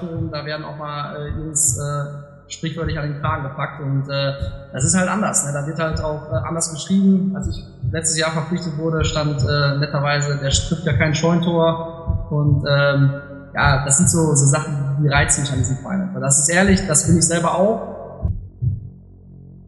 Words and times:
Forum, 0.00 0.30
da 0.30 0.44
werden 0.44 0.64
auch 0.64 0.76
mal 0.76 1.16
äh, 1.16 1.28
Jungs 1.38 1.78
äh, 1.78 2.26
sprichwörtlich 2.48 2.98
an 2.98 3.12
den 3.12 3.20
Kragen 3.20 3.42
gepackt 3.44 3.80
und 3.80 4.08
äh, 4.08 4.32
das 4.72 4.84
ist 4.84 4.96
halt 4.96 5.08
anders. 5.08 5.46
Ne? 5.46 5.52
Da 5.52 5.66
wird 5.66 5.78
halt 5.78 6.00
auch 6.00 6.30
äh, 6.30 6.36
anders 6.36 6.72
geschrieben. 6.72 7.34
Als 7.34 7.48
ich 7.48 7.64
letztes 7.90 8.18
Jahr 8.18 8.30
verpflichtet 8.30 8.76
wurde, 8.78 9.04
stand 9.04 9.42
äh, 9.42 9.78
netterweise, 9.78 10.38
der 10.38 10.50
trifft 10.50 10.84
ja 10.84 10.92
kein 10.92 11.14
Scheuntor 11.14 12.28
und 12.30 12.64
ähm, 12.68 13.10
ja, 13.54 13.84
das 13.84 13.96
sind 13.98 14.10
so, 14.10 14.34
so 14.34 14.46
Sachen, 14.46 14.98
die 15.02 15.08
reizen 15.08 15.40
mich 15.40 15.50
an 15.50 15.58
diesem 15.58 15.78
Verein. 15.78 16.10
Weil 16.12 16.20
das 16.20 16.38
ist 16.38 16.48
ehrlich, 16.48 16.86
das 16.86 17.06
bin 17.06 17.18
ich 17.18 17.26
selber 17.26 17.58
auch. 17.58 18.30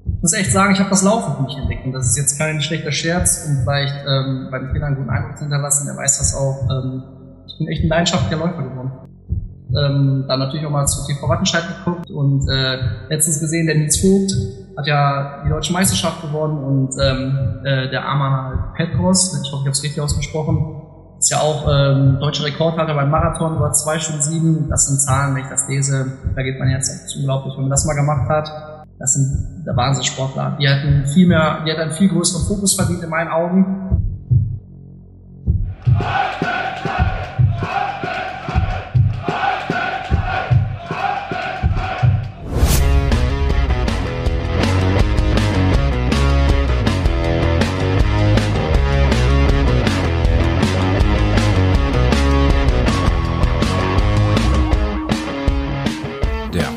Ich 0.05 0.23
muss 0.23 0.33
echt 0.33 0.53
sagen, 0.53 0.73
ich 0.73 0.81
habe 0.81 0.91
das 0.91 1.03
Laufen 1.03 1.37
für 1.37 1.43
mich 1.43 1.57
entdeckt 1.57 1.87
und 1.87 1.93
das 1.93 2.09
ist 2.09 2.19
jetzt 2.19 2.39
kein 2.39 2.61
schlechter 2.61 2.91
Scherz 2.91 3.47
und 3.47 3.63
vielleicht 3.63 3.95
ähm, 4.07 4.49
bei 4.51 4.59
den 4.59 4.73
Kindern 4.73 4.89
einen 4.89 4.97
guten 4.97 5.11
Eindruck 5.11 5.39
hinterlassen, 5.39 5.87
der 5.87 5.97
weiß 5.97 6.19
das 6.19 6.35
auch. 6.35 6.69
Ähm, 6.71 7.03
ich 7.47 7.57
bin 7.57 7.69
echt 7.69 7.85
ein 7.85 7.89
leidenschaftlicher 7.89 8.37
Läufer 8.37 8.63
geworden. 8.63 9.08
Ähm, 9.71 10.25
dann 10.27 10.39
natürlich 10.39 10.65
auch 10.65 10.71
mal 10.71 10.87
zu 10.87 11.07
TV 11.07 11.29
Wattenscheid 11.29 11.63
geguckt 11.77 12.11
und 12.11 12.49
äh, 12.49 12.79
letztens 13.11 13.41
gesehen, 13.41 13.67
der 13.67 13.77
Nils 13.77 14.01
Vogt 14.01 14.33
hat 14.79 14.87
ja 14.87 15.43
die 15.45 15.51
deutsche 15.51 15.73
Meisterschaft 15.73 16.23
gewonnen 16.23 16.59
und 16.59 16.95
ähm, 17.03 17.61
äh, 17.65 17.91
der 17.91 18.05
Arma 18.07 18.73
Petros, 18.77 19.43
ich 19.45 19.53
hoffe, 19.53 19.63
ich 19.63 19.67
habe 19.67 19.71
es 19.71 19.83
richtig 19.83 20.01
ausgesprochen, 20.01 20.83
ist 21.19 21.31
ja 21.31 21.41
auch 21.41 21.67
ähm, 21.69 22.19
deutscher 22.21 22.45
Rekordhalter 22.45 22.95
beim 22.95 23.11
Marathon 23.11 23.57
über 23.57 23.73
zwei 23.73 23.99
Stunden 23.99 24.23
sieben. 24.23 24.69
Das 24.71 24.87
sind 24.87 25.01
Zahlen, 25.01 25.35
wenn 25.35 25.43
ich 25.43 25.49
das 25.49 25.69
lese, 25.69 26.13
da 26.35 26.43
geht 26.43 26.59
man 26.59 26.71
jetzt 26.71 26.89
das 26.89 27.17
unglaublich, 27.17 27.55
wenn 27.55 27.63
man 27.63 27.71
das 27.71 27.85
mal 27.85 27.95
gemacht 27.95 28.29
hat. 28.29 28.87
Das 28.99 29.15
sind 29.15 29.65
der 29.67 29.77
Wahnsinnssportler. 29.77 30.57
Die 30.61 30.69
hatten 30.69 31.07
viel 31.07 31.27
mehr, 31.27 31.65
die 31.67 31.71
hatten 31.71 31.83
einen 31.83 31.91
viel 31.93 32.09
größeren 32.09 32.47
Fokus 32.47 32.75
verdient 32.75 33.03
in 33.03 33.11
meinen 33.11 33.31
Augen. 33.31 33.89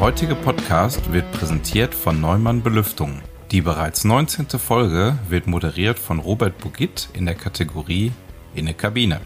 Heutige 0.01 0.33
Podcast 0.33 1.13
wird 1.13 1.31
präsentiert 1.31 1.93
von 1.93 2.19
Neumann 2.19 2.63
Belüftung. 2.63 3.21
Die 3.51 3.61
bereits 3.61 4.03
19. 4.03 4.47
Folge 4.57 5.19
wird 5.29 5.45
moderiert 5.45 5.99
von 5.99 6.17
Robert 6.17 6.57
Bugit 6.57 7.07
in 7.13 7.27
der 7.27 7.35
Kategorie 7.35 8.11
In 8.55 8.65
der 8.65 8.73
Kabine. 8.73 9.21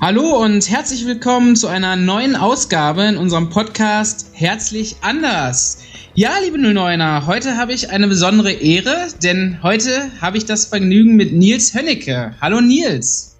Hallo 0.00 0.40
und 0.40 0.70
herzlich 0.70 1.04
willkommen 1.04 1.56
zu 1.56 1.66
einer 1.66 1.96
neuen 1.96 2.36
Ausgabe 2.36 3.02
in 3.02 3.16
unserem 3.16 3.50
Podcast 3.50 4.30
Herzlich 4.34 4.98
anders. 5.00 5.82
Ja, 6.14 6.38
liebe 6.44 6.56
09er, 6.56 7.26
heute 7.26 7.56
habe 7.56 7.72
ich 7.72 7.90
eine 7.90 8.06
besondere 8.06 8.52
Ehre, 8.52 9.08
denn 9.20 9.64
heute 9.64 10.12
habe 10.20 10.36
ich 10.36 10.44
das 10.44 10.66
Vergnügen 10.66 11.16
mit 11.16 11.32
Nils 11.32 11.74
Hönnecke. 11.74 12.36
Hallo 12.40 12.60
Nils. 12.60 13.36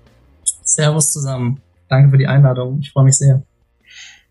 Servus 0.65 1.13
zusammen. 1.13 1.61
Danke 1.89 2.11
für 2.11 2.19
die 2.19 2.27
Einladung. 2.27 2.81
Ich 2.81 2.91
freue 2.91 3.05
mich 3.05 3.17
sehr. 3.17 3.45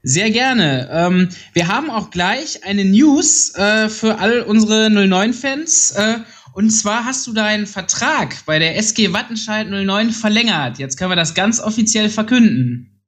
Sehr 0.08 0.30
gerne. 0.30 0.88
Ähm, 0.92 1.30
wir 1.54 1.68
haben 1.68 1.90
auch 1.90 2.12
gleich 2.12 2.64
eine 2.64 2.86
News 2.86 3.56
äh, 3.56 3.90
für 3.90 4.20
all 4.20 4.42
unsere 4.42 4.86
09-Fans. 4.86 5.96
Äh, 5.98 6.20
und 6.54 6.70
zwar 6.70 7.06
hast 7.06 7.26
du 7.26 7.34
deinen 7.34 7.66
Vertrag 7.66 8.36
bei 8.46 8.60
der 8.60 8.78
SG 8.78 9.14
Wattenscheid 9.14 9.68
09 9.68 10.12
verlängert. 10.12 10.78
Jetzt 10.78 10.98
können 10.98 11.10
wir 11.10 11.16
das 11.16 11.34
ganz 11.34 11.60
offiziell 11.60 12.10
verkünden. 12.10 13.02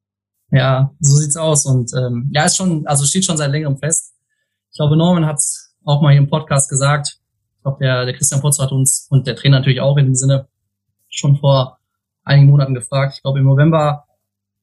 Ja, 0.50 0.92
so 0.98 1.14
sieht's 1.14 1.36
aus. 1.36 1.66
Und 1.66 1.92
ähm, 1.96 2.32
ja, 2.34 2.44
ist 2.44 2.56
schon, 2.56 2.84
also 2.88 3.06
steht 3.06 3.24
schon 3.24 3.36
seit 3.36 3.52
längerem 3.52 3.78
fest. 3.78 4.16
Ich 4.72 4.76
glaube, 4.76 4.96
Norman 4.96 5.24
hat's 5.24 5.76
auch 5.84 6.02
mal 6.02 6.10
hier 6.10 6.20
im 6.20 6.28
Podcast 6.28 6.68
gesagt. 6.68 7.20
Ich 7.58 7.62
glaube, 7.62 7.78
der, 7.80 8.06
der 8.06 8.14
Christian 8.14 8.40
Potz 8.40 8.58
hat 8.58 8.72
uns 8.72 9.06
und 9.08 9.28
der 9.28 9.36
Trainer 9.36 9.58
natürlich 9.58 9.80
auch 9.80 9.96
in 9.98 10.06
dem 10.06 10.16
Sinne 10.16 10.48
schon 11.08 11.36
vor 11.36 11.78
einigen 12.24 12.50
Monaten 12.50 12.74
gefragt. 12.74 13.14
Ich 13.14 13.22
glaube, 13.22 13.38
im 13.38 13.44
November 13.44 14.04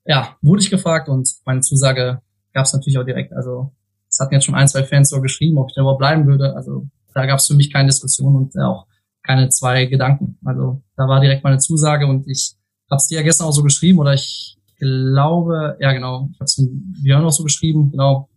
ja, 0.06 0.36
wurde 0.42 0.62
ich 0.62 0.70
gefragt 0.70 1.08
und 1.08 1.30
meine 1.46 1.62
Zusage 1.62 2.22
gab 2.56 2.66
es 2.66 2.74
natürlich 2.74 2.98
auch 2.98 3.06
direkt. 3.06 3.34
Also 3.34 3.72
es 4.10 4.20
hatten 4.20 4.34
jetzt 4.34 4.46
schon 4.46 4.56
ein, 4.56 4.68
zwei 4.68 4.84
Fans 4.84 5.10
so 5.10 5.22
geschrieben, 5.22 5.60
ob 5.60 5.70
ich 5.70 5.76
da 5.76 5.82
überhaupt 5.82 6.00
bleiben 6.00 6.26
würde. 6.26 6.56
Also 6.56 6.88
da 7.14 7.26
gab 7.28 7.38
es 7.38 7.48
für 7.48 7.54
mich 7.54 7.72
keine 7.72 7.90
Diskussion 7.90 8.36
und 8.36 8.58
auch 8.60 8.88
keine 9.22 9.50
zwei 9.50 9.86
Gedanken. 9.86 10.40
Also 10.44 10.82
da 10.96 11.08
war 11.08 11.20
direkt 11.20 11.44
meine 11.44 11.60
Zusage 11.60 12.08
und 12.08 12.28
ich 12.28 12.56
habe 12.90 12.98
es 12.98 13.08
dir 13.08 13.18
ja 13.20 13.24
gestern 13.24 13.48
auch 13.48 13.52
so 13.52 13.62
geschrieben 13.62 14.00
oder 14.00 14.14
ich 14.14 14.58
glaube, 14.80 15.78
ja 15.80 15.92
genau, 15.92 16.30
ich 16.32 16.40
habe 16.40 16.46
es 16.46 16.70
Björn 17.04 17.26
auch 17.26 17.32
so 17.32 17.44
geschrieben, 17.44 17.92
genau, 17.92 18.30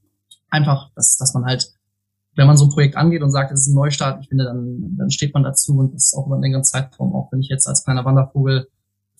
einfach, 0.50 0.90
dass, 0.94 1.16
dass 1.16 1.34
man 1.34 1.44
halt, 1.44 1.72
wenn 2.34 2.46
man 2.46 2.56
so 2.56 2.64
ein 2.64 2.70
Projekt 2.70 2.96
angeht 2.96 3.22
und 3.22 3.30
sagt, 3.30 3.52
es 3.52 3.62
ist 3.62 3.68
ein 3.68 3.74
Neustart, 3.74 4.22
ich 4.22 4.28
finde, 4.28 4.44
dann, 4.44 4.96
dann 4.96 5.10
steht 5.10 5.34
man 5.34 5.42
dazu 5.42 5.76
und 5.76 5.94
das 5.94 6.06
ist 6.06 6.14
auch 6.14 6.26
über 6.26 6.36
einen 6.36 6.42
längeren 6.42 6.64
Zeitraum, 6.64 7.14
auch 7.14 7.30
wenn 7.30 7.40
ich 7.40 7.48
jetzt 7.48 7.66
als 7.68 7.84
kleiner 7.84 8.04
Wandervogel 8.04 8.68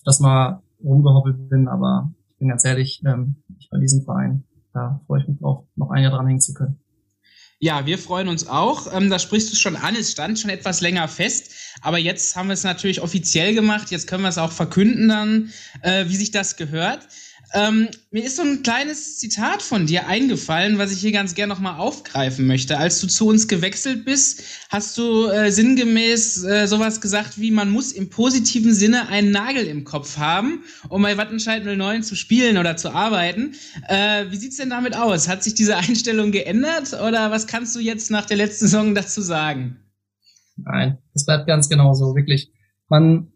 das 0.05 0.21
mal 0.21 0.63
rumgehoppelt 0.83 1.51
bin, 1.51 1.69
aber 1.69 2.11
ich 2.31 2.39
bin 2.39 2.49
ganz 2.49 2.65
ehrlich, 2.65 3.03
ähm, 3.05 3.37
ich 3.59 3.69
bei 3.71 3.79
diesem 3.79 4.03
Verein 4.03 4.45
da 4.73 5.01
freue 5.07 5.23
ich 5.23 5.29
mich 5.29 5.39
drauf, 5.39 5.65
noch 5.77 5.91
ein 5.91 6.03
Jahr 6.03 6.13
dranhängen 6.13 6.41
zu 6.41 6.55
können. 6.55 6.79
Ja, 7.61 7.87
wir 7.87 7.99
freuen 7.99 8.29
uns 8.29 8.47
auch. 8.47 8.93
Ähm, 8.93 9.11
da 9.11 9.19
sprichst 9.19 9.53
du 9.53 9.57
schon 9.57 9.75
an, 9.75 9.97
es 9.97 10.13
stand 10.13 10.39
schon 10.39 10.51
etwas 10.51 10.81
länger 10.81 11.09
fest, 11.09 11.53
aber 11.81 11.99
jetzt 11.99 12.37
haben 12.37 12.49
wir 12.49 12.55
es 12.55 12.63
natürlich 12.63 13.03
offiziell 13.03 13.53
gemacht, 13.53 13.91
jetzt 13.91 14.07
können 14.07 14.23
wir 14.23 14.29
es 14.29 14.39
auch 14.39 14.53
verkünden 14.53 15.09
dann, 15.09 15.53
äh, 15.83 16.05
wie 16.07 16.17
sich 16.17 16.31
das 16.31 16.57
gehört. 16.57 17.09
Ähm, 17.55 17.89
mir 18.11 18.25
ist 18.25 18.37
so 18.37 18.43
ein 18.43 18.63
kleines 18.63 19.19
Zitat 19.19 19.63
von 19.63 19.87
dir 19.87 20.07
eingefallen, 20.07 20.77
was 20.79 20.93
ich 20.93 21.01
hier 21.01 21.13
ganz 21.13 21.35
gerne 21.35 21.55
nochmal 21.55 21.79
aufgreifen 21.79 22.47
möchte. 22.47 22.77
Als 22.77 23.01
du 23.01 23.07
zu 23.07 23.27
uns 23.27 23.49
gewechselt 23.49 24.05
bist, 24.05 24.43
hast 24.69 24.99
du 24.99 25.29
äh, 25.29 25.51
sinngemäß 25.51 26.45
äh, 26.45 26.67
sowas 26.67 27.01
gesagt 27.01 27.41
wie, 27.41 27.51
man 27.51 27.71
muss 27.71 27.93
im 27.93 28.11
positiven 28.11 28.75
Sinne 28.75 29.09
einen 29.09 29.31
Nagel 29.31 29.67
im 29.67 29.85
Kopf 29.85 30.19
haben, 30.19 30.63
um 30.91 31.03
bei 31.03 31.17
Wattenscheid 31.17 31.65
09 31.65 32.03
zu 32.03 32.17
spielen 32.17 32.59
oder 32.59 32.77
zu 32.77 32.91
arbeiten. 32.91 33.55
Äh, 33.89 34.27
wie 34.31 34.37
sieht's 34.37 34.57
denn 34.57 34.71
damit 34.71 34.95
aus? 34.95 35.29
Hat 35.29 35.43
sich 35.43 35.55
diese 35.55 35.77
Einstellung 35.79 36.33
geändert 36.33 36.93
oder 36.93 37.31
was 37.31 37.47
kannst 37.47 37.75
du 37.75 37.81
jetzt 37.81 38.11
nach 38.11 38.27
der 38.27 38.37
letzten 38.37 38.67
Saison 38.67 38.95
dazu 38.95 39.23
sagen? 39.23 39.79
Nein, 40.57 40.99
es 41.15 41.25
bleibt 41.25 41.47
ganz 41.47 41.69
genauso, 41.69 42.15
wirklich. 42.15 42.51
Man 42.89 43.33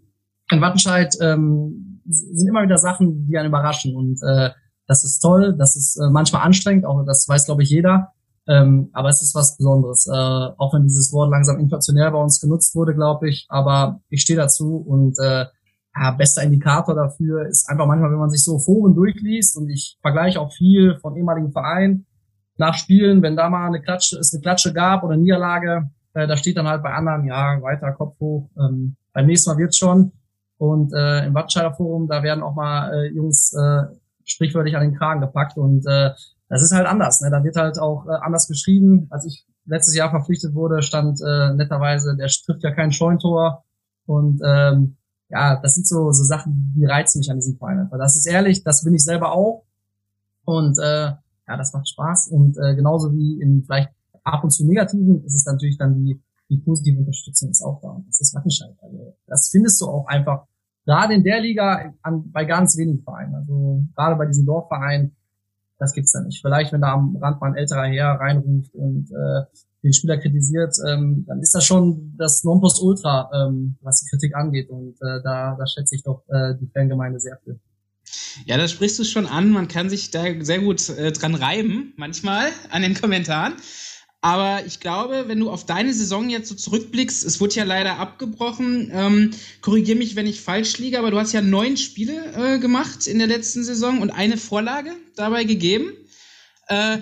in 0.51 0.61
Wattenscheid 0.61 1.15
ähm, 1.21 1.92
sind 2.07 2.49
immer 2.49 2.63
wieder 2.63 2.79
Sachen, 2.79 3.27
die 3.27 3.37
einen 3.39 3.49
überraschen. 3.49 3.95
Und 3.95 4.21
äh, 4.23 4.51
das 4.87 5.05
ist 5.05 5.21
toll, 5.21 5.55
das 5.59 5.77
ist 5.77 5.97
äh, 5.97 6.11
manchmal 6.11 6.43
anstrengend, 6.43 6.85
auch 6.85 7.05
das 7.05 7.29
weiß, 7.29 7.47
glaube 7.47 7.63
ich, 7.63 7.71
jeder. 7.71 8.13
Ähm, 8.49 8.91
aber 8.93 9.09
es 9.09 9.23
ist 9.23 9.35
was 9.35 9.57
Besonderes. 9.57 10.07
Äh, 10.07 10.13
auch 10.13 10.75
wenn 10.75 10.83
dieses 10.83 11.13
Wort 11.13 11.31
langsam 11.31 11.59
inflationär 11.59 12.11
bei 12.11 12.19
uns 12.19 12.41
genutzt 12.41 12.75
wurde, 12.75 12.95
glaube 12.95 13.29
ich. 13.29 13.47
Aber 13.49 14.01
ich 14.09 14.23
stehe 14.23 14.39
dazu 14.39 14.77
und 14.77 15.17
äh, 15.21 15.47
ja, 15.95 16.11
bester 16.13 16.43
Indikator 16.43 16.95
dafür 16.95 17.47
ist 17.47 17.69
einfach 17.69 17.87
manchmal, 17.87 18.11
wenn 18.11 18.19
man 18.19 18.31
sich 18.31 18.43
so 18.43 18.59
Foren 18.59 18.95
durchliest 18.95 19.57
und 19.57 19.69
ich 19.69 19.99
vergleiche 20.01 20.41
auch 20.41 20.53
viel 20.53 20.97
von 21.01 21.17
ehemaligen 21.17 21.53
Vereinen 21.53 22.07
nach 22.57 22.75
Spielen, 22.75 23.23
wenn 23.23 23.37
da 23.37 23.49
mal 23.51 23.67
eine 23.67 23.83
Klatsche, 23.83 24.19
es 24.19 24.33
eine 24.33 24.41
Klatsche 24.41 24.73
gab 24.73 25.05
oder 25.05 25.17
Niederlage, 25.17 25.91
äh, 26.15 26.27
da 26.27 26.37
steht 26.37 26.57
dann 26.57 26.69
halt 26.69 26.83
bei 26.83 26.93
anderen, 26.93 27.25
ja, 27.27 27.61
weiter 27.63 27.93
Kopf 27.93 28.19
hoch, 28.21 28.51
ähm, 28.59 28.97
beim 29.13 29.27
nächsten 29.27 29.51
Mal 29.51 29.59
wird's 29.59 29.79
schon. 29.79 30.13
Und 30.63 30.93
äh, 30.93 31.27
im 31.27 31.35
Wattenscheider 31.35 31.75
Forum, 31.75 32.07
da 32.07 32.23
werden 32.23 32.45
auch 32.45 32.55
mal 32.55 32.95
äh, 32.95 33.09
Jungs 33.09 33.53
äh, 33.53 33.83
sprichwörtlich 34.23 34.77
an 34.77 34.83
den 34.83 34.95
Kragen 34.95 35.21
gepackt. 35.21 35.57
Und 35.57 35.85
äh, 35.87 36.13
das 36.49 36.63
ist 36.63 36.71
halt 36.73 36.87
anders. 36.87 37.21
Ne? 37.21 37.33
Da 37.33 37.43
wird 37.43 37.57
halt 37.57 37.81
auch 37.81 38.07
äh, 38.07 38.13
anders 38.23 38.47
geschrieben. 38.47 39.09
Als 39.11 39.27
ich 39.27 39.45
letztes 39.65 39.97
Jahr 39.97 40.11
verpflichtet 40.11 40.55
wurde, 40.55 40.81
stand 40.83 41.21
äh, 41.21 41.53
netterweise, 41.55 42.15
der 42.17 42.29
trifft 42.29 42.63
ja 42.63 42.71
kein 42.71 42.93
Scheuntor. 42.93 43.65
Und 44.07 44.41
ähm, 44.45 44.99
ja, 45.31 45.61
das 45.61 45.75
sind 45.75 45.89
so, 45.89 46.13
so 46.13 46.23
Sachen, 46.23 46.73
die 46.77 46.85
reizen 46.85 47.19
mich 47.19 47.31
an 47.33 47.39
diesem 47.39 47.57
Verein. 47.57 47.89
Weil 47.91 47.99
das 47.99 48.15
ist 48.15 48.27
ehrlich, 48.27 48.63
das 48.63 48.85
bin 48.85 48.95
ich 48.95 49.03
selber 49.03 49.33
auch. 49.33 49.65
Und 50.45 50.79
äh, 50.79 51.07
ja, 51.07 51.57
das 51.57 51.73
macht 51.73 51.89
Spaß. 51.89 52.29
Und 52.29 52.57
äh, 52.57 52.77
genauso 52.77 53.13
wie 53.13 53.41
in 53.43 53.65
vielleicht 53.65 53.91
ab 54.23 54.45
und 54.45 54.51
zu 54.51 54.65
negativen, 54.65 55.25
ist 55.25 55.35
es 55.35 55.45
natürlich 55.45 55.77
dann 55.77 55.97
die, 55.97 56.23
die 56.49 56.59
positive 56.59 57.01
Unterstützung 57.01 57.51
ist 57.51 57.63
auch 57.63 57.81
da. 57.81 57.89
Und 57.89 58.07
das 58.07 58.21
ist 58.21 58.33
Wattenscheid. 58.33 58.77
Also 58.81 59.17
das 59.27 59.49
findest 59.49 59.81
du 59.81 59.87
auch 59.87 60.07
einfach 60.07 60.47
gerade 60.85 61.15
in 61.15 61.25
der 61.25 61.41
Liga 61.41 61.95
an, 62.03 62.31
bei 62.33 62.45
ganz 62.45 62.77
wenigen 62.77 63.03
Vereinen. 63.03 63.35
Also 63.35 63.85
gerade 63.95 64.17
bei 64.17 64.27
diesen 64.27 64.47
Dorfvereinen, 64.47 65.17
das 65.79 65.93
gibt's 65.93 66.13
da 66.13 66.21
nicht. 66.21 66.41
Vielleicht, 66.43 66.73
wenn 66.73 66.81
da 66.81 66.93
am 66.93 67.17
Rand 67.17 67.41
mal 67.41 67.49
ein 67.49 67.57
älterer 67.57 67.87
Herr 67.87 68.21
reinruft 68.21 68.75
und 68.75 69.11
äh, 69.11 69.45
den 69.83 69.93
Spieler 69.93 70.19
kritisiert, 70.19 70.77
ähm, 70.89 71.25
dann 71.27 71.41
ist 71.41 71.55
das 71.55 71.65
schon 71.65 72.15
das 72.17 72.45
Nonplusultra, 72.45 73.31
ähm, 73.35 73.77
was 73.81 74.01
die 74.01 74.11
Kritik 74.11 74.37
angeht. 74.37 74.71
Und 74.71 74.95
äh, 75.01 75.23
da, 75.25 75.57
da 75.59 75.67
schätze 75.67 75.97
ich 75.97 76.05
doch 76.05 76.23
äh, 76.29 76.55
die 76.61 76.69
Fangemeinde 76.73 77.19
sehr 77.19 77.39
viel. 77.43 77.59
Ja, 78.47 78.57
da 78.57 78.69
sprichst 78.69 78.99
du 78.99 79.05
schon 79.05 79.27
an. 79.27 79.51
Man 79.51 79.69
kann 79.69 79.91
sich 79.91 80.11
da 80.11 80.23
sehr 80.41 80.61
gut 80.61 80.89
äh, 80.91 81.13
dran 81.13 81.35
reiben, 81.35 81.95
manchmal 81.97 82.51
an 82.71 82.83
den 82.83 82.95
Kommentaren. 82.95 83.55
Aber 84.25 84.65
ich 84.65 84.79
glaube, 84.79 85.25
wenn 85.27 85.41
du 85.41 85.51
auf 85.51 85.67
deine 85.67 85.93
Saison 85.93 86.31
jetzt 86.31 86.49
so 86.49 86.55
zurückblickst, 86.55 87.25
es 87.25 87.41
wurde 87.41 87.57
ja 87.57 87.65
leider 87.65 87.99
abgebrochen. 87.99 88.89
Ähm, 88.93 89.33
Korrigiere 89.63 89.99
mich, 89.99 90.15
wenn 90.15 90.29
ich 90.29 90.41
falsch 90.41 90.79
liege, 90.79 91.01
aber 91.01 91.11
du 91.11 91.19
hast 91.19 91.33
ja 91.33 91.43
neun 91.43 91.77
Spiele 91.77 92.33
äh, 92.37 92.61
gemacht 92.61 93.09
in 93.09 93.19
der 93.19 93.27
letzten 93.27 93.65
Saison 93.65 94.01
und 94.01 94.11
eine 94.11 94.37
Vorlage 94.37 94.93
dabei 95.17 95.43
gegeben. 95.43 95.93
Äh, 96.69 96.99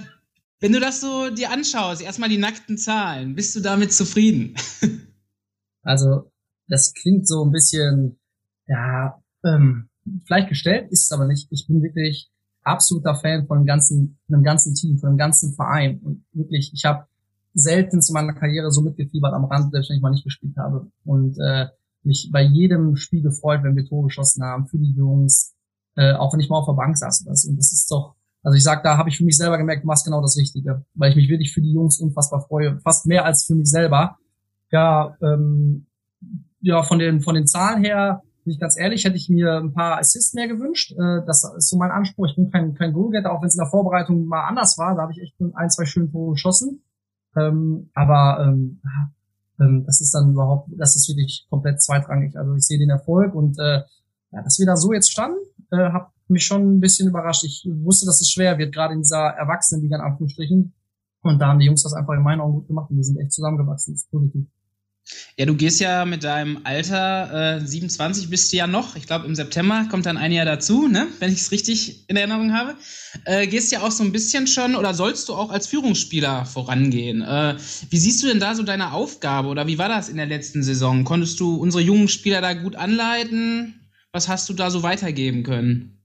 wenn 0.61 0.73
du 0.73 0.81
das 0.81 1.03
so 1.03 1.29
dir 1.29 1.51
anschaust, 1.51 2.01
erstmal 2.01 2.31
die 2.31 2.39
nackten 2.39 2.79
Zahlen, 2.79 3.35
bist 3.35 3.55
du 3.55 3.61
damit 3.61 3.93
zufrieden? 3.93 4.55
also, 5.83 6.33
das 6.69 6.95
klingt 6.95 7.29
so 7.29 7.45
ein 7.45 7.53
bisschen, 7.53 8.19
ja, 8.67 9.23
ähm, 9.45 9.91
vielleicht 10.25 10.49
gestellt, 10.49 10.91
ist 10.91 11.05
es 11.05 11.13
aber 11.13 11.27
nicht. 11.27 11.49
Ich 11.51 11.67
bin 11.67 11.83
wirklich 11.83 12.31
absoluter 12.63 13.15
Fan 13.15 13.47
von 13.47 13.59
dem 13.59 13.67
ganzen, 13.67 14.19
von 14.27 14.39
dem 14.39 14.43
ganzen 14.43 14.75
Team, 14.75 14.99
von 14.99 15.11
dem 15.11 15.19
ganzen 15.19 15.55
Verein. 15.55 16.01
Und 16.01 16.25
wirklich, 16.33 16.73
ich 16.73 16.87
habe 16.87 17.10
selten 17.55 17.99
in 17.99 18.15
meiner 18.15 18.33
Karriere 18.33 18.71
so 18.71 18.83
mitgefiebert 18.83 19.33
am 19.33 19.45
Rand, 19.45 19.73
selbst 19.73 19.91
wenn 19.91 19.97
ich 19.97 20.03
mal 20.03 20.11
nicht 20.11 20.25
gespielt 20.25 20.57
habe. 20.57 20.91
Und 21.05 21.37
äh, 21.39 21.67
mich 22.03 22.31
bei 22.33 22.43
jedem 22.43 22.97
Spiel 22.97 23.23
gefreut, 23.23 23.61
wenn 23.63 23.77
wir 23.77 23.85
Tore 23.85 24.07
geschossen 24.07 24.43
haben, 24.43 24.67
für 24.67 24.79
die 24.79 24.93
Jungs, 24.93 25.55
äh, 25.97 26.13
auch 26.13 26.33
wenn 26.33 26.41
ich 26.41 26.49
mal 26.49 26.59
auf 26.59 26.67
der 26.67 26.75
Bank 26.75 26.97
saß. 26.97 27.23
Und 27.23 27.29
das, 27.29 27.45
und 27.45 27.57
das 27.57 27.73
ist 27.73 27.91
doch, 27.91 28.15
also 28.43 28.57
ich 28.57 28.63
sag, 28.63 28.83
da 28.83 28.97
habe 28.97 29.09
ich 29.11 29.19
für 29.19 29.25
mich 29.25 29.37
selber 29.37 29.59
gemerkt, 29.59 29.83
du 29.83 29.87
machst 29.87 30.05
genau 30.05 30.23
das 30.23 30.37
Richtige, 30.37 30.85
weil 30.95 31.11
ich 31.11 31.17
mich 31.17 31.29
wirklich 31.29 31.53
für 31.53 31.61
die 31.61 31.73
Jungs 31.73 32.01
unfassbar 32.01 32.41
freue, 32.41 32.81
fast 32.81 33.07
mehr 33.07 33.25
als 33.25 33.45
für 33.45 33.55
mich 33.55 33.69
selber. 33.69 34.17
Ja, 34.71 35.17
ähm, 35.23 35.87
ja, 36.61 36.83
von 36.83 36.99
den 36.99 37.21
von 37.21 37.35
den 37.35 37.47
Zahlen 37.47 37.83
her, 37.83 38.23
bin 38.45 38.55
ich 38.55 38.61
ganz 38.61 38.79
ehrlich, 38.79 39.05
hätte 39.05 39.17
ich 39.17 39.29
mir 39.29 39.59
ein 39.59 39.73
paar 39.73 39.99
Assists 39.99 40.35
mehr 40.35 40.49
gewünscht. 40.49 40.93
Äh, 40.93 41.25
das 41.27 41.45
ist 41.57 41.69
so 41.69 41.77
mein 41.77 41.91
Anspruch. 41.91 42.27
Ich 42.29 42.37
bin 42.37 42.51
kein 42.51 42.75
kein 42.75 42.93
Goalgetter, 42.93 43.33
auch 43.33 43.43
wenn 43.43 43.49
es 43.49 43.55
in 43.55 43.61
der 43.61 43.71
Vorbereitung 43.71 44.25
mal 44.25 44.47
anders 44.47 44.79
war. 44.79 44.95
Da 44.95 45.03
habe 45.03 45.13
ich 45.13 45.21
echt 45.21 45.35
ein, 45.55 45.71
zwei 45.71 45.85
schöne 45.85 46.11
Tore 46.11 46.33
geschossen. 46.33 46.83
Ähm, 47.37 47.91
aber 47.95 48.45
ähm, 48.45 48.81
ähm, 49.61 49.85
das 49.87 50.01
ist 50.01 50.15
dann 50.15 50.33
überhaupt, 50.33 50.69
das 50.77 50.97
ist 50.97 51.09
wirklich 51.09 51.47
komplett 51.49 51.81
zweitrangig. 51.81 52.37
Also 52.37 52.55
ich 52.55 52.67
sehe 52.67 52.79
den 52.79 52.91
Erfolg 52.91 53.35
und 53.35 53.59
äh, 53.59 53.83
ja, 54.33 54.43
dass 54.43 54.59
wir 54.59 54.67
da 54.67 54.77
so 54.77 54.93
jetzt 54.93 55.11
standen, 55.11 55.39
äh, 55.71 55.91
hat 55.93 56.11
mich 56.29 56.45
schon 56.45 56.77
ein 56.77 56.81
bisschen 56.81 57.09
überrascht. 57.09 57.45
Ich 57.45 57.69
wusste, 57.83 58.07
dass 58.07 58.21
es 58.21 58.31
schwer 58.31 58.59
wird, 58.59 58.73
gerade 58.73 58.95
in 58.95 59.01
dieser 59.01 59.29
Erwachsenenliga 59.29 59.97
in 59.97 60.03
Anführungsstrichen. 60.03 60.73
Und 61.23 61.39
da 61.39 61.49
haben 61.49 61.59
die 61.59 61.67
Jungs 61.67 61.83
das 61.83 61.93
einfach 61.93 62.15
in 62.15 62.23
meinen 62.23 62.41
Augen 62.41 62.55
gut 62.55 62.69
gemacht 62.69 62.91
und 62.91 62.97
wir 62.97 63.05
sind 63.05 63.19
echt 63.19 63.33
zusammengewachsen. 63.33 63.95
Das 63.95 64.03
ist 64.03 64.11
positiv. 64.11 64.47
Ja, 65.37 65.47
du 65.47 65.57
gehst 65.57 65.81
ja 65.81 66.05
mit 66.05 66.25
deinem 66.25 66.61
Alter, 66.65 67.57
äh, 67.57 67.67
27 67.67 68.31
bist 68.31 68.53
du 68.53 68.59
ja 68.59 68.67
noch, 68.67 68.97
ich 68.97 69.07
glaube 69.07 69.27
im 69.27 69.35
September 69.35 69.87
kommt 69.91 70.07
dann 70.07 70.17
ein 70.17 70.33
Jahr 70.33 70.45
dazu, 70.45 70.87
ne? 70.87 71.09
wenn 71.19 71.33
ich 71.33 71.41
es 71.41 71.51
richtig 71.51 72.09
in 72.09 72.17
Erinnerung 72.17 72.53
habe. 72.53 72.77
Äh, 73.25 73.47
gehst 73.47 73.73
ja 73.73 73.83
auch 73.83 73.91
so 73.91 74.05
ein 74.05 74.13
bisschen 74.13 74.47
schon 74.47 74.77
oder 74.77 74.95
sollst 74.95 75.29
du 75.29 75.35
auch 75.35 75.51
als 75.51 75.67
Führungsspieler 75.67 76.45
vorangehen. 76.45 77.23
Äh, 77.23 77.57
wie 77.89 77.99
siehst 77.99 78.23
du 78.23 78.29
denn 78.29 78.41
da 78.41 78.55
so 78.55 78.63
deine 78.63 78.93
Aufgabe 78.93 79.49
oder 79.49 79.67
wie 79.67 79.79
war 79.79 79.89
das 79.89 80.09
in 80.09 80.17
der 80.17 80.27
letzten 80.27 80.63
Saison? 80.63 81.05
Konntest 81.05 81.41
du 81.41 81.57
unsere 81.57 81.83
jungen 81.83 82.09
Spieler 82.09 82.41
da 82.41 82.53
gut 82.55 82.77
anleiten? 82.77 83.89
Was 84.13 84.29
hast 84.29 84.49
du 84.49 84.55
da 84.55 84.71
so 84.71 84.83
weitergeben 84.83 85.43
können? 85.43 86.03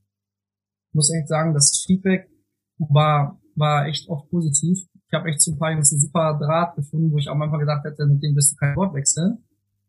Ich 0.90 0.96
muss 0.96 1.12
echt 1.14 1.28
sagen, 1.28 1.54
das 1.54 1.84
Feedback 1.86 2.30
war, 2.78 3.42
war 3.56 3.88
echt 3.88 4.08
oft 4.08 4.30
positiv 4.30 4.80
ich 5.16 5.20
habe 5.20 5.30
echt 5.30 5.42
zu 5.42 5.52
ein 5.52 5.58
paar 5.58 5.72
Jungs 5.72 5.92
einen 5.94 6.02
super 6.02 6.38
Draht 6.38 6.76
gefunden, 6.76 7.12
wo 7.12 7.18
ich 7.18 7.30
auch 7.30 7.36
manchmal 7.36 7.62
gedacht 7.62 7.86
hätte, 7.86 8.06
mit 8.06 8.22
denen 8.22 8.36
wirst 8.36 8.52
du 8.52 8.56
kein 8.58 8.76
Wort 8.76 8.94
wechseln. 8.94 9.46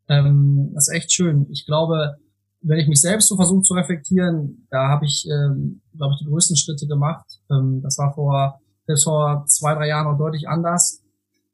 Ähm, 0.08 0.70
das 0.73 0.87
ist 0.87 0.94
echt 0.94 1.12
schön. 1.12 1.46
Ich 1.50 1.67
glaube, 1.67 2.17
wenn 2.61 2.78
ich 2.78 2.87
mich 2.87 3.00
selbst 3.00 3.28
so 3.28 3.34
versuche 3.34 3.62
zu 3.62 3.75
reflektieren, 3.75 4.69
da 4.70 4.88
habe 4.88 5.05
ich, 5.05 5.26
ähm, 5.28 5.82
glaube 5.96 6.14
ich, 6.14 6.20
die 6.20 6.31
größten 6.31 6.56
Schritte 6.56 6.87
gemacht. 6.87 7.26
Ähm, 7.50 7.81
das 7.82 7.99
war 7.99 8.14
vor, 8.14 8.61
selbst 8.87 9.02
vor 9.02 9.44
zwei, 9.49 9.75
drei 9.75 9.88
Jahren 9.88 10.06
noch 10.06 10.17
deutlich 10.17 10.49
anders. 10.49 11.02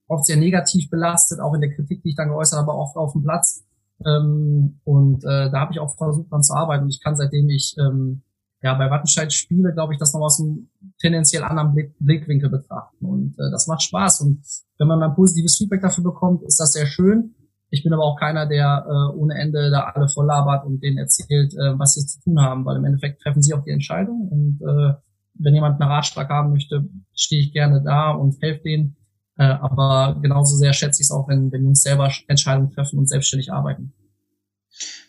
Oft 0.07 0.27
sehr 0.27 0.37
negativ 0.37 0.91
belastet, 0.91 1.41
auch 1.41 1.55
in 1.55 1.63
der 1.63 1.75
Kritik, 1.75 2.03
die 2.03 2.11
ich 2.11 2.17
dann 2.17 2.29
geäußert 2.29 2.59
habe, 2.59 2.75
oft 2.75 2.97
auf 2.97 3.13
dem 3.13 3.23
Platz. 3.23 3.65
Ähm, 4.05 4.81
und 4.85 5.25
äh, 5.25 5.51
da 5.51 5.61
habe 5.61 5.73
ich 5.73 5.81
auch 5.81 5.97
versucht, 5.97 6.31
dran 6.31 6.43
zu 6.43 6.53
arbeiten. 6.53 6.89
Ich 6.91 7.01
kann, 7.03 7.17
seitdem 7.17 7.49
ich 7.49 7.75
ähm, 7.79 8.23
ja, 8.62 8.75
bei 8.75 8.91
Wattenscheid 8.91 9.32
spiele, 9.32 9.73
glaube 9.73 9.93
ich, 9.93 9.99
das 9.99 10.14
noch 10.14 10.20
aus 10.20 10.41
einem 10.41 10.69
tendenziell 11.00 11.43
anderen 11.43 11.75
Blick, 11.75 11.94
Blickwinkel 11.99 12.49
betrachten. 12.49 13.05
Und 13.05 13.35
äh, 13.38 13.50
das 13.50 13.67
macht 13.67 13.82
Spaß. 13.82 14.20
Und 14.20 14.44
wenn 14.79 14.87
man 14.87 15.00
dann 15.00 15.14
positives 15.14 15.56
Feedback 15.56 15.82
dafür 15.82 16.05
bekommt, 16.05 16.44
ist 16.44 16.61
das 16.61 16.73
sehr 16.73 16.87
schön. 16.87 17.35
Ich 17.70 17.82
bin 17.82 17.93
aber 17.93 18.05
auch 18.05 18.20
keiner, 18.20 18.47
der 18.47 18.87
äh, 18.87 19.17
ohne 19.17 19.35
Ende 19.35 19.70
da 19.70 19.91
alle 19.93 20.09
voll 20.09 20.26
labert 20.26 20.64
und 20.64 20.81
denen 20.81 20.99
erzählt, 20.99 21.55
äh, 21.55 21.76
was 21.79 21.94
sie 21.94 22.06
zu 22.06 22.20
tun 22.20 22.41
haben, 22.41 22.64
weil 22.64 22.76
im 22.76 22.85
Endeffekt 22.85 23.23
treffen 23.23 23.43
sie 23.43 23.55
auch 23.55 23.64
die 23.64 23.70
Entscheidung. 23.70 24.29
Und 24.29 24.61
äh, 24.61 24.94
wenn 25.35 25.55
jemand 25.55 25.81
einen 25.81 25.91
Ratschlag 25.91 26.29
haben 26.29 26.50
möchte, 26.50 26.85
stehe 27.14 27.43
ich 27.43 27.53
gerne 27.53 27.82
da 27.82 28.12
und 28.12 28.41
helfe 28.43 28.62
denen. 28.62 28.97
Äh, 29.38 29.44
aber 29.44 30.20
genauso 30.23 30.56
sehr 30.56 30.73
schätze 30.73 31.00
ich 31.00 31.06
es 31.06 31.11
auch, 31.11 31.26
wenn, 31.29 31.50
wenn 31.50 31.64
Jungs 31.64 31.82
selber 31.82 32.12
Entscheidungen 32.29 32.70
treffen 32.70 32.99
und 32.99 33.09
selbstständig 33.09 33.53
arbeiten. 33.53 33.93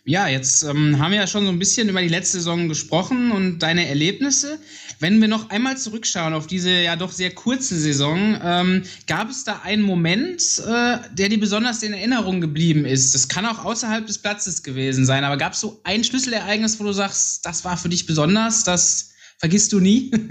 Ja, 0.06 0.28
jetzt 0.28 0.64
ähm, 0.64 1.00
haben 1.00 1.12
wir 1.12 1.20
ja 1.20 1.28
schon 1.28 1.46
so 1.46 1.50
ein 1.50 1.60
bisschen 1.60 1.88
über 1.88 2.02
die 2.02 2.10
letzte 2.10 2.38
Saison 2.38 2.68
gesprochen 2.68 3.32
und 3.32 3.60
deine 3.60 3.88
Erlebnisse. 3.88 4.60
Wenn 5.00 5.22
wir 5.22 5.30
noch 5.30 5.50
einmal 5.50 5.78
zurückschauen 5.78 6.34
auf 6.34 6.46
diese 6.46 6.72
ja 6.72 6.98
doch 6.98 7.12
sehr 7.12 7.32
kurze 7.32 7.80
Saison, 7.80 8.38
ähm, 8.44 8.84
gab 9.08 9.30
es 9.30 9.46
da 9.46 9.62
einen 9.64 9.82
Moment, 9.82 10.42
äh, 10.68 10.98
der 11.14 11.30
dir 11.30 11.40
besonders 11.40 11.84
in 11.84 11.94
Erinnerung 11.94 12.42
geblieben 12.42 12.84
ist? 12.84 13.16
Das 13.16 13.30
kann 13.30 13.46
auch 13.46 13.64
außerhalb 13.64 14.06
des 14.06 14.18
Platzes 14.18 14.62
gewesen 14.62 15.06
sein, 15.06 15.24
aber 15.24 15.38
gab 15.38 15.54
es 15.54 15.62
so 15.62 15.80
ein 15.86 16.04
Schlüsselereignis, 16.04 16.82
wo 16.82 16.84
du 16.84 16.92
sagst, 16.92 17.46
das 17.46 17.64
war 17.64 17.78
für 17.78 17.88
dich 17.88 18.06
besonders, 18.06 18.66
das 18.66 19.14
vergisst 19.38 19.72
du 19.72 19.80
nie? 19.80 20.12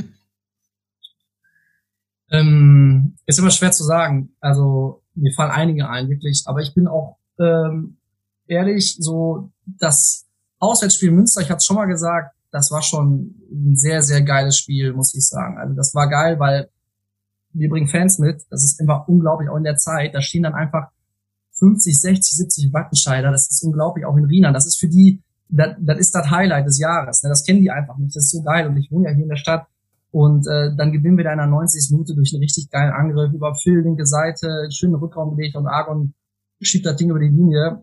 ähm, 2.30 3.16
ist 3.24 3.38
immer 3.38 3.50
schwer 3.50 3.72
zu 3.72 3.84
sagen. 3.84 4.34
Also 4.40 5.02
mir 5.14 5.32
fallen 5.32 5.50
einige 5.50 5.88
ein, 5.88 6.10
wirklich. 6.10 6.42
Aber 6.44 6.60
ich 6.60 6.74
bin 6.74 6.88
auch 6.88 7.16
ähm, 7.38 7.96
ehrlich, 8.52 8.96
so 8.98 9.50
das 9.64 10.26
Auswärtsspiel 10.58 11.10
Münster, 11.10 11.40
ich 11.40 11.50
hatte 11.50 11.58
es 11.58 11.64
schon 11.64 11.76
mal 11.76 11.86
gesagt, 11.86 12.36
das 12.50 12.70
war 12.70 12.82
schon 12.82 13.34
ein 13.50 13.76
sehr, 13.76 14.02
sehr 14.02 14.22
geiles 14.22 14.58
Spiel, 14.58 14.92
muss 14.92 15.14
ich 15.14 15.26
sagen. 15.26 15.58
Also 15.58 15.74
das 15.74 15.94
war 15.94 16.08
geil, 16.08 16.38
weil 16.38 16.68
wir 17.54 17.68
bringen 17.68 17.88
Fans 17.88 18.18
mit. 18.18 18.42
Das 18.50 18.62
ist 18.62 18.80
einfach 18.80 19.08
unglaublich, 19.08 19.48
auch 19.48 19.56
in 19.56 19.64
der 19.64 19.76
Zeit. 19.76 20.14
Da 20.14 20.20
stehen 20.20 20.42
dann 20.42 20.54
einfach 20.54 20.88
50, 21.52 21.98
60, 21.98 22.36
70 22.36 22.72
Wattenscheider. 22.72 23.30
Das 23.30 23.50
ist 23.50 23.62
unglaublich, 23.64 24.04
auch 24.04 24.16
in 24.16 24.26
Rienan. 24.26 24.54
Das 24.54 24.66
ist 24.66 24.78
für 24.78 24.88
die, 24.88 25.22
das, 25.48 25.76
das 25.80 25.98
ist 25.98 26.14
das 26.14 26.30
Highlight 26.30 26.66
des 26.66 26.78
Jahres. 26.78 27.22
Ne? 27.22 27.30
Das 27.30 27.44
kennen 27.44 27.62
die 27.62 27.70
einfach 27.70 27.96
nicht. 27.96 28.14
Das 28.14 28.24
ist 28.24 28.30
so 28.30 28.42
geil. 28.42 28.68
Und 28.68 28.76
ich 28.76 28.90
wohne 28.90 29.08
ja 29.08 29.14
hier 29.14 29.24
in 29.24 29.30
der 29.30 29.36
Stadt. 29.36 29.66
Und 30.10 30.46
äh, 30.46 30.76
dann 30.76 30.92
gewinnen 30.92 31.16
wir 31.16 31.24
da 31.24 31.32
in 31.32 31.38
der 31.38 31.46
90. 31.46 31.90
Minute 31.92 32.14
durch 32.14 32.34
einen 32.34 32.42
richtig 32.42 32.70
geilen 32.70 32.92
Angriff 32.92 33.32
über 33.32 33.54
Phil, 33.54 33.80
linke 33.80 34.04
Seite, 34.04 34.68
Rückraum 35.00 35.36
gelegt 35.36 35.56
und 35.56 35.66
Argon 35.66 36.12
schiebt 36.60 36.84
das 36.86 36.96
Ding 36.96 37.10
über 37.10 37.18
die 37.18 37.28
Linie 37.28 37.82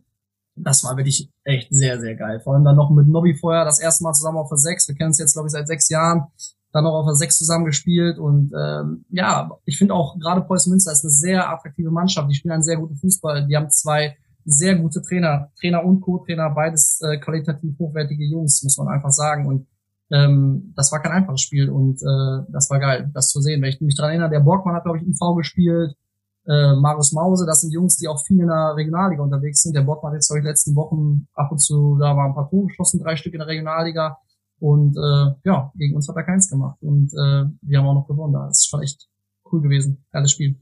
das 0.64 0.84
war 0.84 0.98
wirklich 0.98 1.30
echt 1.44 1.68
sehr, 1.72 2.00
sehr 2.00 2.16
geil. 2.16 2.40
Vor 2.40 2.54
allem 2.54 2.64
dann 2.64 2.76
noch 2.76 2.90
mit 2.90 3.08
Nobby 3.08 3.36
vorher 3.36 3.66
das 3.66 3.80
erste 3.80 4.04
Mal 4.04 4.14
zusammen 4.14 4.38
auf 4.38 4.50
der 4.50 4.58
6. 4.58 4.88
Wir 4.88 4.96
kennen 4.96 5.10
uns 5.10 5.20
jetzt, 5.20 5.34
glaube 5.34 5.48
ich, 5.48 5.52
seit 5.52 5.68
sechs 5.68 5.90
Jahren. 5.90 6.24
Dann 6.72 6.84
noch 6.84 6.94
auf 6.94 7.06
der 7.06 7.16
6 7.16 7.38
zusammen 7.38 7.66
gespielt. 7.66 8.20
Und 8.20 8.52
ähm, 8.58 9.06
ja, 9.10 9.50
ich 9.66 9.78
finde 9.78 9.94
auch 9.94 10.20
gerade 10.20 10.42
Preußen 10.42 10.70
Münster 10.70 10.92
ist 10.92 11.04
eine 11.04 11.12
sehr 11.12 11.50
attraktive 11.50 11.92
Mannschaft. 11.92 12.30
Die 12.30 12.36
spielen 12.36 12.54
einen 12.54 12.64
sehr 12.64 12.78
guten 12.78 12.96
Fußball. 12.96 13.48
Die 13.48 13.56
haben 13.56 13.70
zwei 13.70 14.18
sehr 14.46 14.76
gute 14.76 15.02
Trainer, 15.02 15.52
Trainer 15.60 15.84
und 15.84 16.02
Co-Trainer, 16.02 16.50
beides 16.52 17.00
äh, 17.02 17.18
qualitativ 17.18 17.78
hochwertige 17.78 18.26
Jungs, 18.26 18.64
muss 18.64 18.78
man 18.78 18.88
einfach 18.88 19.12
sagen. 19.12 19.48
Und 19.48 19.68
ähm, 20.12 20.74
das 20.76 20.92
war 20.92 21.02
kein 21.02 21.12
einfaches 21.12 21.42
Spiel 21.42 21.70
und 21.70 22.02
äh, 22.02 22.52
das 22.52 22.70
war 22.70 22.80
geil, 22.80 23.12
das 23.14 23.30
zu 23.30 23.42
sehen. 23.42 23.62
Wenn 23.62 23.70
ich 23.70 23.80
mich 23.82 23.96
daran 23.96 24.12
erinnere, 24.12 24.32
der 24.32 24.40
Borgmann 24.40 24.76
hat, 24.76 24.84
glaube 24.84 24.98
ich, 24.98 25.04
IV 25.04 25.20
gespielt, 25.38 25.96
äh, 26.50 26.76
Marius 26.76 27.12
Mause, 27.12 27.46
das 27.46 27.62
sind 27.62 27.72
Jungs, 27.72 27.98
die 27.98 28.08
auch 28.08 28.26
viel 28.26 28.40
in 28.40 28.48
der 28.48 28.76
Regionalliga 28.76 29.22
unterwegs 29.22 29.62
sind. 29.62 29.76
Der 29.76 29.84
Bottmann 29.84 30.12
hat 30.12 30.18
jetzt, 30.18 30.30
glaube 30.30 30.40
ich, 30.40 30.46
letzten 30.46 30.76
Wochen 30.76 31.28
ab 31.36 31.52
und 31.52 31.60
zu, 31.60 31.98
da 32.00 32.18
waren 32.18 32.32
ein 32.32 32.36
paar 32.36 32.50
Tore 32.50 32.68
geschossen, 32.68 33.00
drei 33.00 33.16
Stück 33.16 33.34
in 33.34 33.40
der 33.40 33.48
Regionalliga. 33.48 34.18
Und 34.60 34.98
äh, 34.98 35.36
ja, 35.46 35.72
gegen 35.76 35.96
uns 35.96 36.10
hat 36.10 36.16
er 36.16 36.24
keins 36.24 36.50
gemacht. 36.50 36.78
Und 36.82 37.14
äh, 37.14 37.46
wir 37.62 37.78
haben 37.78 37.88
auch 37.88 37.94
noch 37.94 38.08
gewonnen. 38.08 38.34
Das 38.34 38.60
ist 38.60 38.68
schon 38.68 38.82
echt 38.82 39.08
cool 39.52 39.62
gewesen. 39.62 40.04
Geiles 40.12 40.32
Spiel. 40.32 40.60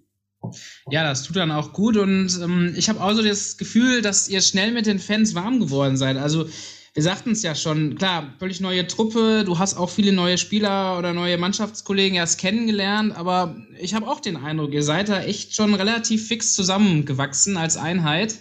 Ja, 0.92 1.04
das 1.04 1.24
tut 1.24 1.36
dann 1.36 1.52
auch 1.52 1.74
gut 1.74 1.98
und 1.98 2.40
ähm, 2.42 2.74
ich 2.76 2.90
habe 2.90 3.02
auch 3.02 3.12
so 3.14 3.24
das 3.24 3.58
Gefühl, 3.58 4.02
dass 4.02 4.30
ihr 4.30 4.42
schnell 4.42 4.72
mit 4.72 4.86
den 4.86 5.00
Fans 5.00 5.34
warm 5.34 5.60
geworden 5.60 5.98
seid. 5.98 6.16
Also 6.16 6.46
wir 6.94 7.04
sagten 7.04 7.32
es 7.32 7.44
ja 7.44 7.54
schon, 7.56 7.96
klar, 7.96 8.34
völlig 8.40 8.60
neue 8.60 8.88
Truppe, 8.88 9.44
du 9.46 9.60
hast 9.60 9.76
auch 9.76 9.90
viele 9.90 10.12
neue 10.12 10.38
Spieler 10.38 10.98
oder 10.98 11.14
neue 11.14 11.38
Mannschaftskollegen 11.38 12.18
erst 12.18 12.40
kennengelernt, 12.40 13.16
aber 13.16 13.56
ich 13.80 13.94
habe 13.94 14.08
auch 14.08 14.20
den 14.20 14.38
Eindruck, 14.38 14.74
ihr 14.74 14.84
seid 14.84 15.10
da 15.10 15.22
echt 15.22 15.56
schon 15.56 15.74
relativ 15.74 16.28
fix 16.28 16.54
zusammengewachsen 16.54 17.58
als 17.58 17.78
Einheit. 17.78 18.40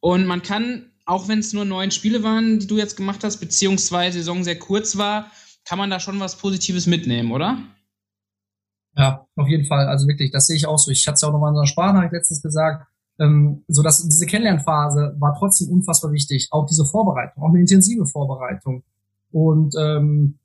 Und 0.00 0.26
man 0.26 0.42
kann, 0.42 0.90
auch 1.04 1.28
wenn 1.28 1.40
es 1.40 1.52
nur 1.52 1.64
neun 1.64 1.90
Spiele 1.90 2.22
waren, 2.22 2.58
die 2.58 2.66
du 2.66 2.78
jetzt 2.78 2.96
gemacht 2.96 3.24
hast, 3.24 3.38
beziehungsweise 3.38 4.18
Saison 4.18 4.44
sehr 4.44 4.58
kurz 4.58 4.96
war, 4.96 5.30
kann 5.64 5.78
man 5.78 5.90
da 5.90 6.00
schon 6.00 6.20
was 6.20 6.36
Positives 6.36 6.86
mitnehmen, 6.86 7.32
oder? 7.32 7.58
Ja, 8.96 9.26
auf 9.36 9.48
jeden 9.48 9.66
Fall. 9.66 9.86
Also 9.86 10.08
wirklich, 10.08 10.30
das 10.30 10.46
sehe 10.46 10.56
ich 10.56 10.66
auch 10.66 10.78
so. 10.78 10.90
Ich 10.90 11.06
hatte 11.06 11.14
es 11.14 11.20
ja 11.20 11.28
auch 11.28 11.32
noch 11.32 11.38
mal 11.38 11.48
in 11.48 11.56
unserer 11.56 11.66
Sprachnachricht 11.66 12.12
letztens 12.12 12.42
gesagt 12.42 12.86
ähm, 13.18 13.64
so 13.68 13.82
dass 13.82 14.06
diese 14.06 14.26
Kennenlernphase 14.26 15.16
war 15.18 15.34
trotzdem 15.38 15.70
unfassbar 15.70 16.12
wichtig. 16.12 16.48
Auch 16.50 16.66
diese 16.66 16.84
Vorbereitung, 16.84 17.42
auch 17.42 17.48
eine 17.48 17.60
intensive 17.60 18.06
Vorbereitung. 18.06 18.82
Und 19.30 19.74
ähm, 19.78 20.38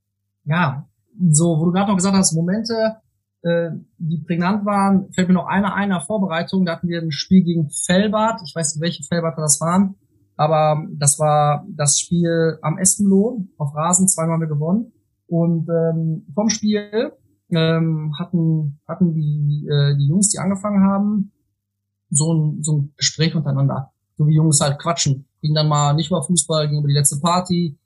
ja, 0.45 0.87
so, 1.31 1.59
wo 1.59 1.65
du 1.65 1.71
gerade 1.71 1.89
noch 1.89 1.97
gesagt 1.97 2.15
hast, 2.15 2.33
Momente, 2.33 2.97
äh, 3.43 3.71
die 3.97 4.19
prägnant 4.19 4.65
waren, 4.65 5.11
fällt 5.13 5.27
mir 5.27 5.35
noch 5.35 5.47
einer 5.47 5.75
einer 5.75 6.01
Vorbereitung. 6.01 6.65
Da 6.65 6.73
hatten 6.73 6.87
wir 6.87 7.01
ein 7.01 7.11
Spiel 7.11 7.43
gegen 7.43 7.69
Fellbad. 7.69 8.41
Ich 8.45 8.55
weiß 8.55 8.75
nicht, 8.75 8.81
welche 8.81 9.03
Fellbad 9.03 9.37
das 9.37 9.59
waren, 9.61 9.95
aber 10.37 10.85
das 10.93 11.19
war 11.19 11.65
das 11.69 11.99
Spiel 11.99 12.57
am 12.61 12.77
Espenloh 12.77 13.45
auf 13.57 13.75
Rasen. 13.75 14.07
Zweimal 14.07 14.33
haben 14.33 14.41
wir 14.41 14.47
gewonnen. 14.47 14.93
Und 15.27 15.69
ähm, 15.69 16.25
vom 16.33 16.49
Spiel 16.49 17.11
ähm, 17.51 18.13
hatten 18.17 18.79
hatten 18.87 19.13
die 19.13 19.67
äh, 19.69 19.97
die 19.97 20.07
Jungs, 20.07 20.29
die 20.29 20.39
angefangen 20.39 20.83
haben, 20.83 21.32
so 22.13 22.33
ein 22.33 22.63
so 22.63 22.77
ein 22.77 22.93
Gespräch 22.97 23.35
untereinander, 23.35 23.91
so 24.17 24.27
wie 24.27 24.35
Jungs 24.35 24.61
halt 24.61 24.79
quatschen. 24.79 25.25
Ging 25.41 25.53
dann 25.53 25.67
mal 25.67 25.93
nicht 25.93 26.09
über 26.09 26.23
Fußball, 26.23 26.69
ging 26.69 26.79
über 26.79 26.87
die 26.87 26.93
letzte 26.93 27.19
Party, 27.19 27.77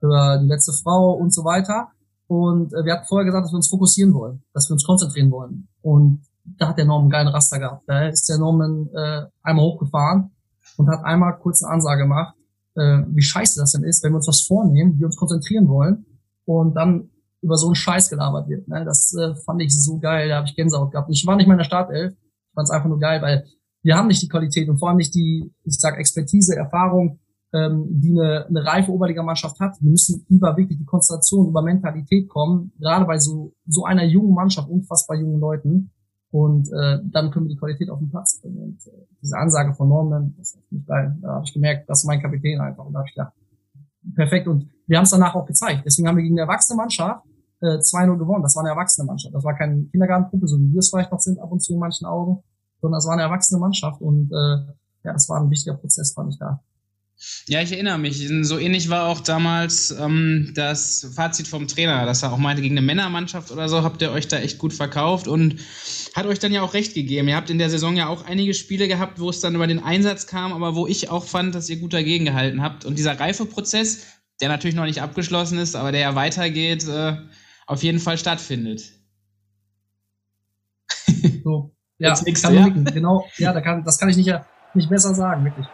über 0.00 0.38
die 0.38 0.46
letzte 0.46 0.72
Frau 0.72 1.12
und 1.12 1.32
so 1.32 1.44
weiter. 1.44 1.88
Und 2.28 2.72
äh, 2.74 2.84
wir 2.84 2.94
hatten 2.94 3.06
vorher 3.06 3.24
gesagt, 3.24 3.44
dass 3.44 3.52
wir 3.52 3.56
uns 3.56 3.68
fokussieren 3.68 4.12
wollen, 4.14 4.42
dass 4.52 4.68
wir 4.68 4.74
uns 4.74 4.84
konzentrieren 4.84 5.30
wollen. 5.30 5.68
Und 5.82 6.22
da 6.44 6.68
hat 6.68 6.78
der 6.78 6.84
Norman 6.84 7.04
einen 7.04 7.10
geilen 7.10 7.28
Raster 7.28 7.58
gehabt. 7.58 7.84
Da 7.86 8.08
ist 8.08 8.28
der 8.28 8.38
Norman 8.38 8.88
äh, 8.94 9.26
einmal 9.42 9.64
hochgefahren 9.64 10.30
und 10.76 10.88
hat 10.88 11.04
einmal 11.04 11.38
kurz 11.38 11.62
eine 11.62 11.72
Ansage 11.72 12.02
gemacht, 12.02 12.34
äh, 12.74 13.02
wie 13.08 13.22
scheiße 13.22 13.60
das 13.60 13.72
denn 13.72 13.84
ist, 13.84 14.02
wenn 14.02 14.12
wir 14.12 14.16
uns 14.16 14.28
was 14.28 14.42
vornehmen, 14.42 14.98
wir 14.98 15.06
uns 15.06 15.16
konzentrieren 15.16 15.68
wollen 15.68 16.06
und 16.44 16.74
dann 16.74 17.10
über 17.42 17.56
so 17.56 17.66
einen 17.66 17.74
Scheiß 17.74 18.10
gelabert 18.10 18.48
wird. 18.48 18.68
Ne? 18.68 18.84
Das 18.84 19.14
äh, 19.14 19.34
fand 19.44 19.62
ich 19.62 19.78
so 19.78 19.98
geil, 19.98 20.28
da 20.28 20.36
habe 20.36 20.46
ich 20.46 20.56
Gänsehaut 20.56 20.92
gehabt. 20.92 21.08
Ich 21.10 21.26
war 21.26 21.36
nicht 21.36 21.46
mal 21.46 21.54
in 21.54 21.58
der 21.58 21.64
Startelf, 21.64 22.12
ich 22.12 22.54
fand 22.54 22.64
es 22.64 22.70
einfach 22.70 22.88
nur 22.88 22.98
geil, 22.98 23.22
weil 23.22 23.46
wir 23.86 23.96
haben 23.96 24.08
nicht 24.08 24.20
die 24.20 24.28
Qualität 24.28 24.68
und 24.68 24.78
vor 24.78 24.88
allem 24.88 24.98
nicht 24.98 25.14
die, 25.14 25.48
ich 25.62 25.78
sag 25.78 25.96
Expertise, 25.96 26.56
Erfahrung, 26.56 27.20
ähm, 27.52 27.86
die 27.88 28.10
eine, 28.10 28.46
eine 28.46 28.64
reife 28.64 28.90
Oberligamannschaft 28.90 29.60
hat. 29.60 29.80
Wir 29.80 29.92
müssen 29.92 30.26
über 30.28 30.56
wirklich 30.56 30.78
die 30.78 30.84
Konzentration, 30.84 31.46
über 31.46 31.62
Mentalität 31.62 32.28
kommen, 32.28 32.72
gerade 32.80 33.04
bei 33.04 33.18
so, 33.18 33.54
so 33.64 33.84
einer 33.84 34.04
jungen 34.04 34.34
Mannschaft, 34.34 34.68
unfassbar 34.68 35.16
jungen 35.16 35.38
Leuten. 35.38 35.92
Und 36.32 36.68
äh, 36.72 36.98
dann 37.04 37.30
können 37.30 37.46
wir 37.46 37.54
die 37.54 37.58
Qualität 37.58 37.88
auf 37.88 38.00
den 38.00 38.10
Platz 38.10 38.40
bringen. 38.40 38.58
Und 38.58 38.86
äh, 38.88 39.06
diese 39.22 39.38
Ansage 39.38 39.72
von 39.74 39.88
Norman, 39.88 40.34
das 40.36 40.56
ist 40.56 40.72
nicht 40.72 40.86
geil. 40.86 41.16
Da 41.22 41.34
habe 41.36 41.44
ich 41.44 41.54
gemerkt, 41.54 41.88
das 41.88 42.00
ist 42.00 42.06
mein 42.06 42.20
Kapitän 42.20 42.60
einfach. 42.60 42.84
Und 42.84 42.92
da 42.92 42.98
habe 42.98 43.08
ich 43.08 43.14
gedacht, 43.14 43.32
perfekt. 44.16 44.48
Und 44.48 44.68
wir 44.88 44.98
haben 44.98 45.04
es 45.04 45.10
danach 45.10 45.36
auch 45.36 45.46
gezeigt. 45.46 45.82
Deswegen 45.86 46.08
haben 46.08 46.16
wir 46.16 46.24
gegen 46.24 46.34
eine 46.34 46.42
erwachsene 46.42 46.76
Mannschaft 46.76 47.24
äh, 47.60 47.78
2-0 47.78 48.18
gewonnen. 48.18 48.42
Das 48.42 48.56
war 48.56 48.64
eine 48.64 48.70
erwachsene 48.70 49.06
Mannschaft. 49.06 49.32
Das 49.32 49.44
war 49.44 49.54
keine 49.54 49.84
Kindergartengruppe, 49.84 50.48
so 50.48 50.58
wie 50.58 50.72
wir 50.72 50.80
es 50.80 50.90
vielleicht 50.90 51.12
noch 51.12 51.20
sind, 51.20 51.38
ab 51.38 51.52
und 51.52 51.62
zu 51.62 51.72
in 51.72 51.78
manchen 51.78 52.06
Augen, 52.06 52.42
sondern 52.80 52.98
das 52.98 53.06
war 53.06 53.14
eine 53.14 53.22
erwachsene 53.22 53.60
Mannschaft. 53.60 54.00
Und 54.00 54.30
äh, 54.32 54.72
ja, 55.04 55.12
das 55.12 55.28
war 55.28 55.40
ein 55.40 55.50
wichtiger 55.50 55.76
Prozess, 55.76 56.12
fand 56.12 56.32
ich 56.32 56.38
da. 56.38 56.62
Ja, 57.48 57.62
ich 57.62 57.72
erinnere 57.72 57.98
mich. 57.98 58.28
So 58.42 58.58
ähnlich 58.58 58.90
war 58.90 59.06
auch 59.06 59.20
damals 59.20 59.90
ähm, 59.90 60.52
das 60.54 61.12
Fazit 61.14 61.48
vom 61.48 61.66
Trainer, 61.66 62.04
dass 62.04 62.22
er 62.22 62.32
auch 62.32 62.36
meinte, 62.38 62.60
gegen 62.60 62.76
eine 62.76 62.86
Männermannschaft 62.86 63.50
oder 63.50 63.70
so 63.70 63.82
habt 63.82 64.02
ihr 64.02 64.12
euch 64.12 64.28
da 64.28 64.38
echt 64.38 64.58
gut 64.58 64.74
verkauft 64.74 65.26
und 65.26 65.56
hat 66.14 66.26
euch 66.26 66.38
dann 66.38 66.52
ja 66.52 66.60
auch 66.60 66.74
recht 66.74 66.92
gegeben. 66.92 67.28
Ihr 67.28 67.36
habt 67.36 67.48
in 67.48 67.58
der 67.58 67.70
Saison 67.70 67.96
ja 67.96 68.08
auch 68.08 68.26
einige 68.26 68.52
Spiele 68.52 68.86
gehabt, 68.86 69.18
wo 69.18 69.30
es 69.30 69.40
dann 69.40 69.54
über 69.54 69.66
den 69.66 69.82
Einsatz 69.82 70.26
kam, 70.26 70.52
aber 70.52 70.74
wo 70.74 70.86
ich 70.86 71.08
auch 71.08 71.24
fand, 71.24 71.54
dass 71.54 71.70
ihr 71.70 71.78
gut 71.78 71.94
dagegen 71.94 72.26
gehalten 72.26 72.60
habt. 72.60 72.84
Und 72.84 72.98
dieser 72.98 73.18
Reifeprozess, 73.18 74.04
der 74.42 74.50
natürlich 74.50 74.76
noch 74.76 74.84
nicht 74.84 75.00
abgeschlossen 75.00 75.58
ist, 75.58 75.74
aber 75.74 75.92
der 75.92 76.02
ja 76.02 76.14
weitergeht, 76.14 76.86
äh, 76.86 77.16
auf 77.66 77.82
jeden 77.82 77.98
Fall 77.98 78.18
stattfindet. 78.18 78.92
So, 81.44 81.75
ja, 81.98 82.14
kann 82.14 82.54
ja? 82.54 82.68
genau, 82.68 83.26
ja, 83.38 83.52
da 83.52 83.60
kann, 83.60 83.82
das 83.84 83.98
kann 83.98 84.08
ich 84.08 84.16
nicht, 84.16 84.32
nicht 84.74 84.90
besser 84.90 85.14
sagen, 85.14 85.44
wirklich. 85.44 85.66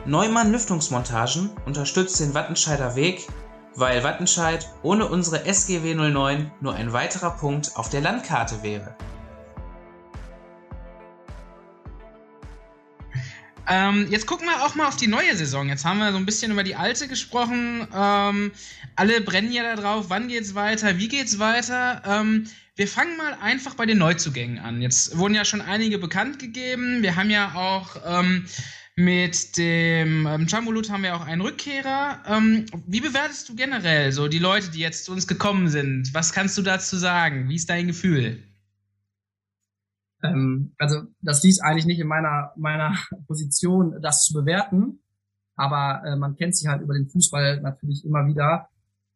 Neumann 0.05 0.51
Lüftungsmontagen 0.51 1.50
unterstützt 1.65 2.21
den 2.21 2.33
Wattenscheider 2.33 2.95
Weg, 2.95 3.27
weil 3.75 4.04
Wattenscheid 4.04 4.68
ohne 4.84 5.08
unsere 5.08 5.46
SGW 5.46 5.96
09 5.96 6.51
nur 6.62 6.74
ein 6.75 6.94
weiterer 6.94 7.32
Punkt 7.32 7.75
auf 7.75 7.90
der 7.90 8.01
Landkarte 8.01 8.63
wäre. 8.63 8.96
Ähm, 13.68 14.08
jetzt 14.10 14.28
gucken 14.28 14.48
wir 14.48 14.66
auch 14.66 14.75
mal 14.75 14.88
auf 14.88 14.98
die 14.98 15.08
neue 15.08 15.36
Saison. 15.36 15.70
Jetzt 15.70 15.86
haben 15.86 16.00
wir 16.00 16.12
so 16.12 16.18
ein 16.18 16.25
bisschen 16.25 16.51
über 16.51 16.63
die 16.63 16.75
alte 16.75 17.08
gesprochen. 17.08 17.88
Ähm, 17.96 18.51
alle 18.96 19.22
brennen 19.22 19.51
ja 19.51 19.63
da 19.63 19.82
drauf. 19.82 20.06
Wann 20.10 20.28
geht's 20.28 20.56
weiter? 20.56 20.98
Wie 20.98 21.08
geht's 21.08 21.40
weiter? 21.40 22.01
Ähm, 22.06 22.48
wir 22.75 22.88
fangen 22.88 23.16
mal 23.16 23.38
einfach 23.42 23.75
bei 23.75 23.86
den 23.86 24.00
Neuzugängen 24.00 24.60
an. 24.60 24.82
Jetzt 24.82 25.18
wurden 25.18 25.36
ja 25.36 25.46
schon 25.46 25.62
einige 25.62 26.00
bekannt 26.00 26.40
gegeben. 26.40 27.01
Wir 27.01 27.16
haben 27.16 27.30
ja 27.30 27.54
auch 27.56 27.96
ähm, 28.06 28.46
mit 29.03 29.58
dem 29.58 30.27
ähm, 30.27 30.48
Chambulut 30.48 30.89
haben 30.89 31.03
wir 31.03 31.15
auch 31.15 31.25
einen 31.25 31.41
Rückkehrer. 31.41 32.20
Ähm, 32.27 32.65
wie 32.86 33.01
bewertest 33.01 33.50
du 33.50 33.55
generell 33.55 34.12
so 34.12 34.27
die 34.27 34.39
Leute, 34.39 34.70
die 34.72 34.79
jetzt 34.79 35.05
zu 35.05 35.12
uns 35.12 35.27
gekommen 35.27 35.70
sind? 35.70 36.13
Was 36.13 36.34
kannst 36.34 36.58
du 36.58 36.62
dazu 36.62 36.98
sagen? 36.98 37.50
Wie 37.50 37.55
ist 37.55 37.70
dein 37.70 37.88
Gefühl? 37.88 38.43
Ähm, 40.24 40.74
also 40.77 41.03
das 41.22 41.43
liegt 41.43 41.63
eigentlich 41.63 41.86
nicht 41.86 42.00
in 42.00 42.08
meiner, 42.08 42.51
meiner 42.55 42.96
Position, 43.27 44.00
das 44.01 44.25
zu 44.25 44.34
bewerten. 44.34 45.00
Aber 45.55 46.03
äh, 46.05 46.15
man 46.15 46.36
kennt 46.36 46.55
sich 46.55 46.67
halt 46.67 46.81
über 46.81 46.93
den 46.93 47.10
Fußball 47.10 47.62
natürlich 47.62 48.05
immer 48.05 48.25
wieder. 48.27 48.70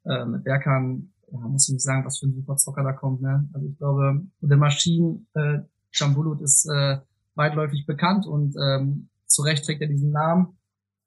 Äh, 0.04 0.26
mit 0.26 0.44
Berkan, 0.44 1.14
ja, 1.32 1.40
muss 1.40 1.68
ich 1.68 1.74
nicht 1.74 1.84
sagen, 1.84 2.06
was 2.06 2.20
für 2.20 2.28
ein 2.28 2.36
super 2.36 2.58
Zocker 2.58 2.84
da 2.84 2.94
kommt. 2.94 3.22
Ne? 3.22 3.48
Also 3.54 3.68
ich 3.68 3.78
glaube, 3.78 4.22
der 4.42 4.58
Maschinen, 4.58 5.28
äh, 5.34 5.60
Chambulut 5.92 6.42
ist 6.42 6.66
äh, 6.66 7.00
weitläufig 7.36 7.86
bekannt 7.86 8.26
und 8.26 8.56
ähm, 8.58 9.10
zu 9.36 9.44
Recht 9.44 9.66
trägt 9.66 9.82
er 9.82 9.88
diesen 9.88 10.12
Namen. 10.12 10.58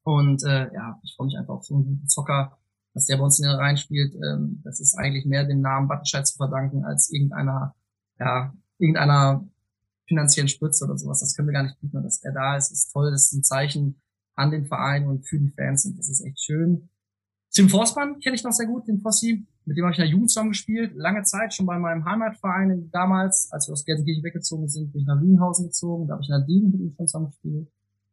Und 0.03 0.43
äh, 0.43 0.73
ja, 0.73 0.99
ich 1.03 1.15
freue 1.15 1.27
mich 1.27 1.37
einfach 1.37 1.55
auf 1.55 1.65
so 1.65 1.75
einen 1.75 1.85
guten 1.85 2.07
Zocker, 2.07 2.57
dass 2.93 3.05
der 3.05 3.17
bei 3.17 3.23
uns 3.23 3.39
in 3.39 3.45
den 3.45 3.55
Reihen 3.55 3.77
spielt. 3.77 4.15
Ähm, 4.15 4.61
das 4.63 4.79
ist 4.79 4.97
eigentlich 4.97 5.25
mehr 5.25 5.45
dem 5.45 5.61
Namen 5.61 5.89
Wattenscheid 5.89 6.25
zu 6.25 6.37
verdanken 6.37 6.85
als 6.85 7.11
irgendeiner, 7.11 7.75
ja, 8.17 8.53
irgendeiner 8.77 9.47
finanziellen 10.07 10.47
Spritze 10.47 10.85
oder 10.85 10.97
sowas. 10.97 11.19
Das 11.19 11.35
können 11.35 11.47
wir 11.47 11.53
gar 11.53 11.63
nicht 11.63 11.79
bieten. 11.79 12.01
Dass 12.01 12.23
er 12.23 12.31
da 12.31 12.57
ist, 12.57 12.71
ist 12.71 12.91
toll. 12.91 13.11
Das 13.11 13.25
ist 13.25 13.33
ein 13.33 13.43
Zeichen 13.43 14.01
an 14.35 14.51
den 14.51 14.65
Verein 14.65 15.07
und 15.07 15.27
für 15.27 15.37
die 15.37 15.51
Fans. 15.51 15.85
Und 15.85 15.97
das 15.97 16.09
ist 16.09 16.25
echt 16.25 16.41
schön. 16.41 16.89
Tim 17.51 17.67
Forstmann 17.67 18.19
kenne 18.19 18.35
ich 18.35 18.43
noch 18.43 18.51
sehr 18.51 18.67
gut, 18.67 18.87
den 18.87 19.01
Fossi. 19.01 19.45
Mit 19.65 19.77
dem 19.77 19.85
habe 19.85 19.93
ich 19.93 19.99
in 19.99 20.05
der 20.05 20.11
Jugend 20.11 20.29
zusammen 20.29 20.51
gespielt. 20.51 20.93
Lange 20.95 21.23
Zeit 21.23 21.53
schon 21.53 21.65
bei 21.65 21.77
meinem 21.77 22.05
Heimatverein 22.05 22.89
damals. 22.91 23.49
Als 23.51 23.67
wir 23.67 23.73
aus 23.73 23.85
Gelsenkirchen 23.85 24.23
weggezogen 24.23 24.67
sind, 24.67 24.91
bin 24.91 25.01
ich 25.01 25.07
nach 25.07 25.19
Lügenhausen 25.19 25.65
gezogen. 25.67 26.07
Da 26.07 26.13
habe 26.13 26.23
ich 26.23 26.29
in 26.29 26.35
der 26.37 26.45
Dielen 26.45 26.71
mit 26.71 26.81
ihm 26.81 26.91
schon 26.95 27.07
zusammen 27.07 27.27
gespielt. 27.27 27.69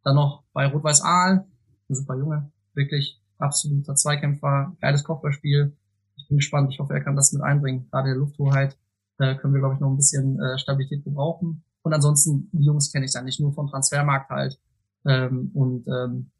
Dann 0.06 0.14
noch 0.14 0.44
bei 0.52 0.68
Rot-Weiß 0.68 1.02
Aal. 1.02 1.44
Ein 1.88 1.94
super 1.96 2.14
Junge. 2.14 2.52
Wirklich 2.74 3.20
absoluter 3.38 3.96
Zweikämpfer. 3.96 4.76
Geiles 4.80 5.02
Kopfballspiel. 5.02 5.76
Ich 6.14 6.28
bin 6.28 6.36
gespannt. 6.36 6.72
Ich 6.72 6.78
hoffe, 6.78 6.94
er 6.94 7.00
kann 7.00 7.16
das 7.16 7.32
mit 7.32 7.42
einbringen. 7.42 7.88
Gerade 7.90 8.10
der 8.10 8.18
Lufthoheit 8.18 8.78
äh, 9.18 9.34
können 9.34 9.52
wir, 9.52 9.58
glaube 9.58 9.74
ich, 9.74 9.80
noch 9.80 9.90
ein 9.90 9.96
bisschen 9.96 10.40
äh, 10.40 10.58
Stabilität 10.58 11.02
gebrauchen. 11.02 11.64
Und 11.82 11.92
ansonsten, 11.92 12.48
die 12.52 12.64
Jungs 12.64 12.92
kenne 12.92 13.04
ich 13.04 13.12
dann 13.12 13.24
nicht 13.24 13.40
nur 13.40 13.52
vom 13.52 13.66
Transfermarkt 13.66 14.30
halt. 14.30 14.60
Ähm, 15.04 15.50
und 15.54 15.88
ähm, 15.88 16.30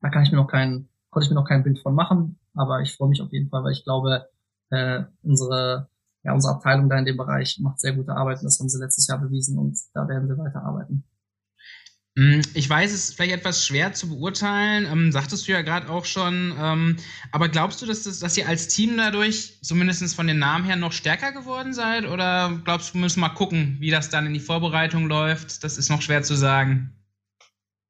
da 0.00 0.10
kann 0.10 0.22
ich 0.22 0.30
mir 0.30 0.36
noch 0.38 0.46
keinen, 0.46 0.88
konnte 1.10 1.24
ich 1.24 1.30
mir 1.30 1.40
noch 1.40 1.48
kein 1.48 1.64
Bild 1.64 1.80
von 1.80 1.96
machen. 1.96 2.38
Aber 2.54 2.82
ich 2.82 2.94
freue 2.94 3.08
mich 3.08 3.20
auf 3.20 3.32
jeden 3.32 3.48
Fall, 3.48 3.64
weil 3.64 3.72
ich 3.72 3.82
glaube, 3.82 4.28
äh, 4.70 5.02
unsere, 5.22 5.88
ja, 6.22 6.34
unsere 6.34 6.54
Abteilung 6.54 6.88
da 6.88 6.96
in 6.96 7.04
dem 7.04 7.16
Bereich 7.16 7.58
macht 7.60 7.80
sehr 7.80 7.96
gute 7.96 8.14
Arbeit. 8.14 8.38
Und 8.38 8.44
das 8.44 8.60
haben 8.60 8.68
sie 8.68 8.78
letztes 8.78 9.08
Jahr 9.08 9.18
bewiesen 9.18 9.58
und 9.58 9.76
da 9.92 10.06
werden 10.06 10.28
wir 10.28 10.38
weiterarbeiten. 10.38 11.02
Hm, 12.18 12.42
ich 12.54 12.68
weiß, 12.68 12.92
es 12.92 13.10
ist 13.10 13.14
vielleicht 13.14 13.36
etwas 13.36 13.64
schwer 13.64 13.92
zu 13.92 14.08
beurteilen, 14.08 14.88
ähm, 14.90 15.12
sagtest 15.12 15.46
du 15.46 15.52
ja 15.52 15.62
gerade 15.62 15.88
auch 15.88 16.04
schon. 16.04 16.52
Ähm, 16.58 16.96
aber 17.30 17.48
glaubst 17.48 17.80
du, 17.80 17.86
dass, 17.86 18.02
das, 18.02 18.18
dass 18.18 18.36
ihr 18.36 18.48
als 18.48 18.66
Team 18.66 18.96
dadurch, 18.96 19.60
zumindest 19.62 20.16
von 20.16 20.26
den 20.26 20.40
Namen 20.40 20.64
her, 20.64 20.74
noch 20.74 20.90
stärker 20.90 21.30
geworden 21.30 21.72
seid? 21.72 22.06
Oder 22.06 22.60
glaubst 22.64 22.90
du, 22.90 22.94
wir 22.94 23.02
müssen 23.02 23.20
mal 23.20 23.28
gucken, 23.28 23.76
wie 23.78 23.92
das 23.92 24.10
dann 24.10 24.26
in 24.26 24.34
die 24.34 24.40
Vorbereitung 24.40 25.06
läuft? 25.06 25.62
Das 25.62 25.78
ist 25.78 25.90
noch 25.90 26.02
schwer 26.02 26.24
zu 26.24 26.34
sagen. 26.34 26.92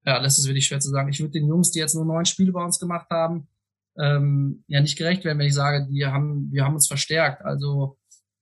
Ja, 0.04 0.20
das 0.20 0.38
ist 0.38 0.46
wirklich 0.46 0.66
schwer 0.66 0.80
zu 0.80 0.90
sagen. 0.90 1.08
Ich 1.08 1.20
würde 1.20 1.32
den 1.32 1.48
Jungs, 1.48 1.70
die 1.70 1.78
jetzt 1.78 1.94
nur 1.94 2.04
neun 2.04 2.26
Spiele 2.26 2.52
bei 2.52 2.62
uns 2.62 2.78
gemacht 2.78 3.06
haben, 3.10 3.48
ähm, 3.98 4.62
ja 4.66 4.82
nicht 4.82 4.98
gerecht 4.98 5.24
werden, 5.24 5.38
wenn 5.38 5.46
ich 5.46 5.54
sage, 5.54 5.86
die 5.90 6.04
haben, 6.04 6.52
wir 6.52 6.66
haben 6.66 6.74
uns 6.74 6.86
verstärkt. 6.86 7.46
Also 7.46 7.97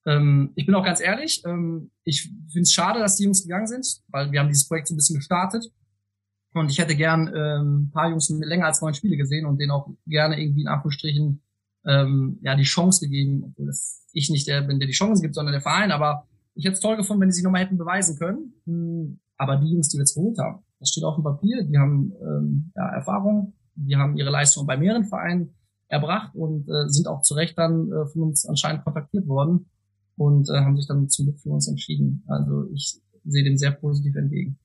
Ähm, 0.06 0.52
ich 0.54 0.66
bin 0.66 0.74
auch 0.74 0.84
ganz 0.84 1.00
ehrlich, 1.00 1.42
ähm, 1.44 1.90
ich 2.04 2.22
finde 2.22 2.62
es 2.62 2.72
schade, 2.72 3.00
dass 3.00 3.16
die 3.16 3.24
Jungs 3.24 3.42
gegangen 3.42 3.66
sind, 3.66 4.02
weil 4.08 4.30
wir 4.30 4.40
haben 4.40 4.48
dieses 4.48 4.68
Projekt 4.68 4.88
so 4.88 4.94
ein 4.94 4.96
bisschen 4.96 5.16
gestartet. 5.16 5.66
Und 6.54 6.70
ich 6.70 6.78
hätte 6.78 6.96
gern 6.96 7.30
ähm, 7.34 7.82
ein 7.82 7.90
paar 7.90 8.08
Jungs 8.08 8.30
länger 8.30 8.66
als 8.66 8.80
neun 8.80 8.94
Spiele 8.94 9.16
gesehen 9.16 9.44
und 9.44 9.58
denen 9.60 9.72
auch 9.72 9.90
gerne 10.06 10.40
irgendwie 10.40 10.62
in 10.62 10.68
Anführungsstrichen 10.68 11.42
ähm, 11.84 12.38
ja 12.40 12.54
die 12.54 12.62
Chance 12.62 13.04
gegeben, 13.04 13.44
obwohl 13.44 13.66
das 13.66 14.06
ich 14.12 14.30
nicht 14.30 14.46
der 14.46 14.62
bin, 14.62 14.78
der 14.78 14.86
die 14.86 14.94
Chance 14.94 15.20
gibt, 15.20 15.34
sondern 15.34 15.52
der 15.52 15.60
Verein. 15.60 15.90
Aber 15.90 16.26
ich 16.54 16.64
hätte 16.64 16.74
es 16.74 16.80
toll 16.80 16.96
gefunden, 16.96 17.20
wenn 17.20 17.28
die 17.28 17.34
sich 17.34 17.44
nochmal 17.44 17.62
hätten 17.62 17.76
beweisen 17.76 18.16
können. 18.16 18.54
Hm, 18.64 19.20
aber 19.36 19.56
die 19.56 19.72
Jungs, 19.72 19.88
die 19.88 19.98
wir 19.98 20.02
jetzt 20.02 20.14
geholt 20.14 20.38
haben, 20.38 20.64
das 20.78 20.90
steht 20.90 21.04
auf 21.04 21.16
dem 21.16 21.24
Papier, 21.24 21.64
die 21.64 21.76
haben 21.76 22.12
ähm, 22.22 22.72
ja, 22.74 22.88
Erfahrung, 22.90 23.54
die 23.74 23.96
haben 23.96 24.16
ihre 24.16 24.30
Leistung 24.30 24.66
bei 24.66 24.78
mehreren 24.78 25.04
Vereinen 25.04 25.54
erbracht 25.88 26.34
und 26.34 26.68
äh, 26.68 26.88
sind 26.88 27.06
auch 27.06 27.22
zu 27.22 27.34
Recht 27.34 27.58
dann 27.58 27.92
äh, 27.92 28.06
von 28.06 28.22
uns 28.22 28.46
anscheinend 28.46 28.82
kontaktiert 28.84 29.28
worden 29.28 29.66
und 30.16 30.48
äh, 30.48 30.60
haben 30.60 30.76
sich 30.76 30.86
dann 30.86 31.08
zum 31.08 31.26
Glück 31.26 31.40
für 31.40 31.50
uns 31.50 31.68
entschieden. 31.68 32.24
Also 32.26 32.68
ich 32.74 32.96
sehe 33.24 33.44
dem 33.44 33.58
sehr 33.58 33.72
positiv 33.72 34.14
entgegen. 34.16 34.58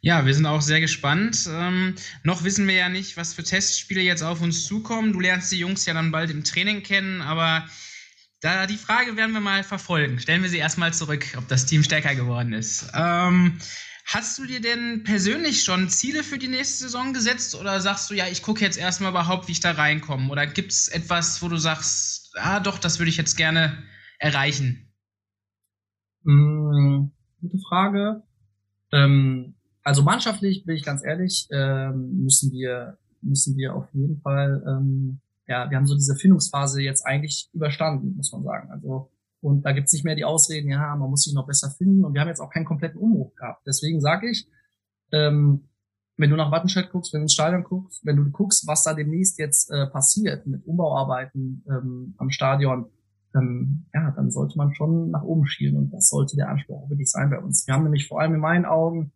Ja, 0.00 0.26
wir 0.26 0.34
sind 0.34 0.44
auch 0.44 0.60
sehr 0.60 0.80
gespannt. 0.80 1.48
Ähm, 1.50 1.94
noch 2.24 2.44
wissen 2.44 2.68
wir 2.68 2.74
ja 2.74 2.88
nicht, 2.90 3.16
was 3.16 3.32
für 3.32 3.42
Testspiele 3.42 4.02
jetzt 4.02 4.22
auf 4.22 4.42
uns 4.42 4.66
zukommen. 4.66 5.14
Du 5.14 5.20
lernst 5.20 5.50
die 5.50 5.58
Jungs 5.58 5.86
ja 5.86 5.94
dann 5.94 6.12
bald 6.12 6.30
im 6.30 6.44
Training 6.44 6.82
kennen, 6.82 7.22
aber 7.22 7.66
da 8.40 8.66
die 8.66 8.76
Frage 8.76 9.16
werden 9.16 9.32
wir 9.32 9.40
mal 9.40 9.64
verfolgen. 9.64 10.18
Stellen 10.18 10.42
wir 10.42 10.50
sie 10.50 10.58
erstmal 10.58 10.92
zurück, 10.92 11.24
ob 11.38 11.48
das 11.48 11.64
Team 11.64 11.82
stärker 11.82 12.14
geworden 12.14 12.52
ist. 12.52 12.86
Ähm, 12.92 13.58
hast 14.04 14.38
du 14.38 14.44
dir 14.44 14.60
denn 14.60 15.04
persönlich 15.04 15.64
schon 15.64 15.88
Ziele 15.88 16.22
für 16.22 16.36
die 16.36 16.48
nächste 16.48 16.84
Saison 16.84 17.14
gesetzt 17.14 17.54
oder 17.54 17.80
sagst 17.80 18.10
du, 18.10 18.14
ja, 18.14 18.28
ich 18.28 18.42
gucke 18.42 18.60
jetzt 18.60 18.76
erstmal 18.76 19.10
überhaupt, 19.10 19.48
wie 19.48 19.52
ich 19.52 19.60
da 19.60 19.70
reinkomme? 19.70 20.30
Oder 20.30 20.46
gibt 20.46 20.72
es 20.72 20.88
etwas, 20.88 21.40
wo 21.40 21.48
du 21.48 21.56
sagst, 21.56 22.32
ah 22.34 22.60
doch, 22.60 22.76
das 22.76 22.98
würde 22.98 23.08
ich 23.08 23.16
jetzt 23.16 23.38
gerne 23.38 23.82
erreichen? 24.18 24.92
Hm, 26.24 27.12
gute 27.40 27.58
Frage. 27.68 28.22
Ähm, 28.92 29.54
also 29.82 30.02
mannschaftlich, 30.02 30.64
bin 30.64 30.76
ich 30.76 30.84
ganz 30.84 31.04
ehrlich, 31.04 31.46
ähm, 31.50 32.22
müssen 32.22 32.52
wir 32.52 32.98
müssen 33.24 33.56
wir 33.56 33.74
auf 33.74 33.88
jeden 33.92 34.20
Fall, 34.20 34.62
ähm, 34.66 35.20
ja, 35.46 35.68
wir 35.70 35.76
haben 35.76 35.86
so 35.86 35.94
diese 35.94 36.14
Findungsphase 36.14 36.82
jetzt 36.82 37.04
eigentlich 37.06 37.48
überstanden, 37.52 38.16
muss 38.16 38.32
man 38.32 38.44
sagen. 38.44 38.70
Also 38.70 39.10
und 39.40 39.62
da 39.66 39.72
gibt's 39.72 39.92
nicht 39.92 40.06
mehr 40.06 40.14
die 40.14 40.24
Ausreden, 40.24 40.70
ja, 40.70 40.96
man 40.96 41.10
muss 41.10 41.24
sich 41.24 41.34
noch 41.34 41.46
besser 41.46 41.70
finden. 41.70 42.02
Und 42.04 42.14
wir 42.14 42.22
haben 42.22 42.28
jetzt 42.28 42.40
auch 42.40 42.50
keinen 42.50 42.64
kompletten 42.64 42.98
Umbruch 42.98 43.34
gehabt. 43.34 43.66
Deswegen 43.66 44.00
sage 44.00 44.30
ich, 44.30 44.48
ähm, 45.12 45.68
wenn 46.16 46.30
du 46.30 46.36
nach 46.36 46.50
Wattenscheid 46.50 46.90
guckst, 46.90 47.12
wenn 47.12 47.20
du 47.20 47.24
ins 47.24 47.34
Stadion 47.34 47.62
guckst, 47.62 48.06
wenn 48.06 48.16
du 48.16 48.30
guckst, 48.30 48.66
was 48.66 48.84
da 48.84 48.94
demnächst 48.94 49.38
jetzt 49.38 49.70
äh, 49.70 49.86
passiert 49.86 50.46
mit 50.46 50.64
Umbauarbeiten 50.64 51.62
ähm, 51.68 52.14
am 52.16 52.30
Stadion, 52.30 52.86
ähm, 53.34 53.86
ja, 53.92 54.10
dann 54.12 54.30
sollte 54.30 54.56
man 54.56 54.74
schon 54.74 55.10
nach 55.10 55.22
oben 55.22 55.46
schielen 55.46 55.76
und 55.76 55.90
das 55.90 56.08
sollte 56.08 56.36
der 56.36 56.48
Anspruch 56.48 56.84
auch 56.84 56.90
wirklich 56.90 57.10
sein 57.10 57.30
bei 57.30 57.38
uns. 57.38 57.66
Wir 57.66 57.74
haben 57.74 57.84
nämlich 57.84 58.08
vor 58.08 58.20
allem 58.20 58.34
in 58.34 58.40
meinen 58.40 58.64
Augen 58.64 59.12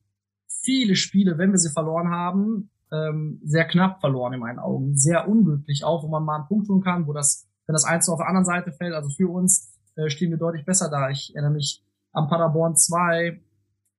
viele 0.47 0.97
Spiele, 0.97 1.39
wenn 1.39 1.53
wir 1.53 1.59
sie 1.59 1.71
verloren 1.71 2.11
haben, 2.11 2.71
ähm, 2.91 3.41
sehr 3.45 3.67
knapp 3.67 4.01
verloren 4.01 4.33
in 4.33 4.41
meinen 4.41 4.59
Augen, 4.59 4.97
sehr 4.97 5.29
unglücklich 5.29 5.85
auch, 5.85 6.03
wo 6.03 6.09
man 6.09 6.25
mal 6.25 6.37
einen 6.37 6.49
Punkt 6.49 6.67
tun 6.67 6.83
kann, 6.83 7.07
wo 7.07 7.13
das, 7.13 7.47
wenn 7.67 7.75
das 7.75 7.85
Eins 7.85 8.09
auf 8.09 8.19
der 8.19 8.29
anderen 8.29 8.47
Seite 8.47 8.73
fällt, 8.73 8.95
also 8.95 9.11
für 9.11 9.29
uns 9.29 9.75
äh, 9.97 10.09
stehen 10.09 10.31
wir 10.31 10.39
deutlich 10.39 10.65
besser 10.65 10.91
da. 10.91 11.11
Ich 11.11 11.35
erinnere 11.35 11.53
mich 11.53 11.85
am 12.13 12.29
Paderborn 12.29 12.77
2, 12.77 13.41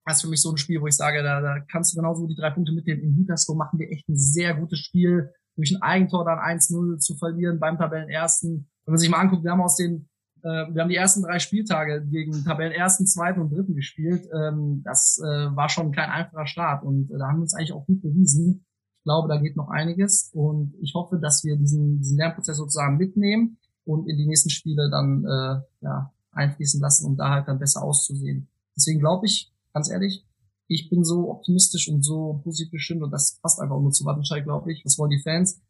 das 0.05 0.17
ist 0.17 0.21
für 0.23 0.29
mich 0.29 0.41
so 0.41 0.51
ein 0.51 0.57
Spiel, 0.57 0.81
wo 0.81 0.87
ich 0.87 0.95
sage, 0.95 1.21
da, 1.21 1.39
da 1.39 1.59
kannst 1.59 1.93
du 1.93 1.97
genauso 1.97 2.25
die 2.25 2.35
drei 2.35 2.49
Punkte 2.49 2.73
mitnehmen. 2.73 3.03
In 3.03 3.15
Gütersloh 3.15 3.55
machen 3.55 3.79
wir 3.79 3.91
echt 3.91 4.09
ein 4.09 4.17
sehr 4.17 4.55
gutes 4.55 4.79
Spiel, 4.79 5.31
durch 5.55 5.71
ein 5.71 5.81
Eigentor 5.81 6.25
dann 6.25 6.39
1-0 6.39 6.97
zu 6.99 7.15
verlieren 7.15 7.59
beim 7.59 7.77
Tabellenersten. 7.77 8.69
Wenn 8.85 8.91
man 8.91 8.97
sich 8.97 9.09
mal 9.09 9.19
anguckt, 9.19 9.43
wir 9.43 9.51
haben 9.51 9.61
aus 9.61 9.75
den 9.75 10.08
wir 10.43 10.81
haben 10.81 10.89
die 10.89 10.95
ersten 10.95 11.23
drei 11.23 11.39
Spieltage 11.39 12.05
gegen 12.05 12.43
Tabellenersten, 12.43 13.05
zweiten 13.07 13.41
und 13.41 13.51
dritten 13.51 13.75
gespielt. 13.75 14.27
Ähm, 14.33 14.81
das 14.83 15.19
äh, 15.23 15.55
war 15.55 15.69
schon 15.69 15.91
kein 15.91 16.09
einfacher 16.09 16.47
Start 16.47 16.83
und 16.83 17.11
äh, 17.11 17.17
da 17.17 17.27
haben 17.27 17.37
wir 17.37 17.43
uns 17.43 17.53
eigentlich 17.53 17.73
auch 17.73 17.85
gut 17.85 18.01
bewiesen. 18.01 18.65
Ich 18.99 19.03
glaube, 19.03 19.27
da 19.27 19.37
geht 19.37 19.55
noch 19.55 19.69
einiges 19.69 20.31
und 20.33 20.75
ich 20.81 20.93
hoffe, 20.95 21.19
dass 21.19 21.43
wir 21.43 21.55
diesen, 21.57 21.99
diesen 21.99 22.17
Lernprozess 22.17 22.57
sozusagen 22.57 22.97
mitnehmen 22.97 23.57
und 23.85 24.07
in 24.07 24.17
die 24.17 24.27
nächsten 24.27 24.49
Spiele 24.49 24.89
dann 24.89 25.25
äh, 25.25 25.61
ja, 25.81 26.13
einfließen 26.31 26.81
lassen, 26.81 27.05
um 27.05 27.17
da 27.17 27.29
halt 27.29 27.47
dann 27.47 27.59
besser 27.59 27.81
auszusehen. 27.81 28.49
Deswegen 28.75 28.99
glaube 28.99 29.25
ich, 29.25 29.51
ganz 29.73 29.89
ehrlich, 29.89 30.25
ich 30.67 30.89
bin 30.89 31.03
so 31.03 31.31
optimistisch 31.31 31.89
und 31.89 32.03
so 32.03 32.41
positiv 32.43 32.71
bestimmt 32.71 33.01
und 33.01 33.11
das 33.11 33.39
passt 33.41 33.59
einfach 33.59 33.79
nur 33.79 33.91
zu 33.91 34.05
Wattenscheid, 34.05 34.43
glaube 34.43 34.71
ich. 34.71 34.85
Was 34.85 34.97
wollen 34.99 35.09
die 35.09 35.21
Fans? 35.21 35.61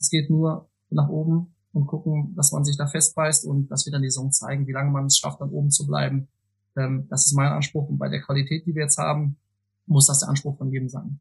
Es 0.00 0.10
geht 0.10 0.28
nur 0.28 0.68
nach 0.90 1.08
oben 1.08 1.54
und 1.72 1.86
gucken, 1.86 2.34
dass 2.36 2.52
man 2.52 2.64
sich 2.64 2.76
da 2.76 2.86
festbeißt 2.86 3.44
und 3.46 3.68
dass 3.68 3.86
wir 3.86 3.92
dann 3.92 4.02
die 4.02 4.10
Saison 4.10 4.32
zeigen, 4.32 4.66
wie 4.66 4.72
lange 4.72 4.90
man 4.90 5.06
es 5.06 5.18
schafft, 5.18 5.40
dann 5.40 5.50
oben 5.50 5.70
zu 5.70 5.86
bleiben. 5.86 6.28
Ähm, 6.76 7.06
das 7.08 7.26
ist 7.26 7.32
mein 7.32 7.52
Anspruch 7.52 7.88
und 7.88 7.98
bei 7.98 8.08
der 8.08 8.22
Qualität, 8.22 8.66
die 8.66 8.74
wir 8.74 8.82
jetzt 8.82 8.98
haben, 8.98 9.36
muss 9.86 10.06
das 10.06 10.20
der 10.20 10.28
Anspruch 10.28 10.56
von 10.56 10.70
jedem 10.70 10.88
sein. 10.88 11.20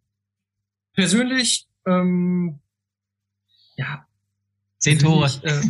Persönlich, 0.94 1.68
ähm, 1.86 2.60
ja. 3.76 4.06
Zehn 4.78 4.98
Tore. 4.98 5.30
Äh, 5.44 5.62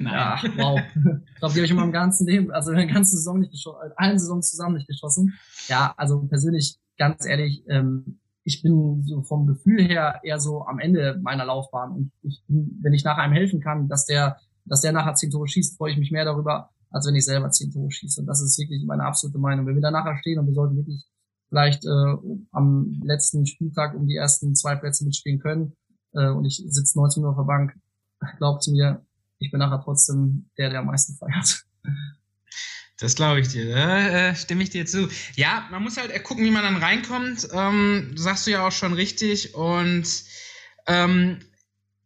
ja, 0.04 0.40
wow. 0.56 0.80
Ich 0.80 1.34
glaube, 1.36 1.54
die 1.54 1.60
habe 1.60 1.64
ich 1.64 1.70
in 1.70 1.76
meinem 1.76 1.92
ganzen 1.92 2.26
Leben, 2.26 2.50
also 2.50 2.70
in 2.70 2.76
der 2.76 2.86
ganzen 2.86 3.16
Saison 3.16 3.38
nicht 3.38 3.52
geschossen, 3.52 3.92
allen 3.96 4.18
Saisons 4.18 4.50
zusammen 4.50 4.76
nicht 4.76 4.86
geschossen. 4.86 5.38
Ja, 5.68 5.94
also 5.96 6.20
persönlich, 6.26 6.78
ganz 6.98 7.24
ehrlich, 7.24 7.64
ähm, 7.68 8.18
ich 8.44 8.62
bin 8.62 9.02
so 9.04 9.22
vom 9.22 9.46
Gefühl 9.46 9.82
her 9.82 10.20
eher 10.22 10.40
so 10.40 10.64
am 10.64 10.78
Ende 10.78 11.18
meiner 11.22 11.44
Laufbahn. 11.44 11.92
Und 11.92 12.12
ich 12.22 12.42
bin, 12.46 12.78
wenn 12.82 12.92
ich 12.92 13.04
nachher 13.04 13.22
einem 13.22 13.34
helfen 13.34 13.60
kann, 13.60 13.88
dass 13.88 14.06
der, 14.06 14.38
dass 14.64 14.80
der 14.80 14.92
nachher 14.92 15.14
zehn 15.14 15.30
Tore 15.30 15.48
schießt, 15.48 15.76
freue 15.76 15.92
ich 15.92 15.98
mich 15.98 16.10
mehr 16.10 16.24
darüber, 16.24 16.70
als 16.90 17.06
wenn 17.06 17.14
ich 17.14 17.24
selber 17.24 17.50
zehn 17.50 17.70
Tore 17.70 17.90
schieße. 17.90 18.20
Und 18.20 18.26
das 18.26 18.40
ist 18.40 18.58
wirklich 18.58 18.84
meine 18.86 19.04
absolute 19.04 19.38
Meinung. 19.38 19.66
Wenn 19.66 19.74
wir 19.74 19.82
da 19.82 19.90
nachher 19.90 20.16
stehen 20.18 20.38
und 20.38 20.46
wir 20.46 20.54
sollten 20.54 20.76
wirklich 20.76 21.04
vielleicht 21.48 21.84
äh, 21.84 22.16
am 22.52 23.00
letzten 23.02 23.46
Spieltag 23.46 23.94
um 23.94 24.06
die 24.06 24.16
ersten 24.16 24.54
zwei 24.54 24.76
Plätze 24.76 25.04
mitspielen 25.04 25.40
können 25.40 25.76
äh, 26.12 26.28
und 26.28 26.44
ich 26.44 26.62
sitze 26.66 26.98
19 26.98 27.24
Uhr 27.24 27.30
auf 27.30 27.36
der 27.36 27.44
Bank, 27.44 27.74
glaubt 28.38 28.66
mir, 28.68 29.04
ich 29.38 29.50
bin 29.50 29.60
nachher 29.60 29.80
trotzdem 29.82 30.50
der, 30.58 30.70
der 30.70 30.80
am 30.80 30.86
meisten 30.86 31.14
feiert. 31.16 31.64
Das 33.00 33.14
glaube 33.14 33.40
ich 33.40 33.48
dir, 33.48 33.72
da 33.72 34.30
äh, 34.30 34.34
stimme 34.34 34.64
ich 34.64 34.70
dir 34.70 34.84
zu. 34.84 35.08
Ja, 35.36 35.68
man 35.70 35.84
muss 35.84 35.96
halt 35.96 36.12
gucken, 36.24 36.44
wie 36.44 36.50
man 36.50 36.64
dann 36.64 36.76
reinkommt. 36.76 37.48
Ähm, 37.52 38.12
sagst 38.16 38.46
du 38.46 38.50
ja 38.50 38.66
auch 38.66 38.72
schon 38.72 38.92
richtig. 38.92 39.54
Und 39.54 40.24
ähm, 40.88 41.38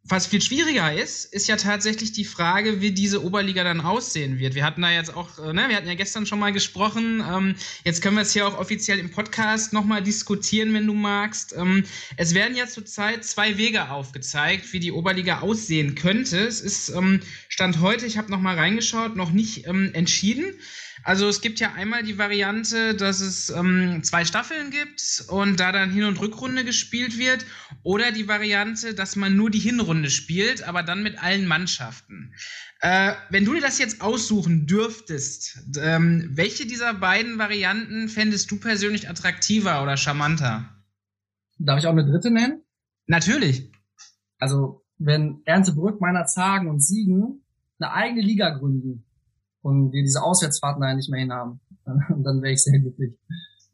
was 0.05 0.27
viel 0.27 0.43
schwieriger 0.43 0.93
ist, 0.93 1.33
ist 1.33 1.47
ja 1.47 1.57
tatsächlich 1.57 2.11
die 2.11 2.25
Frage, 2.25 2.81
wie 2.81 2.91
diese 2.91 3.25
Oberliga 3.25 3.63
dann 3.63 3.81
aussehen 3.81 4.41
wird. 4.41 4.57
Wir 4.57 4.65
hatten 4.65 4.83
da 4.83 4.91
jetzt 4.91 5.15
auch, 5.15 5.39
äh, 5.39 5.53
ne, 5.53 5.69
wir 5.69 5.77
hatten 5.77 5.87
ja 5.87 5.95
gestern 5.95 6.27
schon 6.27 6.41
mal 6.41 6.53
gesprochen. 6.53 7.23
Ähm, 7.27 7.55
jetzt 7.85 8.03
können 8.03 8.17
wir 8.17 8.23
es 8.23 8.33
hier 8.33 8.49
auch 8.49 8.59
offiziell 8.59 8.99
im 8.99 9.11
Podcast 9.11 9.73
nochmal 9.73 10.03
diskutieren, 10.03 10.75
wenn 10.75 10.89
du 10.89 10.95
magst. 10.95 11.55
Ähm, 11.57 11.85
es 12.17 12.35
werden 12.35 12.57
ja 12.57 12.67
zurzeit 12.67 13.25
zwei 13.25 13.59
Wege 13.59 13.91
aufgezeigt, 13.91 14.73
wie 14.73 14.81
die 14.81 14.91
Oberliga 14.91 15.39
aussehen 15.39 15.95
könnte. 15.95 16.39
Es 16.41 16.61
ist 16.61 16.89
ähm, 16.89 17.21
Stand 17.49 17.81
heute, 17.81 18.05
ich 18.05 18.19
habe 18.19 18.31
nochmal 18.31 18.57
reingeschaut, 18.57 19.15
noch 19.15 19.31
nicht 19.31 19.69
ähm, 19.69 19.91
entschieden. 19.95 20.59
Also 21.05 21.29
es 21.29 21.41
gibt 21.41 21.61
ja 21.61 21.73
einmal 21.73 22.03
die 22.03 22.19
Variante, 22.19 22.95
dass 22.95 23.21
es 23.21 23.51
ähm, 23.51 24.03
zwei 24.03 24.25
Staffeln 24.25 24.71
gibt 24.71 25.25
und 25.29 25.59
da 25.59 25.73
dann 25.73 25.91
Hin- 25.91 26.05
und 26.05 26.21
Rückrunde 26.21 26.65
gespielt 26.65 27.19
wird. 27.19 27.45
Oder 27.83 28.13
die 28.13 28.29
Variante, 28.29 28.95
dass 28.95 29.17
man 29.17 29.37
nur 29.37 29.51
die 29.51 29.59
Hinrunde 29.59 30.11
spielt, 30.11 30.63
aber 30.63 30.83
dann 30.83 31.03
mit 31.03 31.23
allen 31.23 31.47
Mannschaften. 31.47 32.35
Äh, 32.81 33.15
wenn 33.31 33.45
du 33.45 33.55
dir 33.55 33.61
das 33.61 33.79
jetzt 33.79 34.01
aussuchen 34.01 34.67
dürftest, 34.67 35.59
ähm, 35.81 36.29
welche 36.33 36.67
dieser 36.67 36.95
beiden 36.95 37.39
Varianten 37.39 38.09
fändest 38.09 38.51
du 38.51 38.59
persönlich 38.59 39.09
attraktiver 39.09 39.83
oder 39.83 39.97
charmanter? 39.97 40.69
Darf 41.59 41.79
ich 41.79 41.87
auch 41.87 41.93
eine 41.93 42.05
dritte 42.05 42.31
nennen? 42.31 42.63
Natürlich. 43.07 43.71
Also, 44.39 44.85
wenn 44.99 45.43
Erntebrück, 45.45 46.01
meiner 46.01 46.27
Zagen 46.27 46.69
und 46.69 46.83
Siegen 46.83 47.45
eine 47.79 47.93
eigene 47.93 48.23
Liga 48.23 48.51
gründen, 48.51 49.05
und 49.63 49.93
wir 49.93 50.03
diese 50.03 50.23
Auswärtsfahrten 50.23 50.83
da 50.83 50.95
nicht 50.95 51.11
mehr 51.11 51.21
hinhaben, 51.21 51.61
dann, 51.85 52.23
dann 52.23 52.43
wäre 52.43 52.53
ich 52.53 52.63
sehr 52.63 52.79
glücklich. 52.79 53.15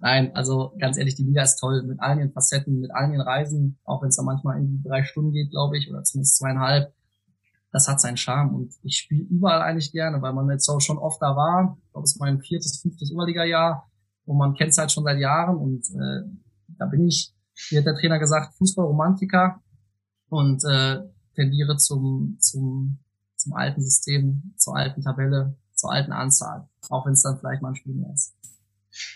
Nein, 0.01 0.35
also 0.37 0.75
ganz 0.79 0.97
ehrlich, 0.97 1.17
die 1.17 1.25
Liga 1.25 1.43
ist 1.43 1.57
toll 1.57 1.83
mit 1.83 2.01
allen 2.01 2.21
ihren 2.21 2.33
Facetten, 2.33 2.79
mit 2.79 2.95
allen 2.95 3.13
ihren 3.13 3.23
Reisen, 3.23 3.79
auch 3.85 4.01
wenn 4.01 4.11
es 4.11 4.17
da 4.17 4.23
manchmal 4.23 4.59
in 4.59 4.83
drei 4.85 5.03
Stunden 5.03 5.33
geht, 5.33 5.51
glaube 5.51 5.77
ich, 5.77 5.91
oder 5.91 6.05
zumindest 6.05 6.37
zweieinhalb. 6.37 6.95
Das 7.73 7.89
hat 7.89 8.01
seinen 8.01 8.17
Charme 8.17 8.55
und 8.55 8.75
ich 8.83 8.97
spiele 8.97 9.25
überall 9.25 9.61
eigentlich 9.61 9.93
gerne, 9.93 10.23
weil 10.23 10.33
man 10.33 10.49
jetzt 10.51 10.69
auch 10.69 10.81
schon 10.81 10.99
oft 10.99 11.21
da 11.21 11.37
war. 11.37 11.77
Ich 11.85 11.93
glaube, 11.93 12.05
es 12.05 12.13
ist 12.13 12.21
mein 12.21 12.41
viertes, 12.41 12.81
fünftes 12.81 13.13
Oberliga-Jahr 13.13 13.91
und 14.25 14.39
man 14.39 14.55
kennt 14.55 14.71
es 14.71 14.79
halt 14.79 14.93
schon 14.93 15.05
seit 15.05 15.19
Jahren 15.19 15.57
und 15.57 15.85
äh, 15.91 16.23
da 16.79 16.87
bin 16.87 17.07
ich, 17.07 17.35
wie 17.71 17.79
hat 17.79 17.85
der 17.85 17.97
Trainer 17.97 18.21
gesagt, 18.21 18.55
Fußballromantiker 18.55 19.61
und 20.29 20.63
äh, 20.65 21.01
tendiere 21.35 21.77
zum, 21.77 22.37
zum, 22.39 23.01
zum 23.37 23.53
alten 23.55 23.83
System, 23.83 24.55
zur 24.57 24.77
alten 24.77 25.03
Tabelle, 25.03 25.57
zur 25.79 25.93
alten 25.93 26.13
Anzahl, 26.13 26.69
auch 26.91 27.07
wenn 27.07 27.13
es 27.13 27.23
dann 27.23 27.39
vielleicht 27.39 27.63
mal 27.63 27.71
ein 27.71 27.77
Spiel 27.77 27.95
mehr 27.95 28.13
ist. 28.13 28.35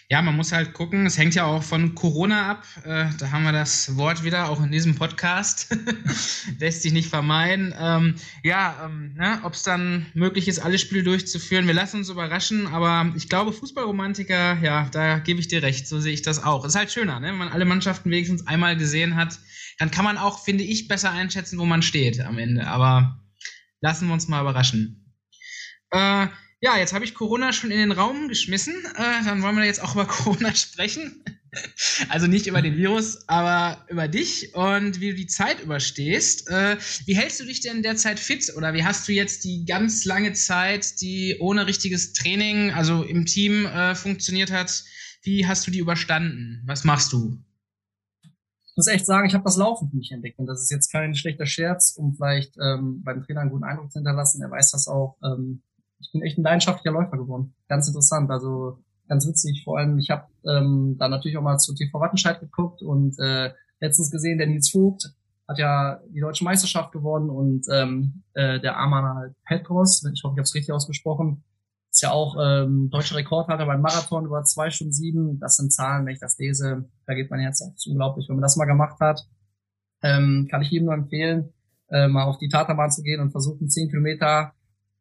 Ja, 0.09 0.23
man 0.23 0.37
muss 0.37 0.53
halt 0.53 0.75
gucken, 0.75 1.07
es 1.07 1.19
hängt 1.19 1.35
ja 1.35 1.45
auch 1.45 1.63
von 1.63 1.95
Corona 1.95 2.51
ab. 2.51 2.65
Äh, 2.85 3.07
da 3.19 3.31
haben 3.33 3.45
wir 3.45 3.53
das 3.53 3.97
Wort 3.97 4.23
wieder, 4.23 4.49
auch 4.49 4.63
in 4.63 4.71
diesem 4.71 4.95
Podcast. 4.95 5.75
Lässt 6.61 6.83
sich 6.83 6.93
nicht 6.93 7.09
vermeiden. 7.09 7.75
Ähm, 7.79 8.17
ja, 8.45 8.85
ähm, 8.85 9.15
ne, 9.15 9.41
ob 9.43 9.55
es 9.55 9.63
dann 9.63 10.07
möglich 10.15 10.49
ist, 10.49 10.59
alle 10.59 10.79
Spiele 10.79 11.03
durchzuführen, 11.03 11.67
wir 11.67 11.75
lassen 11.75 11.99
uns 11.99 12.11
überraschen, 12.11 12.67
aber 12.67 13.13
ich 13.17 13.29
glaube, 13.29 13.53
Fußballromantiker, 13.53 14.59
ja, 14.63 14.89
da 14.91 15.19
gebe 15.19 15.41
ich 15.41 15.49
dir 15.49 15.63
recht, 15.63 15.89
so 15.89 15.99
sehe 15.99 16.13
ich 16.13 16.23
das 16.23 16.45
auch. 16.45 16.65
Ist 16.65 16.77
halt 16.77 16.93
schöner, 16.93 17.19
ne? 17.19 17.29
wenn 17.29 17.39
man 17.39 17.49
alle 17.49 17.65
Mannschaften 17.65 18.11
wenigstens 18.11 18.47
einmal 18.47 18.77
gesehen 18.77 19.17
hat, 19.17 19.39
dann 19.79 19.91
kann 19.91 20.05
man 20.05 20.19
auch, 20.19 20.45
finde 20.45 20.65
ich, 20.65 20.89
besser 20.89 21.11
einschätzen, 21.11 21.59
wo 21.59 21.65
man 21.65 21.83
steht 21.83 22.21
am 22.21 22.39
Ende. 22.39 22.67
Aber 22.67 23.19
lassen 23.81 24.07
wir 24.09 24.15
uns 24.15 24.29
mal 24.29 24.43
überraschen. 24.43 25.17
Äh, 25.91 26.29
ja, 26.63 26.79
jetzt 26.79 26.93
habe 26.95 27.05
ich 27.05 27.15
Corona 27.15 27.53
schon 27.53 27.73
in 27.73 27.79
den 27.79 27.93
Raum 27.93 28.29
geschmissen. 28.29 28.75
Äh, 28.95 29.25
dann 29.25 29.43
wollen 29.43 29.57
wir 29.57 29.65
jetzt 29.65 29.83
auch 29.83 29.95
über 29.95 30.07
Corona 30.07 30.55
sprechen. 30.55 31.25
also 32.09 32.29
nicht 32.29 32.47
über 32.47 32.63
den 32.63 32.77
Virus, 32.77 33.29
aber 33.29 33.85
über 33.91 34.07
dich 34.07 34.55
und 34.55 35.01
wie 35.01 35.11
du 35.11 35.17
die 35.17 35.27
Zeit 35.27 35.61
überstehst. 35.61 36.49
Äh, 36.49 36.77
wie 37.05 37.17
hältst 37.17 37.41
du 37.41 37.45
dich 37.45 37.61
denn 37.61 37.83
derzeit 37.83 38.21
fit? 38.21 38.53
Oder 38.57 38.75
wie 38.75 38.85
hast 38.85 39.09
du 39.09 39.13
jetzt 39.13 39.43
die 39.43 39.65
ganz 39.67 40.05
lange 40.05 40.35
Zeit, 40.35 41.01
die 41.01 41.37
ohne 41.41 41.67
richtiges 41.67 42.13
Training, 42.13 42.71
also 42.71 43.03
im 43.03 43.27
Team 43.27 43.67
äh, 43.67 43.97
funktioniert 43.97 44.53
hat, 44.53 44.85
wie 45.23 45.47
hast 45.47 45.67
du 45.67 45.73
die 45.73 45.81
überstanden? 45.81 46.63
Was 46.65 46.85
machst 46.85 47.13
du? 47.13 47.39
Ich 48.23 48.77
muss 48.77 48.87
echt 48.87 49.05
sagen, 49.05 49.27
ich 49.27 49.35
habe 49.35 49.45
das 49.45 49.57
Laufen 49.57 49.91
für 49.91 49.97
mich 49.97 50.13
entdeckt. 50.13 50.39
Und 50.39 50.47
das 50.47 50.63
ist 50.63 50.71
jetzt 50.71 50.93
kein 50.93 51.17
schlechter 51.17 51.45
Scherz, 51.45 51.95
um 51.97 52.15
vielleicht 52.15 52.57
ähm, 52.57 53.03
beim 53.03 53.23
Trainer 53.25 53.41
einen 53.41 53.51
guten 53.51 53.65
Eindruck 53.65 53.91
zu 53.91 53.99
hinterlassen. 53.99 54.41
Er 54.41 54.51
weiß 54.51 54.71
das 54.71 54.87
auch. 54.87 55.19
Ähm, 55.25 55.61
ich 56.03 56.13
bin 56.13 56.23
echt 56.23 56.39
ein 56.39 56.43
leidenschaftlicher 56.43 56.93
Läufer 56.93 57.17
geworden. 57.17 57.55
Ganz 57.69 57.89
interessant, 57.89 58.31
also 58.31 58.79
ganz 59.09 59.27
witzig. 59.27 59.63
Vor 59.65 59.79
allem, 59.79 59.99
ich 59.99 60.11
habe 60.11 60.27
ähm, 60.45 60.97
da 60.99 61.09
natürlich 61.09 61.37
auch 61.37 61.43
mal 61.43 61.59
zu 61.59 61.75
TV 61.75 62.01
Wattenscheid 62.01 62.41
geguckt 62.41 62.83
und 62.83 63.19
äh, 63.19 63.53
letztens 63.81 64.11
gesehen, 64.11 64.39
der 64.39 64.47
Nils 64.47 64.71
Vogt 64.71 65.13
hat 65.49 65.59
ja 65.59 66.01
die 66.09 66.21
deutsche 66.21 66.45
Meisterschaft 66.45 66.93
gewonnen 66.93 67.29
und 67.29 67.67
ähm, 67.71 68.23
äh, 68.35 68.61
der 68.61 68.77
Arman 68.77 69.35
Petros, 69.45 70.03
ich 70.05 70.23
hoffe, 70.23 70.35
ich 70.35 70.39
habe 70.39 70.43
es 70.43 70.55
richtig 70.55 70.73
ausgesprochen, 70.73 71.45
ist 71.93 72.03
ja 72.03 72.11
auch 72.11 72.37
ähm, 72.41 72.89
deutscher 72.91 73.17
Rekordhalter 73.17 73.67
beim 73.67 73.83
Marathon 73.83 74.25
über 74.25 74.43
zwei 74.45 74.71
Stunden 74.71 74.95
sieben. 74.95 75.39
Das 75.41 75.57
sind 75.57 75.73
Zahlen, 75.73 76.07
wenn 76.07 76.15
ich 76.15 76.21
das 76.21 76.39
lese, 76.39 76.89
da 77.07 77.15
geht 77.15 77.31
mein 77.31 77.41
Herz 77.41 77.61
auf. 77.61 77.75
Unglaublich. 77.87 78.29
Wenn 78.29 78.37
man 78.37 78.43
das 78.43 78.57
mal 78.57 78.65
gemacht 78.65 78.99
hat, 78.99 79.21
ähm, 80.03 80.49
kann 80.51 80.63
ich 80.63 80.71
jedem 80.71 80.87
nur 80.87 80.95
empfehlen, 80.95 81.53
äh, 81.91 82.09
mal 82.09 82.25
auf 82.25 82.39
die 82.39 82.49
Taterbahn 82.49 82.91
zu 82.91 83.03
gehen 83.03 83.21
und 83.21 83.31
versuchen, 83.31 83.69
zehn 83.69 83.91
Kilometer 83.91 84.55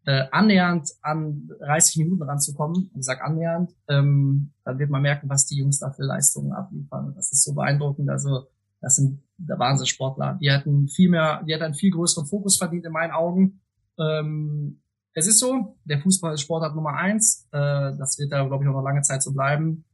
äh, 0.05 0.25
annähernd 0.31 0.89
an 1.01 1.49
30 1.59 1.97
Minuten 1.97 2.23
ranzukommen, 2.23 2.89
ich 2.95 3.05
sag 3.05 3.23
annähernd, 3.23 3.71
ähm, 3.87 4.51
dann 4.65 4.79
wird 4.79 4.89
man 4.89 5.01
merken, 5.01 5.29
was 5.29 5.45
die 5.45 5.57
Jungs 5.57 5.79
da 5.79 5.91
für 5.91 6.03
Leistungen 6.03 6.53
abliefern. 6.53 7.13
Das 7.15 7.31
ist 7.31 7.43
so 7.43 7.53
beeindruckend. 7.53 8.09
Also 8.09 8.47
das 8.81 8.95
sind 8.95 9.21
der 9.37 9.59
Wahnsinnssportler. 9.59 10.39
Die 10.41 10.51
hatten 10.51 10.87
viel 10.87 11.09
mehr, 11.09 11.43
die 11.43 11.53
hatten 11.53 11.65
einen 11.65 11.73
viel 11.75 11.91
größeren 11.91 12.25
Fokus 12.25 12.57
verdient 12.57 12.85
in 12.85 12.91
meinen 12.91 13.11
Augen. 13.11 13.61
Ähm, 13.99 14.81
es 15.13 15.27
ist 15.27 15.39
so, 15.39 15.77
der 15.85 15.99
Fußball 15.99 16.33
ist 16.33 16.41
Sportart 16.41 16.75
Nummer 16.75 16.95
eins. 16.95 17.47
Äh, 17.51 17.95
das 17.97 18.17
wird 18.17 18.31
da, 18.31 18.45
glaube 18.45 18.63
ich, 18.63 18.69
auch 18.69 18.73
noch 18.73 18.83
lange 18.83 19.01
Zeit 19.01 19.21
so 19.21 19.33
bleiben. 19.33 19.85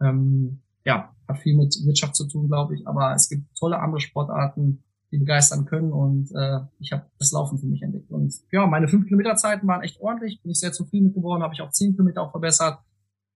Ähm, 0.00 0.62
ja, 0.84 1.14
hat 1.28 1.38
viel 1.38 1.56
mit 1.56 1.76
Wirtschaft 1.84 2.16
zu 2.16 2.26
tun, 2.26 2.48
glaube 2.48 2.74
ich. 2.74 2.86
Aber 2.88 3.14
es 3.14 3.28
gibt 3.28 3.56
tolle 3.56 3.78
andere 3.78 4.00
Sportarten, 4.00 4.82
die 5.12 5.18
begeistern 5.18 5.66
können. 5.66 5.92
Und 5.92 6.30
äh, 6.34 6.60
ich 6.80 6.92
habe 6.92 7.06
das 7.18 7.30
Laufen 7.32 7.58
für 7.58 7.66
mich 7.66 7.82
entdeckt. 7.82 8.10
Und 8.10 8.34
ja, 8.50 8.66
meine 8.66 8.88
5 8.88 9.06
Kilometer 9.06 9.36
Zeiten 9.36 9.66
waren 9.68 9.82
echt 9.82 10.00
ordentlich. 10.00 10.42
Bin 10.42 10.50
ich 10.50 10.58
sehr 10.58 10.72
zufrieden 10.72 11.06
mit 11.06 11.14
geworden, 11.14 11.42
habe 11.42 11.54
ich 11.54 11.60
auch 11.60 11.70
10 11.70 11.92
Kilometer 11.92 12.22
auch 12.22 12.30
verbessert. 12.32 12.78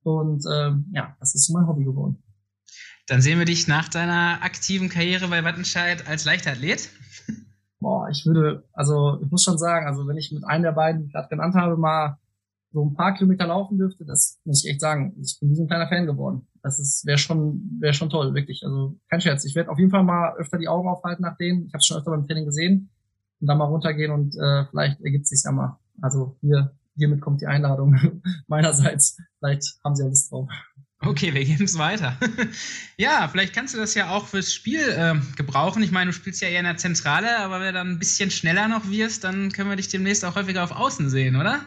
Und 0.02 0.44
äh, 0.46 0.72
ja, 0.92 1.16
das 1.20 1.34
ist 1.34 1.46
so 1.46 1.52
mein 1.52 1.66
Hobby 1.66 1.84
geworden. 1.84 2.22
Dann 3.06 3.20
sehen 3.20 3.38
wir 3.38 3.46
dich 3.46 3.68
nach 3.68 3.88
deiner 3.88 4.42
aktiven 4.42 4.88
Karriere 4.88 5.28
bei 5.28 5.44
Wattenscheid 5.44 6.08
als 6.08 6.24
Leichtathlet. 6.24 6.88
Boah, 7.78 8.08
ich 8.08 8.24
würde, 8.26 8.64
also 8.72 9.20
ich 9.22 9.30
muss 9.30 9.44
schon 9.44 9.58
sagen, 9.58 9.86
also 9.86 10.08
wenn 10.08 10.16
ich 10.16 10.32
mit 10.32 10.44
einem 10.44 10.64
der 10.64 10.72
beiden, 10.72 11.02
die 11.02 11.06
ich 11.06 11.12
gerade 11.12 11.28
genannt 11.28 11.54
habe, 11.54 11.76
mal 11.76 12.18
so 12.72 12.84
ein 12.84 12.94
paar 12.94 13.14
Kilometer 13.14 13.46
laufen 13.46 13.78
dürfte, 13.78 14.04
das 14.04 14.40
muss 14.44 14.64
ich 14.64 14.70
echt 14.70 14.80
sagen. 14.80 15.14
Ich 15.20 15.38
bin 15.40 15.54
so 15.54 15.64
ein 15.64 15.68
kleiner 15.68 15.88
Fan 15.88 16.06
geworden. 16.06 16.46
Das 16.62 16.78
ist 16.78 17.06
wäre 17.06 17.18
schon 17.18 17.78
wäre 17.80 17.94
schon 17.94 18.10
toll, 18.10 18.34
wirklich. 18.34 18.62
Also 18.64 18.98
kein 19.08 19.20
Scherz. 19.20 19.44
Ich 19.44 19.54
werde 19.54 19.70
auf 19.70 19.78
jeden 19.78 19.90
Fall 19.90 20.02
mal 20.02 20.34
öfter 20.36 20.58
die 20.58 20.68
Augen 20.68 20.88
aufhalten 20.88 21.22
nach 21.22 21.36
denen. 21.36 21.66
Ich 21.66 21.74
habe 21.74 21.82
schon 21.82 21.96
öfter 21.96 22.10
beim 22.10 22.26
Training 22.26 22.44
gesehen 22.44 22.90
und 23.40 23.46
dann 23.46 23.58
mal 23.58 23.64
runtergehen 23.64 24.12
und 24.12 24.34
äh, 24.36 24.66
vielleicht 24.70 25.00
ergibt 25.00 25.26
sich 25.26 25.42
ja 25.44 25.52
mal. 25.52 25.78
Also 26.02 26.36
hier 26.40 26.72
hiermit 26.96 27.20
kommt 27.20 27.40
die 27.40 27.46
Einladung 27.46 28.22
meinerseits. 28.46 29.18
Vielleicht 29.38 29.78
haben 29.84 29.94
Sie 29.94 30.02
ja 30.02 30.08
Lust 30.08 30.32
drauf. 30.32 30.48
Okay, 31.00 31.34
wir 31.34 31.44
geben 31.44 31.64
es 31.64 31.76
weiter. 31.76 32.18
ja, 32.96 33.28
vielleicht 33.28 33.54
kannst 33.54 33.74
du 33.74 33.78
das 33.78 33.94
ja 33.94 34.10
auch 34.10 34.26
fürs 34.26 34.52
Spiel 34.52 34.80
äh, 34.80 35.14
gebrauchen. 35.36 35.82
Ich 35.82 35.92
meine, 35.92 36.10
du 36.10 36.14
spielst 36.14 36.40
ja 36.40 36.48
eher 36.48 36.60
in 36.60 36.64
der 36.64 36.78
Zentrale, 36.78 37.38
aber 37.38 37.60
wenn 37.60 37.66
du 37.66 37.72
dann 37.74 37.90
ein 37.90 37.98
bisschen 37.98 38.30
schneller 38.30 38.66
noch 38.66 38.88
wirst, 38.90 39.24
dann 39.24 39.52
können 39.52 39.68
wir 39.68 39.76
dich 39.76 39.88
demnächst 39.88 40.24
auch 40.24 40.36
häufiger 40.36 40.64
auf 40.64 40.72
Außen 40.72 41.10
sehen, 41.10 41.36
oder? 41.36 41.60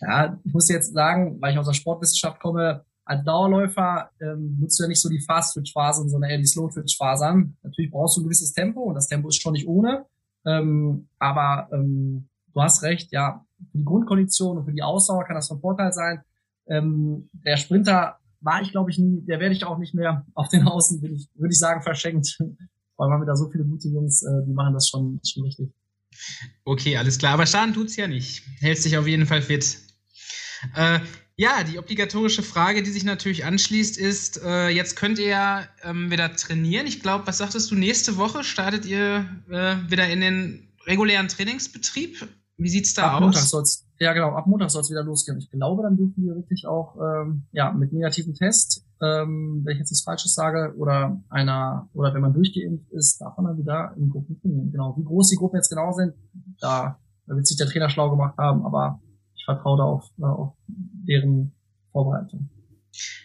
Ja, 0.00 0.38
ich 0.44 0.52
muss 0.52 0.68
jetzt 0.68 0.92
sagen, 0.92 1.40
weil 1.40 1.52
ich 1.52 1.58
aus 1.58 1.66
der 1.66 1.74
Sportwissenschaft 1.74 2.40
komme, 2.40 2.84
als 3.04 3.24
Dauerläufer 3.24 4.10
ähm, 4.20 4.56
nutzt 4.60 4.78
du 4.78 4.84
ja 4.84 4.88
nicht 4.88 5.00
so 5.00 5.08
die 5.08 5.20
Fast-Twitch-Phasen, 5.20 6.08
sondern 6.08 6.30
eher 6.30 6.38
die 6.38 6.46
Slow-Twitch-Phasen. 6.46 7.56
Natürlich 7.62 7.90
brauchst 7.90 8.16
du 8.16 8.20
ein 8.20 8.24
gewisses 8.24 8.52
Tempo 8.52 8.82
und 8.82 8.94
das 8.94 9.08
Tempo 9.08 9.28
ist 9.28 9.42
schon 9.42 9.54
nicht 9.54 9.66
ohne. 9.66 10.06
Ähm, 10.46 11.08
aber 11.18 11.68
ähm, 11.72 12.28
du 12.54 12.62
hast 12.62 12.82
recht, 12.82 13.12
ja, 13.12 13.44
für 13.72 13.78
die 13.78 13.84
Grundkondition 13.84 14.58
und 14.58 14.64
für 14.64 14.72
die 14.72 14.82
Ausdauer 14.82 15.24
kann 15.24 15.34
das 15.34 15.48
von 15.48 15.60
Vorteil 15.60 15.92
sein. 15.92 16.22
Ähm, 16.68 17.28
der 17.32 17.56
Sprinter 17.56 18.16
war 18.40 18.62
ich, 18.62 18.70
glaube 18.70 18.90
ich, 18.90 18.98
nie, 18.98 19.22
der 19.22 19.40
werde 19.40 19.54
ich 19.54 19.64
auch 19.64 19.78
nicht 19.78 19.94
mehr 19.94 20.24
auf 20.34 20.48
den 20.48 20.66
Außen, 20.66 21.00
bin 21.00 21.14
ich, 21.14 21.28
würde 21.34 21.52
ich 21.52 21.58
sagen, 21.58 21.82
verschenkt. 21.82 22.38
Weil 22.96 23.08
man 23.08 23.26
da 23.26 23.34
so 23.34 23.50
viele 23.50 23.64
gute 23.64 23.88
Jungs, 23.88 24.22
äh, 24.22 24.46
die 24.46 24.52
machen 24.52 24.74
das 24.74 24.88
schon, 24.88 25.20
schon 25.26 25.44
richtig. 25.44 25.72
Okay, 26.64 26.96
alles 26.96 27.18
klar. 27.18 27.32
Aber 27.32 27.46
Schaden 27.46 27.74
tut's 27.74 27.96
ja 27.96 28.06
nicht. 28.06 28.44
Hältst 28.60 28.84
dich 28.84 28.98
auf 28.98 29.06
jeden 29.06 29.26
Fall 29.26 29.42
fit. 29.42 29.78
Äh, 30.74 31.00
ja, 31.36 31.64
die 31.64 31.78
obligatorische 31.78 32.42
Frage, 32.42 32.82
die 32.82 32.90
sich 32.90 33.04
natürlich 33.04 33.46
anschließt, 33.46 33.96
ist, 33.96 34.42
äh, 34.44 34.68
jetzt 34.68 34.94
könnt 34.96 35.18
ihr 35.18 35.28
ja 35.28 35.62
ähm, 35.82 36.10
wieder 36.10 36.34
trainieren. 36.36 36.86
Ich 36.86 37.00
glaube, 37.00 37.26
was 37.26 37.38
sagtest 37.38 37.70
du, 37.70 37.76
nächste 37.76 38.18
Woche 38.18 38.44
startet 38.44 38.84
ihr 38.84 39.26
äh, 39.48 39.76
wieder 39.90 40.06
in 40.08 40.20
den 40.20 40.68
regulären 40.86 41.28
Trainingsbetrieb? 41.28 42.28
Wie 42.58 42.68
sieht's 42.68 42.92
da 42.92 43.12
ab 43.12 43.22
aus? 43.22 43.86
Ja, 43.98 44.12
genau, 44.12 44.32
ab 44.32 44.46
Montag 44.46 44.70
soll 44.70 44.82
es 44.82 44.90
wieder 44.90 45.02
losgehen. 45.02 45.38
Ich 45.38 45.50
glaube, 45.50 45.82
dann 45.82 45.96
dürfen 45.96 46.24
wir 46.24 46.34
wirklich 46.34 46.66
auch 46.66 46.96
ähm, 46.96 47.44
ja, 47.52 47.72
mit 47.72 47.92
negativen 47.92 48.34
Test, 48.34 48.84
ähm, 49.02 49.62
wenn 49.64 49.72
ich 49.72 49.78
jetzt 49.78 49.90
nichts 49.90 50.04
Falsches 50.04 50.34
sage, 50.34 50.74
oder 50.76 51.22
einer, 51.30 51.88
oder 51.94 52.12
wenn 52.12 52.20
man 52.20 52.34
durchgeimpft 52.34 52.90
ist, 52.92 53.18
darf 53.20 53.36
man 53.38 53.46
dann 53.46 53.58
wieder 53.58 53.94
in 53.96 54.10
Gruppen 54.10 54.38
trainieren. 54.40 54.72
Genau. 54.72 54.94
Wie 54.98 55.04
groß 55.04 55.28
die 55.28 55.36
Gruppen 55.36 55.56
jetzt 55.56 55.70
genau 55.70 55.92
sind, 55.92 56.14
da, 56.60 56.98
da 57.26 57.34
wird 57.34 57.46
sich 57.46 57.56
der 57.56 57.66
Trainer 57.66 57.88
schlau 57.88 58.10
gemacht 58.10 58.36
haben, 58.36 58.64
aber 58.64 59.00
vertraue 59.54 59.78
da 59.78 59.84
auf, 59.84 60.04
äh, 60.18 60.24
auf 60.24 60.54
deren 60.68 61.52
Vorbereitung. 61.92 62.48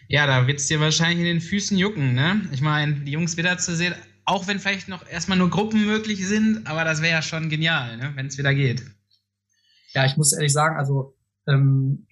Ja, 0.08 0.26
da 0.26 0.46
wird's 0.46 0.68
dir 0.68 0.80
wahrscheinlich 0.80 1.18
in 1.18 1.24
den 1.24 1.40
Füßen 1.40 1.76
jucken, 1.76 2.14
ne? 2.14 2.42
Ich 2.52 2.60
meine, 2.60 2.94
die 2.94 3.12
Jungs 3.12 3.36
wieder 3.36 3.58
zu 3.58 3.74
sehen, 3.74 3.94
auch 4.24 4.46
wenn 4.46 4.58
vielleicht 4.58 4.88
noch 4.88 5.08
erstmal 5.08 5.38
nur 5.38 5.50
Gruppen 5.50 5.84
möglich 5.84 6.26
sind, 6.26 6.66
aber 6.66 6.84
das 6.84 7.02
wäre 7.02 7.12
ja 7.12 7.22
schon 7.22 7.48
genial, 7.48 7.96
ne? 7.96 8.12
wenn 8.14 8.26
es 8.26 8.38
wieder 8.38 8.54
geht 8.54 8.82
ja, 9.96 10.04
ich 10.04 10.16
muss 10.18 10.34
ehrlich 10.34 10.52
sagen, 10.52 10.76
also 10.76 11.14
ähm, 11.48 12.06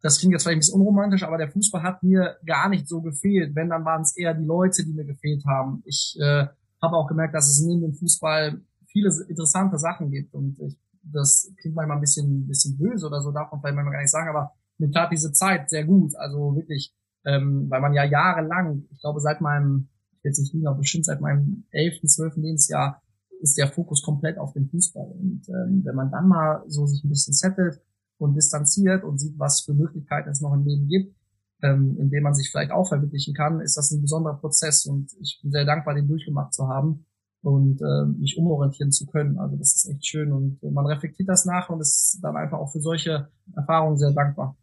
das 0.00 0.18
klingt 0.18 0.32
jetzt 0.32 0.42
vielleicht 0.42 0.56
ein 0.56 0.60
bisschen 0.60 0.80
unromantisch, 0.80 1.22
aber 1.22 1.36
der 1.36 1.50
Fußball 1.50 1.82
hat 1.82 2.02
mir 2.02 2.38
gar 2.46 2.70
nicht 2.70 2.88
so 2.88 3.02
gefehlt. 3.02 3.54
Wenn, 3.54 3.68
dann 3.68 3.84
waren 3.84 4.02
es 4.02 4.16
eher 4.16 4.32
die 4.32 4.46
Leute, 4.46 4.82
die 4.82 4.94
mir 4.94 5.04
gefehlt 5.04 5.44
haben. 5.44 5.82
Ich 5.84 6.16
äh, 6.18 6.46
habe 6.80 6.96
auch 6.96 7.06
gemerkt, 7.06 7.34
dass 7.34 7.46
es 7.46 7.60
neben 7.60 7.82
dem 7.82 7.94
Fußball 7.94 8.62
viele 8.86 9.10
interessante 9.28 9.78
Sachen 9.78 10.10
gibt. 10.10 10.32
Und 10.34 10.58
ich, 10.60 10.78
das 11.02 11.52
klingt 11.60 11.76
manchmal 11.76 11.98
ein 11.98 12.00
bisschen, 12.00 12.46
bisschen 12.46 12.76
böse 12.78 13.06
oder 13.06 13.20
so, 13.20 13.32
darf 13.32 13.50
man 13.50 13.60
vielleicht 13.60 13.76
manchmal 13.76 13.94
gar 13.94 14.02
nicht 14.02 14.10
sagen, 14.10 14.28
aber 14.28 14.52
mir 14.78 14.90
tat 14.90 15.12
diese 15.12 15.32
Zeit 15.32 15.70
sehr 15.70 15.84
gut. 15.84 16.14
Also 16.16 16.56
wirklich, 16.56 16.94
ähm, 17.24 17.66
weil 17.68 17.80
man 17.80 17.94
ja 17.94 18.04
jahrelang, 18.04 18.84
ich 18.90 19.00
glaube 19.00 19.20
seit 19.20 19.40
meinem, 19.40 19.88
ich 20.12 20.24
jetzt 20.24 20.40
nicht 20.40 20.54
liegen, 20.54 20.66
aber 20.66 20.78
bestimmt 20.78 21.04
seit 21.04 21.20
meinem 21.20 21.64
elften, 21.70 22.08
zwölften 22.08 22.42
Lebensjahr 22.42 23.02
ist 23.40 23.58
der 23.58 23.68
Fokus 23.68 24.02
komplett 24.02 24.38
auf 24.38 24.52
den 24.52 24.68
Fußball. 24.68 25.10
Und 25.18 25.48
ähm, 25.48 25.82
wenn 25.84 25.96
man 25.96 26.10
dann 26.10 26.28
mal 26.28 26.62
so 26.68 26.86
sich 26.86 27.02
ein 27.04 27.08
bisschen 27.08 27.34
settelt 27.34 27.80
und 28.18 28.34
distanziert 28.34 29.02
und 29.02 29.18
sieht, 29.18 29.38
was 29.38 29.62
für 29.62 29.74
Möglichkeiten 29.74 30.30
es 30.30 30.40
noch 30.40 30.54
im 30.54 30.64
Leben 30.64 30.88
gibt, 30.88 31.16
ähm, 31.62 31.96
in 31.98 32.10
dem 32.10 32.22
man 32.22 32.34
sich 32.34 32.50
vielleicht 32.50 32.70
auch 32.70 32.88
verwirklichen 32.88 33.34
kann, 33.34 33.60
ist 33.60 33.76
das 33.76 33.90
ein 33.90 34.00
besonderer 34.00 34.38
Prozess. 34.38 34.86
Und 34.86 35.12
ich 35.20 35.40
bin 35.42 35.50
sehr 35.50 35.64
dankbar, 35.64 35.94
den 35.94 36.06
durchgemacht 36.06 36.54
zu 36.54 36.68
haben 36.68 37.04
und 37.42 37.80
äh, 37.80 38.06
mich 38.18 38.36
umorientieren 38.38 38.92
zu 38.92 39.06
können. 39.06 39.38
Also 39.38 39.56
das 39.56 39.74
ist 39.74 39.88
echt 39.90 40.06
schön 40.06 40.32
und 40.32 40.62
man 40.62 40.86
reflektiert 40.86 41.28
das 41.28 41.44
nach 41.44 41.68
und 41.68 41.80
ist 41.80 42.20
dann 42.22 42.36
einfach 42.36 42.58
auch 42.58 42.72
für 42.72 42.80
solche 42.80 43.28
Erfahrungen 43.54 43.98
sehr 43.98 44.12
dankbar. 44.12 44.56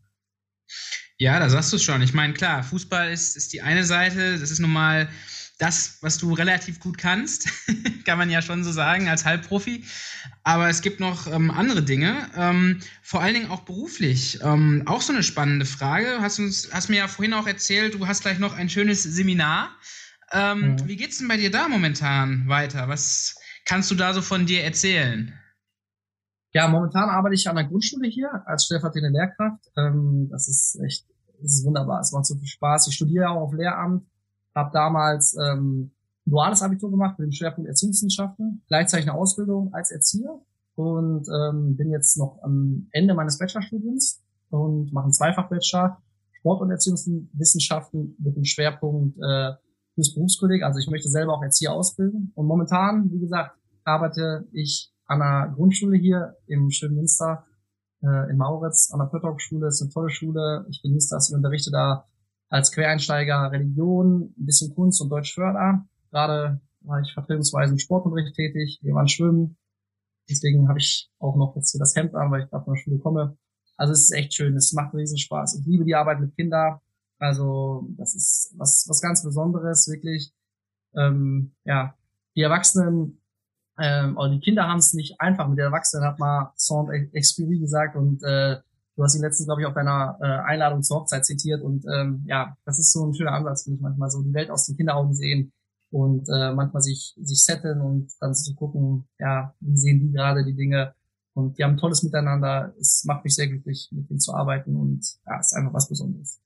Ja, 1.17 1.39
da 1.39 1.49
sagst 1.49 1.73
du 1.73 1.75
es 1.75 1.83
schon. 1.83 2.01
Ich 2.01 2.13
meine, 2.13 2.33
klar, 2.33 2.63
Fußball 2.63 3.11
ist, 3.11 3.35
ist 3.35 3.51
die 3.51 3.61
eine 3.61 3.83
Seite, 3.83 4.39
das 4.39 4.51
ist 4.51 4.59
nun 4.59 4.71
mal 4.71 5.09
das, 5.57 5.97
was 5.99 6.17
du 6.17 6.33
relativ 6.33 6.79
gut 6.79 6.97
kannst, 6.97 7.49
kann 8.05 8.17
man 8.17 8.29
ja 8.29 8.41
schon 8.41 8.63
so 8.63 8.71
sagen, 8.71 9.09
als 9.09 9.25
Halbprofi. 9.25 9.83
Aber 10.43 10.69
es 10.69 10.81
gibt 10.81 11.01
noch 11.01 11.27
ähm, 11.27 11.51
andere 11.51 11.83
Dinge, 11.83 12.29
ähm, 12.37 12.79
vor 13.03 13.21
allen 13.21 13.33
Dingen 13.33 13.51
auch 13.51 13.61
beruflich. 13.61 14.39
Ähm, 14.41 14.83
auch 14.85 15.01
so 15.01 15.11
eine 15.11 15.21
spannende 15.21 15.65
Frage. 15.65 16.19
Hast, 16.21 16.39
uns, 16.39 16.69
hast 16.71 16.89
mir 16.89 16.95
ja 16.95 17.09
vorhin 17.09 17.33
auch 17.33 17.45
erzählt, 17.45 17.93
du 17.93 18.07
hast 18.07 18.21
gleich 18.21 18.39
noch 18.39 18.55
ein 18.55 18.69
schönes 18.69 19.03
Seminar. 19.03 19.69
Ähm, 20.31 20.73
mhm. 20.73 20.87
Wie 20.87 20.95
geht's 20.95 21.17
denn 21.17 21.27
bei 21.27 21.37
dir 21.37 21.51
da 21.51 21.67
momentan 21.67 22.47
weiter? 22.47 22.87
Was 22.87 23.35
kannst 23.65 23.89
du 23.91 23.95
da 23.95 24.13
so 24.13 24.21
von 24.21 24.45
dir 24.45 24.63
erzählen? 24.63 25.33
Ja, 26.51 26.67
momentan 26.67 27.09
arbeite 27.09 27.35
ich 27.35 27.47
an 27.47 27.55
der 27.55 27.65
Grundschule 27.65 28.07
hier 28.07 28.41
als 28.45 28.65
stellvertretende 28.65 29.17
Lehrkraft. 29.17 29.63
Ähm, 29.77 30.29
das 30.31 30.47
ist 30.47 30.79
echt, 30.83 31.05
das 31.41 31.53
ist 31.53 31.65
wunderbar. 31.65 31.99
Es 31.99 32.11
macht 32.11 32.25
so 32.25 32.35
viel 32.35 32.47
Spaß. 32.47 32.87
Ich 32.87 32.95
studiere 32.95 33.29
auch 33.29 33.41
auf 33.41 33.53
Lehramt, 33.53 34.07
habe 34.55 34.71
damals 34.73 35.37
ähm, 35.37 35.91
duales 36.25 36.61
Abitur 36.61 36.89
gemacht 36.89 37.19
mit 37.19 37.27
dem 37.27 37.31
Schwerpunkt 37.31 37.67
Erziehungswissenschaften, 37.67 38.63
gleichzeitig 38.67 39.07
eine 39.07 39.17
Ausbildung 39.17 39.73
als 39.73 39.91
Erzieher 39.91 40.39
und 40.75 41.27
ähm, 41.27 41.75
bin 41.75 41.91
jetzt 41.91 42.17
noch 42.17 42.39
am 42.41 42.87
Ende 42.91 43.13
meines 43.13 43.37
Bachelorstudiums 43.37 44.23
und 44.49 44.91
mache 44.91 45.05
einen 45.05 45.13
Zweifach-Bachelor 45.13 46.01
Sport- 46.39 46.61
und 46.61 46.71
Erziehungswissenschaften 46.71 48.15
mit 48.17 48.35
dem 48.35 48.45
Schwerpunkt 48.45 49.17
äh, 49.17 49.53
fürs 49.99 50.13
Berufskolleg. 50.13 50.63
Also 50.63 50.79
ich 50.79 50.89
möchte 50.89 51.09
selber 51.09 51.33
auch 51.33 51.43
Erzieher 51.43 51.73
ausbilden. 51.73 52.31
Und 52.35 52.47
momentan, 52.47 53.11
wie 53.11 53.19
gesagt, 53.19 53.57
arbeite 53.83 54.47
ich 54.53 54.91
an 55.05 55.21
einer 55.21 55.53
Grundschule 55.53 55.97
hier 55.97 56.35
im 56.47 56.69
schönen 56.71 56.95
Münster, 56.95 57.45
äh, 58.01 58.29
in 58.29 58.37
Mauritz, 58.37 58.91
an 58.93 58.99
der 58.99 59.07
Pöttock-Schule. 59.07 59.67
ist 59.67 59.81
eine 59.81 59.91
tolle 59.91 60.09
Schule. 60.09 60.65
Ich 60.69 60.81
genieße 60.81 61.13
das 61.15 61.29
und 61.29 61.37
unterrichte 61.37 61.71
da 61.71 62.05
als 62.49 62.71
Quereinsteiger 62.71 63.51
Religion, 63.51 64.33
ein 64.37 64.45
bisschen 64.45 64.73
Kunst 64.73 65.01
und 65.01 65.09
Deutsch 65.09 65.33
Förder. 65.33 65.85
Gerade 66.11 66.61
war 66.81 67.01
ich 67.01 67.13
vertretungsweise 67.13 67.73
im 67.73 67.79
Sportunterricht 67.79 68.35
tätig. 68.35 68.79
Wir 68.81 68.93
waren 68.93 69.07
schwimmen. 69.07 69.57
Deswegen 70.29 70.69
habe 70.69 70.79
ich 70.79 71.09
auch 71.19 71.35
noch 71.35 71.55
jetzt 71.55 71.71
hier 71.71 71.79
das 71.79 71.95
Hemd 71.95 72.15
an, 72.15 72.31
weil 72.31 72.43
ich 72.43 72.49
gerade 72.49 72.63
von 72.63 72.75
der 72.75 72.81
Schule 72.81 72.99
komme. 72.99 73.37
Also 73.77 73.93
es 73.93 74.03
ist 74.03 74.11
echt 74.11 74.33
schön. 74.33 74.55
Es 74.55 74.73
macht 74.73 74.93
riesen 74.93 75.17
Spaß. 75.17 75.59
Ich 75.59 75.65
liebe 75.65 75.85
die 75.85 75.95
Arbeit 75.95 76.19
mit 76.19 76.35
Kindern. 76.35 76.79
Also 77.19 77.87
das 77.97 78.15
ist 78.15 78.53
was, 78.57 78.85
was 78.87 79.01
ganz 79.01 79.23
Besonderes, 79.23 79.87
wirklich. 79.89 80.33
Ähm, 80.95 81.51
ja, 81.65 81.93
die 82.35 82.41
Erwachsenen 82.41 83.21
ähm, 83.77 84.17
oder 84.17 84.29
die 84.29 84.39
Kinder 84.39 84.67
haben 84.67 84.79
es 84.79 84.93
nicht 84.93 85.19
einfach. 85.19 85.47
Mit 85.47 85.57
den 85.57 85.65
Erwachsenen 85.65 86.05
hat 86.05 86.19
mal 86.19 86.53
Sound 86.57 86.89
Experience 87.13 87.61
gesagt 87.61 87.95
und 87.95 88.23
äh, 88.23 88.57
du 88.95 89.03
hast 89.03 89.15
ihn 89.15 89.21
letztens, 89.21 89.47
glaube 89.47 89.61
ich, 89.61 89.67
auf 89.67 89.73
deiner 89.73 90.17
äh, 90.21 90.49
Einladung 90.49 90.83
zur 90.83 91.01
Hochzeit 91.01 91.25
zitiert 91.25 91.61
und 91.61 91.85
ähm, 91.93 92.23
ja, 92.27 92.57
das 92.65 92.79
ist 92.79 92.91
so 92.91 93.05
ein 93.05 93.13
schöner 93.13 93.33
Ansatz, 93.33 93.63
finde 93.63 93.77
ich 93.77 93.81
manchmal 93.81 94.09
so, 94.09 94.21
die 94.21 94.33
Welt 94.33 94.49
aus 94.49 94.65
den 94.65 94.77
Kinderaugen 94.77 95.13
sehen 95.13 95.51
und 95.91 96.27
äh, 96.29 96.53
manchmal 96.53 96.81
sich, 96.81 97.15
sich 97.21 97.43
setteln 97.43 97.81
und 97.81 98.11
dann 98.19 98.35
zu 98.35 98.53
gucken, 98.55 99.07
ja, 99.17 99.53
wie 99.59 99.77
sehen 99.77 99.99
die 100.01 100.11
gerade 100.11 100.43
die 100.43 100.55
Dinge 100.55 100.93
und 101.33 101.57
die 101.57 101.63
haben 101.63 101.71
ein 101.71 101.77
tolles 101.77 102.03
Miteinander. 102.03 102.73
Es 102.79 103.05
macht 103.05 103.23
mich 103.23 103.35
sehr 103.35 103.47
glücklich, 103.47 103.89
mit 103.91 104.09
denen 104.09 104.19
zu 104.19 104.33
arbeiten 104.33 104.75
und 104.75 105.05
ja, 105.25 105.39
ist 105.39 105.55
einfach 105.55 105.73
was 105.73 105.87
Besonderes. 105.87 106.39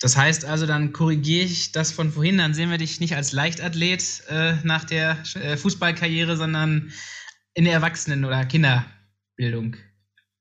Das 0.00 0.16
heißt 0.16 0.44
also, 0.44 0.66
dann 0.66 0.92
korrigiere 0.92 1.44
ich 1.44 1.72
das 1.72 1.90
von 1.90 2.10
vorhin, 2.10 2.38
dann 2.38 2.54
sehen 2.54 2.70
wir 2.70 2.78
dich 2.78 3.00
nicht 3.00 3.16
als 3.16 3.32
Leichtathlet 3.32 4.22
äh, 4.28 4.54
nach 4.62 4.84
der 4.84 5.16
äh, 5.34 5.56
Fußballkarriere, 5.56 6.36
sondern 6.36 6.92
in 7.54 7.64
der 7.64 7.72
Erwachsenen- 7.72 8.24
oder 8.24 8.44
Kinderbildung. 8.44 9.76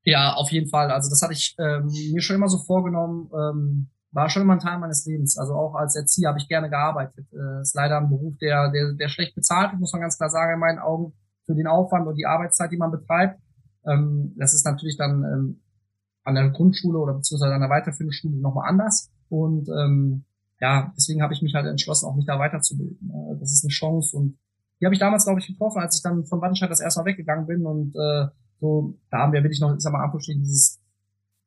Ja, 0.04 0.34
auf 0.34 0.52
jeden 0.52 0.70
Fall. 0.70 0.92
Also 0.92 1.10
das 1.10 1.22
hatte 1.22 1.34
ich 1.34 1.56
ähm, 1.58 1.88
mir 1.88 2.22
schon 2.22 2.36
immer 2.36 2.50
so 2.50 2.60
vorgenommen, 2.60 3.30
ähm, 3.34 3.90
war 4.12 4.30
schon 4.30 4.44
immer 4.44 4.54
ein 4.54 4.60
Teil 4.60 4.78
meines 4.78 5.06
Lebens. 5.06 5.38
Also 5.38 5.54
auch 5.54 5.76
als 5.76 5.96
Erzieher 5.96 6.30
habe 6.30 6.40
ich 6.40 6.48
gerne 6.48 6.70
gearbeitet. 6.70 7.26
Äh, 7.34 7.62
ist 7.62 7.76
leider 7.76 7.98
ein 7.98 8.10
Beruf, 8.10 8.36
der, 8.40 8.72
der, 8.72 8.94
der 8.94 9.08
schlecht 9.08 9.36
bezahlt 9.36 9.72
wird, 9.72 9.80
muss 9.80 9.94
man 9.94 10.02
ganz 10.02 10.18
klar 10.18 10.30
sagen, 10.30 10.54
in 10.54 10.60
meinen 10.60 10.80
Augen, 10.80 11.14
für 11.46 11.56
den 11.56 11.68
Aufwand 11.68 12.08
und 12.08 12.16
die 12.16 12.26
Arbeitszeit, 12.26 12.72
die 12.72 12.78
man 12.78 12.92
betreibt. 12.92 13.40
Ähm, 13.86 14.34
das 14.38 14.54
ist 14.54 14.66
natürlich 14.66 14.98
dann 14.98 15.24
ähm, 15.24 15.62
an 16.26 16.36
der 16.36 16.50
Grundschule 16.50 16.98
oder 16.98 17.14
beziehungsweise 17.14 17.54
an 17.54 17.62
der 17.62 17.70
weiterführenden 17.70 18.14
Schule 18.14 18.36
nochmal 18.38 18.70
anders. 18.70 19.12
Und 19.30 19.70
ähm, 19.70 20.26
ja, 20.60 20.92
deswegen 20.98 21.22
habe 21.22 21.34
ich 21.34 21.42
mich 21.42 21.54
halt 21.54 21.68
entschlossen, 21.68 22.08
auch 22.08 22.16
mich 22.16 22.26
da 22.26 22.38
weiterzubilden. 22.40 23.10
Äh, 23.10 23.40
das 23.40 23.54
ist 23.54 23.64
eine 23.64 23.72
Chance 23.72 24.18
und 24.18 24.38
die 24.80 24.86
habe 24.86 24.94
ich 24.94 25.00
damals, 25.00 25.24
glaube 25.24 25.40
ich, 25.40 25.48
getroffen, 25.48 25.80
als 25.80 25.98
ich 25.98 26.04
dann 26.04 26.26
von 26.26 26.42
Wattenscheid 26.42 26.70
das 26.70 26.82
erste 26.82 27.00
Mal 27.00 27.06
weggegangen 27.06 27.48
bin 27.48 27.66
und 27.66 27.96
äh, 27.96 28.28
so, 28.60 28.98
da 29.10 29.20
haben 29.20 29.34
wir 29.34 29.44
wirklich 29.44 29.62
noch, 29.62 29.74
ich 29.74 29.82
sag 29.82 29.94
mal, 29.94 30.04
Anführungsstrichen, 30.04 30.44
dieses 30.44 30.82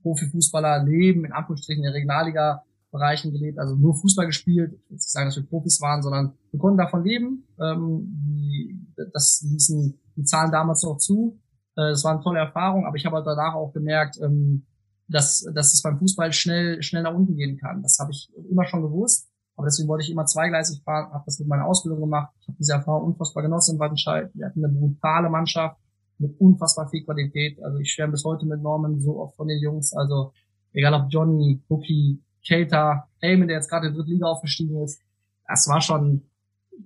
Profifußballer-Leben 0.02 1.24
in 1.24 1.32
Anführungsstrichen 1.32 1.82
in 1.82 1.90
der 1.90 1.94
Regionalliga-Bereichen 1.94 3.32
gelebt, 3.32 3.58
also 3.58 3.74
nur 3.74 3.94
Fußball 3.94 4.26
gespielt. 4.26 4.72
Ich 4.84 4.90
will 4.90 4.96
nicht 4.96 5.10
sagen, 5.10 5.28
dass 5.28 5.36
wir 5.36 5.46
Profis 5.46 5.80
waren, 5.80 6.02
sondern 6.02 6.34
wir 6.50 6.60
konnten 6.60 6.78
davon 6.78 7.04
leben. 7.04 7.44
Ähm, 7.60 8.06
die, 8.24 8.86
das 9.12 9.44
ließen 9.48 9.98
die 10.16 10.24
Zahlen 10.24 10.52
damals 10.52 10.82
noch 10.82 10.98
zu. 10.98 11.38
Äh, 11.78 11.90
das 11.90 12.04
war 12.04 12.12
eine 12.12 12.22
tolle 12.22 12.40
Erfahrung, 12.40 12.84
aber 12.84 12.96
ich 12.96 13.06
habe 13.06 13.16
halt 13.16 13.26
danach 13.26 13.54
auch 13.54 13.72
gemerkt, 13.72 14.18
ähm, 14.20 14.66
dass, 15.06 15.48
dass 15.54 15.72
es 15.72 15.80
beim 15.80 15.98
Fußball 15.98 16.32
schnell, 16.32 16.82
schnell 16.82 17.02
nach 17.02 17.14
unten 17.14 17.36
gehen 17.36 17.56
kann. 17.56 17.82
Das 17.82 17.98
habe 17.98 18.10
ich 18.10 18.30
immer 18.50 18.66
schon 18.66 18.82
gewusst. 18.82 19.28
Aber 19.56 19.66
deswegen 19.66 19.88
wollte 19.88 20.04
ich 20.04 20.10
immer 20.10 20.24
zweigleisig 20.24 20.82
fahren, 20.84 21.12
habe 21.12 21.24
das 21.26 21.40
mit 21.40 21.48
meiner 21.48 21.64
Ausbildung 21.64 22.00
gemacht. 22.00 22.32
Ich 22.40 22.46
habe 22.46 22.58
diese 22.58 22.74
Erfahrung 22.74 23.08
unfassbar 23.08 23.42
genossen 23.42 23.74
in 23.74 23.80
Wattenscheid. 23.80 24.30
Wir 24.34 24.46
hatten 24.46 24.64
eine 24.64 24.72
brutale 24.72 25.30
Mannschaft 25.30 25.80
mit 26.18 26.38
unfassbar 26.40 26.88
viel 26.88 27.04
Qualität. 27.04 27.60
Also 27.64 27.78
ich 27.78 27.90
schwärme 27.90 28.12
bis 28.12 28.24
heute 28.24 28.46
mit 28.46 28.62
Norman 28.62 29.00
so 29.00 29.18
oft 29.18 29.34
von 29.34 29.48
den 29.48 29.60
Jungs. 29.60 29.92
Also 29.94 30.32
egal 30.72 30.94
ob 30.94 31.06
Johnny, 31.10 31.60
Bookie, 31.68 32.22
Keita, 32.46 33.08
Eamon, 33.20 33.48
der 33.48 33.56
jetzt 33.56 33.68
gerade 33.68 33.88
in 33.88 33.94
der 33.94 33.98
dritten 33.98 34.12
Liga 34.12 34.26
aufgestiegen 34.26 34.80
ist. 34.82 35.00
Das 35.48 35.66
war 35.66 35.80
schon, 35.80 36.22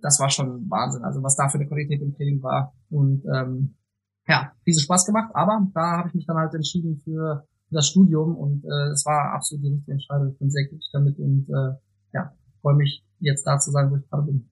das 0.00 0.18
war 0.18 0.31
schon 0.31 0.70
Wahnsinn. 0.70 1.05
Also 1.05 1.22
was 1.22 1.37
da 1.37 1.50
für 1.50 1.59
eine 1.59 1.68
Qualität 1.68 2.00
im 2.00 2.14
Training 2.14 2.42
war. 2.42 2.72
Und 2.88 3.22
ähm, 3.26 3.74
ja, 4.26 4.52
riesen 4.66 4.82
Spaß 4.82 5.06
gemacht. 5.06 5.30
Aber 5.35 5.66
da 5.74 5.98
habe 5.98 6.08
ich 6.08 6.14
mich 6.14 6.26
dann 6.26 6.37
halt 6.37 6.54
entschieden 6.54 7.00
für 7.04 7.46
das 7.70 7.88
Studium 7.88 8.37
und 8.37 8.64
äh, 8.64 8.90
es 8.92 9.04
war 9.06 9.32
absolut 9.32 9.64
die 9.64 9.70
richtige 9.70 9.92
Entscheidung. 9.92 10.32
Ich 10.32 10.38
bin 10.38 10.50
sehr 10.50 10.64
glücklich 10.64 10.90
damit 10.92 11.18
und 11.18 11.48
äh, 11.48 11.74
ja, 12.12 12.32
freue 12.61 12.76
mich 12.76 13.02
jetzt 13.20 13.46
da 13.46 13.58
zu 13.58 13.70
sein, 13.70 13.90
wo 13.90 13.96
ich 13.96 14.08
gerade 14.11 14.24
bin. 14.24 14.50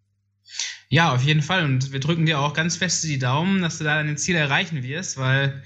Ja, 0.89 1.13
auf 1.15 1.23
jeden 1.23 1.43
Fall. 1.43 1.65
Und 1.65 1.93
wir 1.93 2.01
drücken 2.01 2.27
dir 2.27 2.41
auch 2.41 2.55
ganz 2.55 2.77
fest 2.77 3.05
die 3.05 3.19
Daumen, 3.19 3.63
dass 3.63 3.79
du 3.79 3.85
da 3.85 4.03
dein 4.03 4.17
Ziel 4.17 4.37
erreichen 4.37 4.83
wirst, 4.83 5.19
weil 5.19 5.63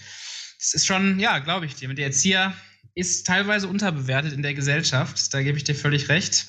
es 0.58 0.74
ist 0.74 0.86
schon, 0.86 1.18
ja, 1.18 1.38
glaube 1.38 1.66
ich 1.66 1.74
dir, 1.74 1.88
mit 1.88 1.98
der 1.98 2.06
Erzieher 2.06 2.52
ist 2.94 3.26
teilweise 3.26 3.68
unterbewertet 3.68 4.32
in 4.32 4.42
der 4.42 4.54
Gesellschaft. 4.54 5.32
Da 5.32 5.42
gebe 5.42 5.56
ich 5.56 5.64
dir 5.64 5.74
völlig 5.74 6.08
recht. 6.08 6.46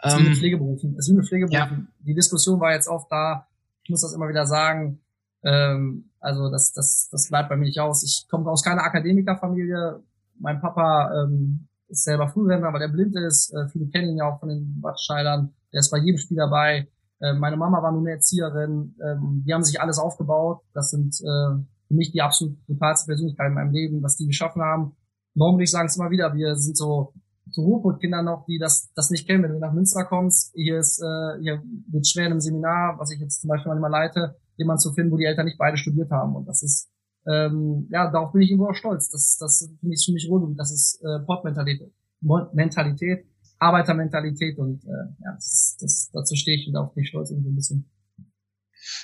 Es 0.00 0.16
mit 0.16 0.26
ähm, 0.26 0.34
Pflegeberufen. 0.34 0.96
Es 0.98 1.08
mit 1.08 1.26
Pflegeberufen. 1.26 1.88
Ja. 1.88 2.04
Die 2.06 2.14
Diskussion 2.14 2.60
war 2.60 2.72
jetzt 2.72 2.88
oft 2.88 3.10
da. 3.10 3.48
Ich 3.82 3.90
muss 3.90 4.02
das 4.02 4.12
immer 4.12 4.28
wieder 4.28 4.46
sagen. 4.46 5.00
Ähm, 5.42 6.07
also 6.20 6.50
das, 6.50 6.72
das, 6.72 7.08
das 7.10 7.28
bleibt 7.28 7.48
bei 7.48 7.56
mir 7.56 7.64
nicht 7.64 7.80
aus. 7.80 8.02
Ich 8.02 8.26
komme 8.28 8.50
aus 8.50 8.62
keiner 8.62 8.82
Akademikerfamilie. 8.82 10.02
Mein 10.38 10.60
Papa 10.60 11.12
ähm, 11.14 11.68
ist 11.88 12.04
selber 12.04 12.28
Frührentner, 12.28 12.72
weil 12.72 12.82
er 12.82 12.88
blind 12.88 13.16
ist. 13.16 13.52
Äh, 13.54 13.68
viele 13.68 13.88
kennen 13.88 14.10
ihn 14.10 14.18
ja 14.18 14.30
auch 14.30 14.40
von 14.40 14.48
den 14.48 14.78
Wattscheidern. 14.80 15.54
Der 15.72 15.80
ist 15.80 15.90
bei 15.90 15.98
jedem 15.98 16.18
Spiel 16.18 16.36
dabei. 16.36 16.88
Äh, 17.20 17.34
meine 17.34 17.56
Mama 17.56 17.82
war 17.82 17.92
nur 17.92 18.02
eine 18.02 18.12
Erzieherin. 18.12 18.96
Ähm, 19.02 19.42
die 19.46 19.52
haben 19.52 19.64
sich 19.64 19.80
alles 19.80 19.98
aufgebaut. 19.98 20.62
Das 20.74 20.90
sind 20.90 21.20
äh, 21.20 21.62
für 21.88 21.94
mich 21.94 22.12
die 22.12 22.22
absolut 22.22 22.64
brutalste 22.66 23.06
Persönlichkeit 23.06 23.48
in 23.48 23.54
meinem 23.54 23.72
Leben, 23.72 24.02
was 24.02 24.16
die 24.16 24.26
geschaffen 24.26 24.62
haben. 24.62 24.96
Warum 25.34 25.60
ich 25.60 25.70
sagen 25.70 25.86
es 25.86 25.96
immer 25.96 26.10
wieder, 26.10 26.34
wir 26.34 26.56
sind 26.56 26.76
so 26.76 27.12
so 27.50 27.62
Ruhrpott-Kinder 27.62 28.22
noch, 28.22 28.44
die 28.46 28.58
das, 28.58 28.92
das 28.94 29.10
nicht 29.10 29.26
kennen. 29.26 29.42
Wenn 29.42 29.52
du 29.52 29.58
nach 29.58 29.72
Münster 29.72 30.04
kommst, 30.04 30.52
hier 30.54 30.78
ist, 30.78 31.00
äh, 31.00 31.40
hier 31.40 31.62
wird 31.90 32.06
schwer 32.06 32.26
in 32.26 32.32
einem 32.32 32.40
Seminar, 32.40 32.98
was 32.98 33.10
ich 33.10 33.20
jetzt 33.20 33.40
zum 33.40 33.48
Beispiel 33.48 33.70
manchmal 33.70 33.90
leite, 33.90 34.36
jemand 34.58 34.82
zu 34.82 34.92
finden, 34.92 35.12
wo 35.12 35.16
die 35.16 35.24
Eltern 35.24 35.46
nicht 35.46 35.58
beide 35.58 35.76
studiert 35.76 36.10
haben. 36.10 36.36
Und 36.36 36.46
das 36.46 36.62
ist, 36.62 36.90
ähm, 37.26 37.88
ja, 37.90 38.10
darauf 38.10 38.32
bin 38.32 38.42
ich 38.42 38.50
irgendwo 38.50 38.68
auch 38.68 38.74
stolz. 38.74 39.08
Das, 39.10 39.38
das 39.38 39.70
finde 39.80 39.94
ich 39.94 40.04
für 40.04 40.12
mich 40.12 40.28
rund. 40.28 40.58
Das 40.58 40.70
ist 40.70 41.00
äh, 41.02 41.24
Portmentalität, 41.24 41.92
Mentalität, 42.20 43.24
Arbeitermentalität 43.58 44.58
und 44.58 44.84
äh, 44.84 45.14
ja, 45.24 45.32
das, 45.34 45.76
das, 45.80 46.10
dazu 46.12 46.36
stehe 46.36 46.58
ich 46.58 46.66
und 46.66 46.74
darauf 46.74 46.94
bin 46.94 47.04
ich 47.04 47.08
stolz 47.08 47.30
irgendwie 47.30 47.50
ein 47.50 47.56
bisschen. 47.56 47.90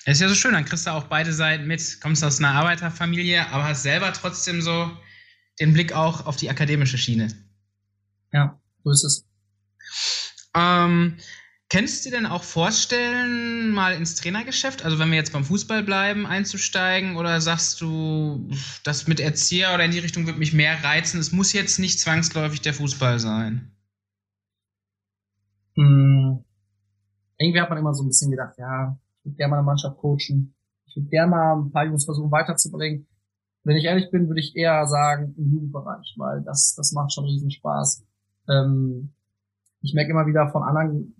Es 0.06 0.16
ist 0.16 0.20
ja 0.20 0.28
so 0.28 0.34
schön, 0.34 0.52
dann 0.52 0.64
kriegst 0.64 0.86
du 0.86 0.90
auch 0.90 1.04
beide 1.04 1.32
Seiten 1.32 1.66
mit, 1.66 2.00
kommst 2.00 2.24
aus 2.24 2.38
einer 2.38 2.52
Arbeiterfamilie, 2.52 3.48
aber 3.48 3.64
hast 3.64 3.82
selber 3.82 4.12
trotzdem 4.12 4.62
so 4.62 4.90
den 5.60 5.72
Blick 5.72 5.92
auch 5.92 6.26
auf 6.26 6.36
die 6.36 6.50
akademische 6.50 6.98
Schiene. 6.98 7.28
Ja, 8.32 8.60
so 8.82 8.90
ist 8.90 9.04
es. 9.04 9.28
Ähm, 10.54 11.16
Kennst 11.74 12.06
du 12.06 12.10
dir 12.10 12.18
denn 12.18 12.26
auch 12.26 12.44
vorstellen, 12.44 13.72
mal 13.72 13.94
ins 13.94 14.14
Trainergeschäft, 14.14 14.84
also 14.84 15.00
wenn 15.00 15.10
wir 15.10 15.16
jetzt 15.16 15.32
beim 15.32 15.42
Fußball 15.42 15.82
bleiben, 15.82 16.24
einzusteigen? 16.24 17.16
Oder 17.16 17.40
sagst 17.40 17.80
du, 17.80 18.48
das 18.84 19.08
mit 19.08 19.18
Erzieher 19.18 19.74
oder 19.74 19.84
in 19.84 19.90
die 19.90 19.98
Richtung 19.98 20.24
wird 20.28 20.38
mich 20.38 20.54
mehr 20.54 20.84
reizen? 20.84 21.18
Es 21.18 21.32
muss 21.32 21.52
jetzt 21.52 21.80
nicht 21.80 21.98
zwangsläufig 21.98 22.60
der 22.60 22.74
Fußball 22.74 23.18
sein. 23.18 23.72
Hm. 25.74 26.44
Irgendwie 27.38 27.60
hat 27.60 27.70
man 27.70 27.78
immer 27.78 27.92
so 27.92 28.04
ein 28.04 28.06
bisschen 28.06 28.30
gedacht, 28.30 28.54
ja, 28.56 28.96
ich 29.18 29.24
würde 29.24 29.36
gerne 29.36 29.50
mal 29.50 29.56
eine 29.56 29.66
Mannschaft 29.66 29.96
coachen. 29.96 30.54
Ich 30.86 30.94
würde 30.94 31.08
gerne 31.08 31.30
mal 31.32 31.56
ein 31.56 31.72
paar 31.72 31.86
Jungs 31.86 32.04
versuchen 32.04 32.30
weiterzubringen. 32.30 33.08
Wenn 33.64 33.76
ich 33.76 33.84
ehrlich 33.86 34.12
bin, 34.12 34.28
würde 34.28 34.38
ich 34.40 34.54
eher 34.54 34.86
sagen 34.86 35.34
im 35.36 35.52
Jugendbereich, 35.52 36.14
weil 36.18 36.40
das, 36.44 36.76
das 36.76 36.92
macht 36.92 37.12
schon 37.12 37.24
riesen 37.24 37.50
Spaß. 37.50 38.06
Ähm, 38.48 39.12
ich 39.80 39.92
merke 39.92 40.12
immer 40.12 40.28
wieder 40.28 40.48
von 40.50 40.62
anderen 40.62 41.16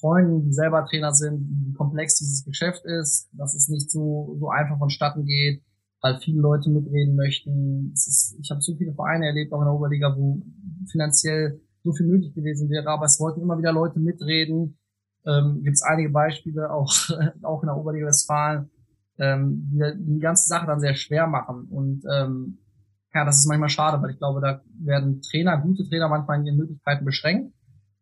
Freunden, 0.00 0.44
die 0.44 0.52
selber 0.52 0.84
Trainer 0.84 1.12
sind, 1.12 1.48
wie 1.48 1.72
komplex 1.72 2.16
dieses 2.16 2.44
Geschäft 2.44 2.84
ist, 2.84 3.28
dass 3.32 3.54
es 3.54 3.68
nicht 3.68 3.90
so, 3.90 4.36
so 4.38 4.50
einfach 4.50 4.78
vonstatten 4.78 5.24
geht, 5.24 5.62
weil 6.00 6.18
viele 6.18 6.40
Leute 6.40 6.70
mitreden 6.70 7.16
möchten. 7.16 7.90
Ist, 7.92 8.36
ich 8.40 8.50
habe 8.50 8.60
so 8.60 8.76
viele 8.76 8.94
Vereine 8.94 9.26
erlebt, 9.26 9.52
auch 9.52 9.60
in 9.60 9.66
der 9.66 9.74
Oberliga, 9.74 10.14
wo 10.16 10.42
finanziell 10.90 11.60
so 11.82 11.92
viel 11.92 12.06
möglich 12.06 12.34
gewesen 12.34 12.68
wäre, 12.68 12.88
aber 12.88 13.06
es 13.06 13.20
wollten 13.20 13.40
immer 13.40 13.58
wieder 13.58 13.72
Leute 13.72 14.00
mitreden. 14.00 14.78
Ähm, 15.26 15.62
Gibt 15.62 15.74
es 15.74 15.82
einige 15.82 16.10
Beispiele, 16.10 16.70
auch, 16.70 16.92
auch 17.42 17.62
in 17.62 17.66
der 17.66 17.76
Oberliga 17.76 18.06
Westfalen, 18.06 18.70
ähm, 19.18 19.70
die, 19.72 19.82
die 19.96 20.20
ganze 20.20 20.48
Sache 20.48 20.66
dann 20.66 20.80
sehr 20.80 20.94
schwer 20.94 21.26
machen. 21.26 21.66
Und 21.70 22.04
ähm, 22.12 22.58
ja, 23.14 23.24
das 23.24 23.38
ist 23.38 23.46
manchmal 23.46 23.70
schade, 23.70 24.02
weil 24.02 24.10
ich 24.10 24.18
glaube, 24.18 24.40
da 24.40 24.60
werden 24.78 25.22
Trainer, 25.22 25.58
gute 25.58 25.88
Trainer 25.88 26.08
manchmal 26.08 26.40
in 26.40 26.46
ihren 26.46 26.58
Möglichkeiten 26.58 27.04
beschränkt. 27.04 27.54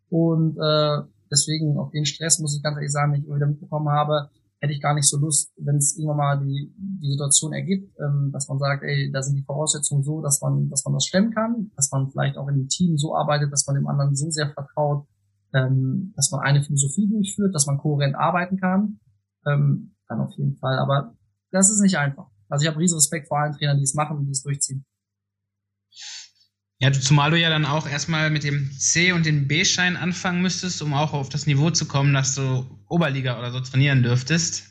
Und 0.08 0.56
äh, 0.56 1.02
deswegen 1.34 1.78
auf 1.78 1.90
den 1.90 2.06
Stress, 2.06 2.38
muss 2.38 2.56
ich 2.56 2.62
ganz 2.62 2.76
ehrlich 2.76 2.92
sagen, 2.92 3.12
den 3.12 3.22
ich 3.22 3.26
immer 3.26 3.36
wieder 3.36 3.46
mitbekommen 3.46 3.88
habe, 3.88 4.30
hätte 4.60 4.72
ich 4.72 4.80
gar 4.80 4.94
nicht 4.94 5.08
so 5.08 5.18
Lust, 5.18 5.52
wenn 5.58 5.76
es 5.76 5.96
irgendwann 5.96 6.16
mal 6.16 6.40
die, 6.40 6.72
die 6.78 7.10
Situation 7.10 7.52
ergibt, 7.52 7.92
ähm, 8.00 8.30
dass 8.32 8.48
man 8.48 8.58
sagt, 8.58 8.82
ey, 8.82 9.10
da 9.12 9.20
sind 9.22 9.36
die 9.36 9.44
Voraussetzungen 9.44 10.02
so, 10.02 10.22
dass 10.22 10.40
man, 10.40 10.70
dass 10.70 10.84
man 10.84 10.94
das 10.94 11.04
stemmen 11.04 11.32
kann, 11.32 11.70
dass 11.76 11.90
man 11.92 12.10
vielleicht 12.10 12.38
auch 12.38 12.48
in 12.48 12.56
dem 12.56 12.68
Team 12.68 12.96
so 12.96 13.14
arbeitet, 13.14 13.52
dass 13.52 13.66
man 13.66 13.76
dem 13.76 13.86
anderen 13.86 14.14
so 14.14 14.30
sehr 14.30 14.50
vertraut, 14.50 15.06
ähm, 15.52 16.12
dass 16.16 16.30
man 16.30 16.40
eine 16.40 16.62
Philosophie 16.62 17.08
durchführt, 17.08 17.54
dass 17.54 17.66
man 17.66 17.78
kohärent 17.78 18.16
arbeiten 18.16 18.56
kann, 18.56 19.00
ähm, 19.46 19.96
dann 20.08 20.20
auf 20.20 20.32
jeden 20.36 20.56
Fall. 20.56 20.78
Aber 20.78 21.14
das 21.50 21.70
ist 21.70 21.80
nicht 21.80 21.98
einfach. 21.98 22.30
Also 22.48 22.64
ich 22.64 22.68
habe 22.68 22.80
riesen 22.80 22.96
Respekt 22.96 23.28
vor 23.28 23.38
allen 23.38 23.52
Trainern, 23.52 23.76
die 23.76 23.84
es 23.84 23.94
machen 23.94 24.16
und 24.16 24.24
die 24.26 24.32
es 24.32 24.42
durchziehen. 24.42 24.84
Ja, 26.84 26.92
zumal 26.92 27.30
du 27.30 27.38
ja 27.38 27.48
dann 27.48 27.64
auch 27.64 27.88
erstmal 27.88 28.28
mit 28.28 28.44
dem 28.44 28.70
C- 28.78 29.12
und 29.12 29.24
dem 29.24 29.48
B-Schein 29.48 29.96
anfangen 29.96 30.42
müsstest, 30.42 30.82
um 30.82 30.92
auch 30.92 31.14
auf 31.14 31.30
das 31.30 31.46
Niveau 31.46 31.70
zu 31.70 31.88
kommen, 31.88 32.12
dass 32.12 32.34
du 32.34 32.66
Oberliga 32.90 33.38
oder 33.38 33.50
so 33.52 33.60
trainieren 33.60 34.02
dürftest. 34.02 34.64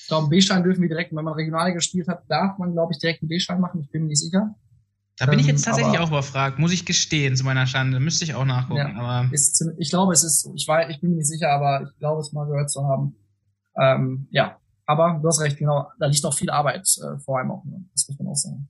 Ich 0.00 0.08
glaube, 0.08 0.28
B-Schein 0.28 0.62
dürfen 0.62 0.80
wir 0.80 0.88
direkt, 0.88 1.14
wenn 1.14 1.22
man 1.22 1.34
Regionalliga 1.34 1.74
gespielt 1.74 2.08
hat, 2.08 2.22
darf 2.30 2.56
man, 2.56 2.72
glaube 2.72 2.94
ich, 2.94 2.98
direkt 2.98 3.20
einen 3.20 3.28
B-Schein 3.28 3.60
machen. 3.60 3.82
Ich 3.82 3.90
bin 3.90 4.04
mir 4.04 4.08
nicht 4.08 4.20
sicher. 4.20 4.54
Da 5.18 5.26
bin 5.26 5.34
ähm, 5.34 5.40
ich 5.40 5.46
jetzt 5.48 5.62
tatsächlich 5.62 5.98
auch 5.98 6.08
überfragt, 6.08 6.58
muss 6.58 6.72
ich 6.72 6.86
gestehen, 6.86 7.36
zu 7.36 7.44
meiner 7.44 7.66
Schande. 7.66 8.00
Müsste 8.00 8.24
ich 8.24 8.34
auch 8.34 8.46
nachgucken. 8.46 8.78
Ja, 8.78 8.94
aber 8.98 9.30
ist, 9.30 9.62
ich 9.76 9.90
glaube, 9.90 10.14
es 10.14 10.24
ist, 10.24 10.48
ich 10.54 10.66
weiß, 10.66 10.88
ich 10.88 11.02
bin 11.02 11.10
mir 11.10 11.16
nicht 11.16 11.28
sicher, 11.28 11.50
aber 11.50 11.82
ich 11.82 11.98
glaube, 11.98 12.22
es 12.22 12.32
mal 12.32 12.46
gehört 12.46 12.70
zu 12.70 12.84
haben. 12.84 13.16
Ähm, 13.78 14.28
ja, 14.30 14.56
aber 14.86 15.20
du 15.20 15.28
hast 15.28 15.42
recht, 15.42 15.58
genau. 15.58 15.88
Da 15.98 16.06
liegt 16.06 16.24
auch 16.24 16.34
viel 16.34 16.48
Arbeit 16.48 16.88
äh, 17.04 17.18
vor 17.18 17.38
allem 17.38 17.50
auch. 17.50 17.64
Ne? 17.66 17.84
Das 17.92 18.08
muss 18.08 18.18
man 18.18 18.28
auch 18.28 18.34
sagen. 18.34 18.66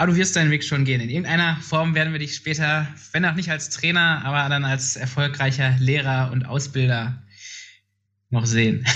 Aber 0.00 0.12
du 0.12 0.16
wirst 0.16 0.34
deinen 0.34 0.50
Weg 0.50 0.64
schon 0.64 0.86
gehen. 0.86 1.02
In 1.02 1.10
irgendeiner 1.10 1.58
Form 1.60 1.94
werden 1.94 2.14
wir 2.14 2.20
dich 2.20 2.34
später, 2.34 2.88
wenn 3.12 3.22
auch 3.26 3.34
nicht 3.34 3.50
als 3.50 3.68
Trainer, 3.68 4.24
aber 4.24 4.48
dann 4.48 4.64
als 4.64 4.96
erfolgreicher 4.96 5.76
Lehrer 5.78 6.30
und 6.32 6.46
Ausbilder 6.46 7.22
noch 8.30 8.46
sehen. 8.46 8.86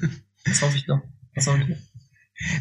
das 0.46 0.62
hoffe 0.62 0.78
ich 0.78 0.86
doch. 0.86 1.02
Das 1.34 1.46
hoffe 1.48 1.60
ich 1.60 1.68
doch. 1.68 1.93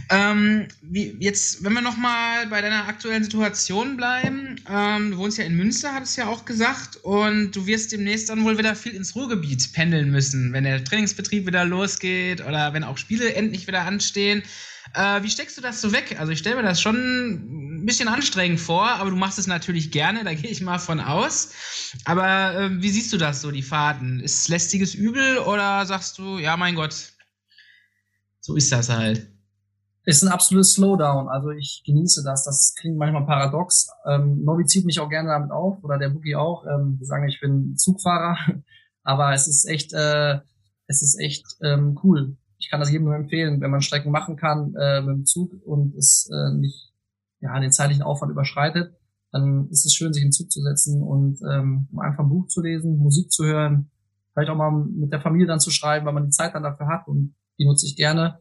Ähm, 0.10 0.68
wie, 0.82 1.16
jetzt, 1.20 1.64
wenn 1.64 1.74
wir 1.74 1.82
nochmal 1.82 2.48
bei 2.48 2.62
deiner 2.62 2.88
aktuellen 2.88 3.24
Situation 3.24 3.98
bleiben, 3.98 4.62
ähm, 4.70 5.12
du 5.12 5.18
wohnst 5.18 5.40
ja 5.40 5.46
in 5.46 5.56
Münster, 5.56 5.94
hattest 5.94 6.18
ja 6.18 6.28
auch 6.28 6.46
gesagt, 6.46 6.98
und 6.98 7.52
du 7.56 7.66
wirst 7.66 7.92
demnächst 7.92 8.30
dann 8.30 8.44
wohl 8.44 8.58
wieder 8.58 8.76
viel 8.76 8.94
ins 8.94 9.16
Ruhrgebiet 9.16 9.74
pendeln 9.74 10.12
müssen, 10.12 10.54
wenn 10.54 10.64
der 10.64 10.84
Trainingsbetrieb 10.84 11.48
wieder 11.48 11.66
losgeht 11.66 12.42
oder 12.42 12.74
wenn 12.74 12.84
auch 12.84 12.98
Spiele 12.98 13.34
endlich 13.34 13.68
wieder 13.68 13.82
anstehen. 13.82 14.44
Äh, 14.94 15.24
wie 15.24 15.30
steckst 15.30 15.58
du 15.58 15.62
das 15.62 15.82
so 15.82 15.92
weg? 15.92 16.18
Also 16.20 16.32
ich 16.32 16.40
stelle 16.40 16.58
mir 16.58 16.64
das 16.64 16.80
schon 16.80 17.80
ein 17.82 17.86
bisschen 17.86 18.08
anstrengend 18.08 18.60
vor, 18.60 18.88
aber 18.88 19.10
du 19.10 19.16
machst 19.16 19.40
es 19.40 19.48
natürlich 19.48 19.90
gerne, 19.90 20.24
da 20.24 20.36
gehe 20.36 20.52
ich 20.52 20.62
mal 20.62 20.78
von 20.78 21.00
aus. 21.00 21.52
Aber 22.06 22.56
äh, 22.56 22.82
wie 22.82 22.90
siehst 22.90 23.12
du 23.12 23.18
das 23.18 23.42
so, 23.42 23.50
die 23.50 23.64
Fahrten? 23.64 24.20
Ist 24.20 24.42
es 24.42 24.48
lästiges 24.50 24.94
Übel 24.94 25.40
oder 25.40 25.86
sagst 25.88 26.20
du, 26.20 26.38
ja 26.38 26.58
mein 26.58 26.76
Gott, 26.76 27.14
so 28.40 28.56
ist 28.56 28.72
das 28.72 28.90
halt? 28.90 29.33
Ist 30.06 30.24
ein 30.24 30.30
absolutes 30.30 30.74
Slowdown. 30.74 31.30
Also 31.30 31.52
ich 31.52 31.84
genieße 31.86 32.24
das. 32.24 32.44
Das 32.44 32.76
klingt 32.78 32.98
manchmal 32.98 33.26
paradox. 33.26 33.90
Ähm, 34.06 34.44
Nobby 34.44 34.66
zieht 34.66 34.86
mich 34.86 35.00
auch 35.00 35.10
gerne 35.10 35.30
damit 35.30 35.52
auf 35.52 35.84
oder 35.84 35.98
der 35.98 36.10
Boogie 36.10 36.36
auch. 36.36 36.66
Ähm, 36.66 36.98
wir 37.00 37.06
sagen, 37.06 37.28
ich 37.28 37.40
bin 37.40 37.78
Zugfahrer, 37.78 38.38
aber 39.04 39.34
es 39.34 39.48
ist 39.48 39.66
echt, 39.66 39.94
äh, 39.94 40.40
es 40.88 41.02
ist 41.02 41.20
echt 41.20 41.46
ähm, 41.62 41.98
cool 42.04 42.36
ich 42.64 42.70
kann 42.70 42.80
das 42.80 42.92
jedem 42.92 43.06
nur 43.06 43.16
empfehlen, 43.16 43.60
wenn 43.60 43.72
man 43.72 43.82
Strecken 43.82 44.12
machen 44.12 44.38
kann 44.38 44.74
äh, 44.76 45.02
mit 45.02 45.18
dem 45.18 45.26
Zug 45.26 45.52
und 45.66 45.96
es 45.96 46.30
äh, 46.32 46.54
nicht 46.56 46.94
ja, 47.42 47.60
den 47.60 47.74
zeitlichen 47.74 48.04
Aufwand 48.04 48.32
überschreitet, 48.32 48.96
dann 49.32 49.68
ist 49.70 49.86
es 49.86 49.94
schön, 49.94 50.14
sich 50.14 50.24
in 50.24 50.30
den 50.30 50.34
Zug 50.34 50.50
zu 50.50 50.62
setzen 50.62 51.02
und 51.04 51.40
ähm, 51.42 51.90
einfach 51.98 52.24
ein 52.24 52.30
Buch 52.30 52.48
zu 52.48 52.62
lesen, 52.62 52.98
Musik 52.98 53.32
zu 53.32 53.44
hören, 53.44 53.92
vielleicht 54.32 54.50
auch 54.50 54.56
mal 54.56 54.72
mit 54.72 55.12
der 55.12 55.20
Familie 55.20 55.48
dann 55.48 55.60
zu 55.60 55.72
schreiben, 55.72 56.06
weil 56.06 56.14
man 56.14 56.24
die 56.24 56.30
Zeit 56.30 56.56
dann 56.56 56.64
dafür 56.64 56.88
hat 56.88 57.08
und 57.08 57.36
die 57.60 57.66
nutze 57.66 57.86
ich 57.86 57.98
gerne. 57.98 58.40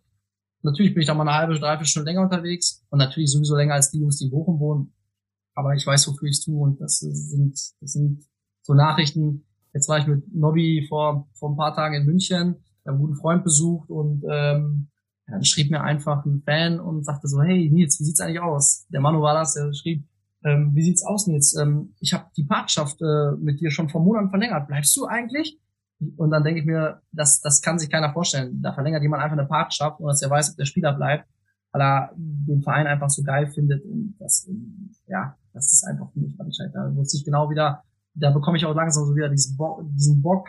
Natürlich 0.63 0.95
bin 0.95 1.03
ich 1.03 1.07
dann 1.07 1.17
mal 1.17 1.27
eine 1.27 1.37
halbe, 1.37 1.59
dreiviertel 1.59 1.87
Stunde 1.87 2.11
länger 2.11 2.23
unterwegs 2.23 2.85
und 2.91 2.99
natürlich 2.99 3.31
sowieso 3.33 3.57
länger 3.57 3.75
als 3.75 3.91
die 3.91 3.99
Jungs, 3.99 4.19
die 4.19 4.27
in 4.27 4.31
Bochum 4.31 4.61
wohnen. 4.61 4.95
Aber 5.55 5.75
ich 5.75 5.87
weiß, 5.87 6.09
wofür 6.09 6.29
ich 6.29 6.37
es 6.37 6.45
tue 6.45 6.61
und 6.61 6.81
das 6.81 6.99
sind, 6.99 7.55
das 7.81 7.93
sind 7.93 8.25
so 8.63 8.75
Nachrichten. 8.75 9.45
Jetzt 9.75 9.89
war 9.89 9.99
ich 9.99 10.07
mit 10.07 10.35
Nobby 10.35 10.87
vor, 10.89 11.29
vor 11.35 11.51
ein 11.51 11.57
paar 11.57 11.75
Tagen 11.75 11.95
in 11.95 12.07
München 12.07 12.57
einen 12.85 12.99
guten 12.99 13.17
Freund 13.17 13.45
besucht 13.45 13.91
und 13.91 14.25
ähm, 14.31 14.89
dann 15.27 15.45
schrieb 15.45 15.71
mir 15.71 15.83
einfach 15.83 16.25
ein 16.25 16.43
Fan 16.45 16.81
und 16.81 17.05
sagte 17.05 17.29
so, 17.29 17.41
hey 17.43 17.71
Nils, 17.71 17.99
wie 18.01 18.05
sieht's 18.05 18.21
eigentlich 18.21 18.41
aus? 18.41 18.87
Der 18.89 19.01
Manu 19.01 19.21
war 19.23 19.35
das, 19.35 19.55
der 19.55 19.73
schrieb, 19.73 20.07
ähm, 20.45 20.73
wie 20.75 20.83
sieht's 20.83 21.05
aus 21.05 21.27
Nils? 21.27 21.57
Ähm, 21.57 21.95
ich 22.01 22.13
habe 22.13 22.27
die 22.37 22.45
Partnerschaft 22.45 23.01
äh, 23.01 23.33
mit 23.39 23.61
dir 23.61 23.71
schon 23.71 23.89
vor 23.89 24.03
Monaten 24.03 24.31
verlängert. 24.31 24.67
Bleibst 24.67 24.97
du 24.97 25.07
eigentlich? 25.07 25.59
Und 26.17 26.31
dann 26.31 26.45
denke 26.45 26.61
ich 26.61 26.67
mir, 26.67 27.01
das, 27.13 27.41
das 27.41 27.61
kann 27.63 27.79
sich 27.79 27.91
keiner 27.91 28.13
vorstellen. 28.13 28.61
Da 28.63 28.73
verlängert 28.73 29.03
jemand 29.03 29.23
einfach 29.23 29.39
eine 29.39 29.47
Partnerschaft, 29.47 30.01
ohne 30.01 30.13
dass 30.13 30.23
er 30.23 30.31
weiß, 30.31 30.51
ob 30.51 30.57
der 30.57 30.65
Spieler 30.65 30.93
bleibt, 30.93 31.29
weil 31.73 31.83
er 31.83 32.11
den 32.17 32.63
Verein 32.63 32.87
einfach 32.87 33.11
so 33.11 33.23
geil 33.23 33.47
findet. 33.47 33.85
Und 33.85 34.17
das, 34.19 34.49
ja, 35.07 35.37
das 35.53 35.73
ist 35.73 35.85
einfach 35.85 36.11
für 36.13 36.21
mich 36.21 36.37
Da 36.37 36.95
wird 36.95 37.09
sich 37.09 37.25
genau 37.25 37.51
wieder, 37.51 37.83
da 38.15 38.31
bekomme 38.31 38.57
ich 38.57 38.65
auch 38.65 38.75
langsam 38.75 39.05
so 39.05 39.15
wieder 39.15 39.29
diesen 39.29 39.57
Bock, 39.57 39.83
diesen 39.95 40.23
Bock 40.23 40.49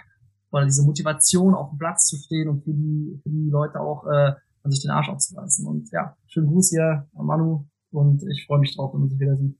oder 0.51 0.65
diese 0.65 0.83
Motivation 0.83 1.53
auf 1.53 1.69
dem 1.69 1.79
Platz 1.79 2.05
zu 2.05 2.17
stehen 2.17 2.49
und 2.49 2.63
für 2.63 2.73
die, 2.73 3.19
für 3.23 3.29
die 3.29 3.49
Leute 3.49 3.79
auch 3.79 4.05
äh, 4.05 4.33
an 4.63 4.71
sich 4.71 4.81
den 4.81 4.91
Arsch 4.91 5.09
aufzureißen. 5.09 5.65
Und 5.67 5.91
ja, 5.91 6.15
schönen 6.27 6.47
Gruß 6.47 6.69
hier 6.69 7.07
an 7.15 7.25
Manu 7.25 7.65
und 7.91 8.23
ich 8.23 8.45
freue 8.45 8.59
mich 8.59 8.75
drauf, 8.75 8.93
wenn 8.93 9.01
man 9.01 9.09
sich 9.09 9.19
wieder 9.19 9.35
sieht. 9.37 9.57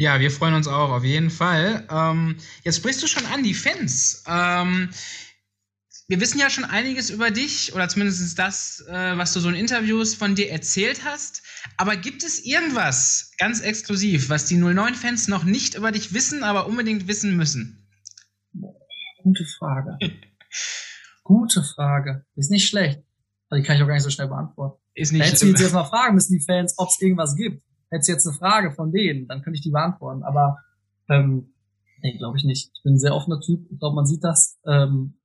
Ja, 0.00 0.18
wir 0.18 0.30
freuen 0.30 0.54
uns 0.54 0.66
auch, 0.66 0.88
auf 0.92 1.04
jeden 1.04 1.28
Fall. 1.28 1.86
Ähm, 1.90 2.36
jetzt 2.64 2.78
sprichst 2.78 3.02
du 3.02 3.06
schon 3.06 3.26
an, 3.26 3.42
die 3.42 3.52
Fans. 3.52 4.24
Ähm, 4.26 4.88
wir 6.08 6.20
wissen 6.20 6.40
ja 6.40 6.48
schon 6.48 6.64
einiges 6.64 7.10
über 7.10 7.30
dich 7.30 7.74
oder 7.74 7.86
zumindest 7.86 8.38
das, 8.38 8.82
äh, 8.88 9.18
was 9.18 9.34
du 9.34 9.40
so 9.40 9.50
in 9.50 9.54
Interviews 9.54 10.14
von 10.14 10.34
dir 10.34 10.50
erzählt 10.50 11.04
hast. 11.04 11.42
Aber 11.76 11.96
gibt 11.96 12.24
es 12.24 12.42
irgendwas 12.46 13.32
ganz 13.36 13.60
exklusiv, 13.60 14.30
was 14.30 14.46
die 14.46 14.56
09-Fans 14.56 15.28
noch 15.28 15.44
nicht 15.44 15.74
über 15.74 15.92
dich 15.92 16.14
wissen, 16.14 16.44
aber 16.44 16.66
unbedingt 16.66 17.06
wissen 17.06 17.36
müssen? 17.36 17.86
Gute 19.22 19.44
Frage. 19.58 19.98
Gute 21.24 21.62
Frage. 21.62 22.24
Ist 22.36 22.50
nicht 22.50 22.66
schlecht. 22.66 23.02
Also 23.50 23.60
die 23.60 23.66
kann 23.66 23.76
ich 23.76 23.82
auch 23.82 23.86
gar 23.86 23.94
nicht 23.96 24.04
so 24.04 24.08
schnell 24.08 24.28
beantworten. 24.28 24.80
Ist 24.94 25.12
nicht 25.12 25.26
Hättest 25.26 25.42
du 25.42 25.48
jetzt 25.48 25.74
mal 25.74 25.84
fragen 25.84 26.14
müssen, 26.14 26.38
die 26.38 26.42
Fans, 26.42 26.72
ob 26.78 26.88
es 26.88 26.98
irgendwas 27.02 27.36
gibt. 27.36 27.62
Hättest 27.90 28.08
du 28.08 28.12
jetzt 28.12 28.26
eine 28.26 28.36
Frage 28.36 28.72
von 28.72 28.92
denen, 28.92 29.26
dann 29.26 29.42
könnte 29.42 29.56
ich 29.56 29.62
die 29.62 29.70
beantworten. 29.70 30.22
Aber 30.22 30.58
ähm, 31.08 31.52
nee, 32.02 32.16
glaube 32.16 32.38
ich 32.38 32.44
nicht. 32.44 32.70
Ich 32.74 32.82
bin 32.82 32.94
ein 32.94 32.98
sehr 32.98 33.14
offener 33.14 33.40
Typ. 33.40 33.66
Ich 33.70 33.78
glaube, 33.78 33.96
man 33.96 34.06
sieht 34.06 34.24
das. 34.24 34.58
Ähm, 34.66 35.18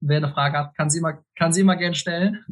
wer 0.00 0.18
eine 0.18 0.32
Frage 0.32 0.58
hat, 0.58 0.76
kann 0.76 0.90
sie 0.90 0.98
immer, 0.98 1.22
kann 1.36 1.52
sie 1.52 1.60
immer 1.60 1.76
gern 1.76 1.94
stellen. 1.94 2.44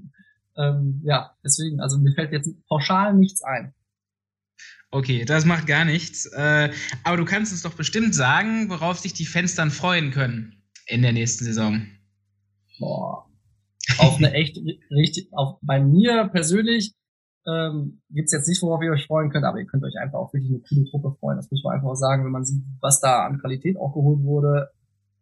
Ähm, 0.57 1.03
ja, 1.05 1.33
deswegen, 1.45 1.81
also 1.81 1.99
mir 1.99 2.13
fällt 2.15 2.33
jetzt 2.33 2.51
pauschal 2.69 3.15
nichts 3.15 3.43
ein. 3.43 3.75
Okay, 4.91 5.25
das 5.25 5.45
macht 5.45 5.67
gar 5.67 5.85
nichts. 5.85 6.27
Äh, 6.27 6.71
aber 7.05 7.17
du 7.17 7.25
kannst 7.25 7.53
uns 7.53 7.63
doch 7.63 7.75
bestimmt 7.75 8.15
sagen, 8.15 8.71
worauf 8.71 8.99
sich 8.99 9.13
die 9.13 9.27
Fans 9.27 9.55
dann 9.55 9.71
freuen 9.71 10.11
können 10.11 10.63
in 10.87 11.03
der 11.03 11.13
nächsten 11.13 11.45
Saison? 11.45 11.87
Boah. 12.79 13.27
Auf 13.99 14.17
eine 14.17 14.33
echt 14.33 14.59
richtig, 14.91 15.29
auf, 15.33 15.59
bei 15.63 15.81
mir 15.81 16.29
persönlich 16.29 16.95
ähm, 17.47 18.01
gibt 18.11 18.33
jetzt 18.33 18.49
nicht, 18.49 18.63
worauf 18.63 18.83
ihr 18.83 18.91
euch 18.91 19.07
freuen 19.07 19.31
könnt, 19.31 19.45
aber 19.45 19.59
ihr 19.59 19.67
könnt 19.67 19.85
euch 19.85 19.97
einfach 20.01 20.19
auch 20.19 20.33
wirklich 20.33 20.51
eine 20.51 20.63
coole 20.69 20.85
Truppe 20.91 21.17
freuen. 21.21 21.37
Das 21.37 21.51
muss 21.51 21.63
man 21.63 21.75
einfach 21.75 21.89
auch 21.89 21.97
sagen, 21.97 22.25
wenn 22.25 22.33
man 22.33 22.45
sieht, 22.45 22.65
was 22.81 23.01
da 23.01 23.25
an 23.25 23.39
Qualität 23.39 23.77
auch 23.79 23.93
geholt 23.93 24.23
wurde. 24.23 24.71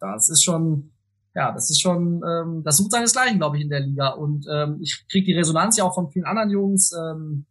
Das 0.00 0.30
ist 0.30 0.42
schon, 0.42 0.92
ja, 1.34 1.52
das 1.52 1.70
ist 1.70 1.80
schon, 1.80 2.22
ähm, 2.26 2.62
das 2.64 2.78
sucht 2.78 2.92
seinesgleichen, 2.92 3.38
glaube 3.38 3.58
ich, 3.58 3.64
in 3.64 3.70
der 3.70 3.80
Liga. 3.80 4.10
Und 4.10 4.46
ähm, 4.50 4.78
ich 4.80 5.04
kriege 5.10 5.26
die 5.26 5.37
Resonanz 5.37 5.76
ja 5.76 5.84
auch 5.84 5.94
von 5.94 6.10
vielen 6.10 6.24
anderen 6.24 6.50
Jungs. 6.50 6.92
Ähm, 6.92 7.46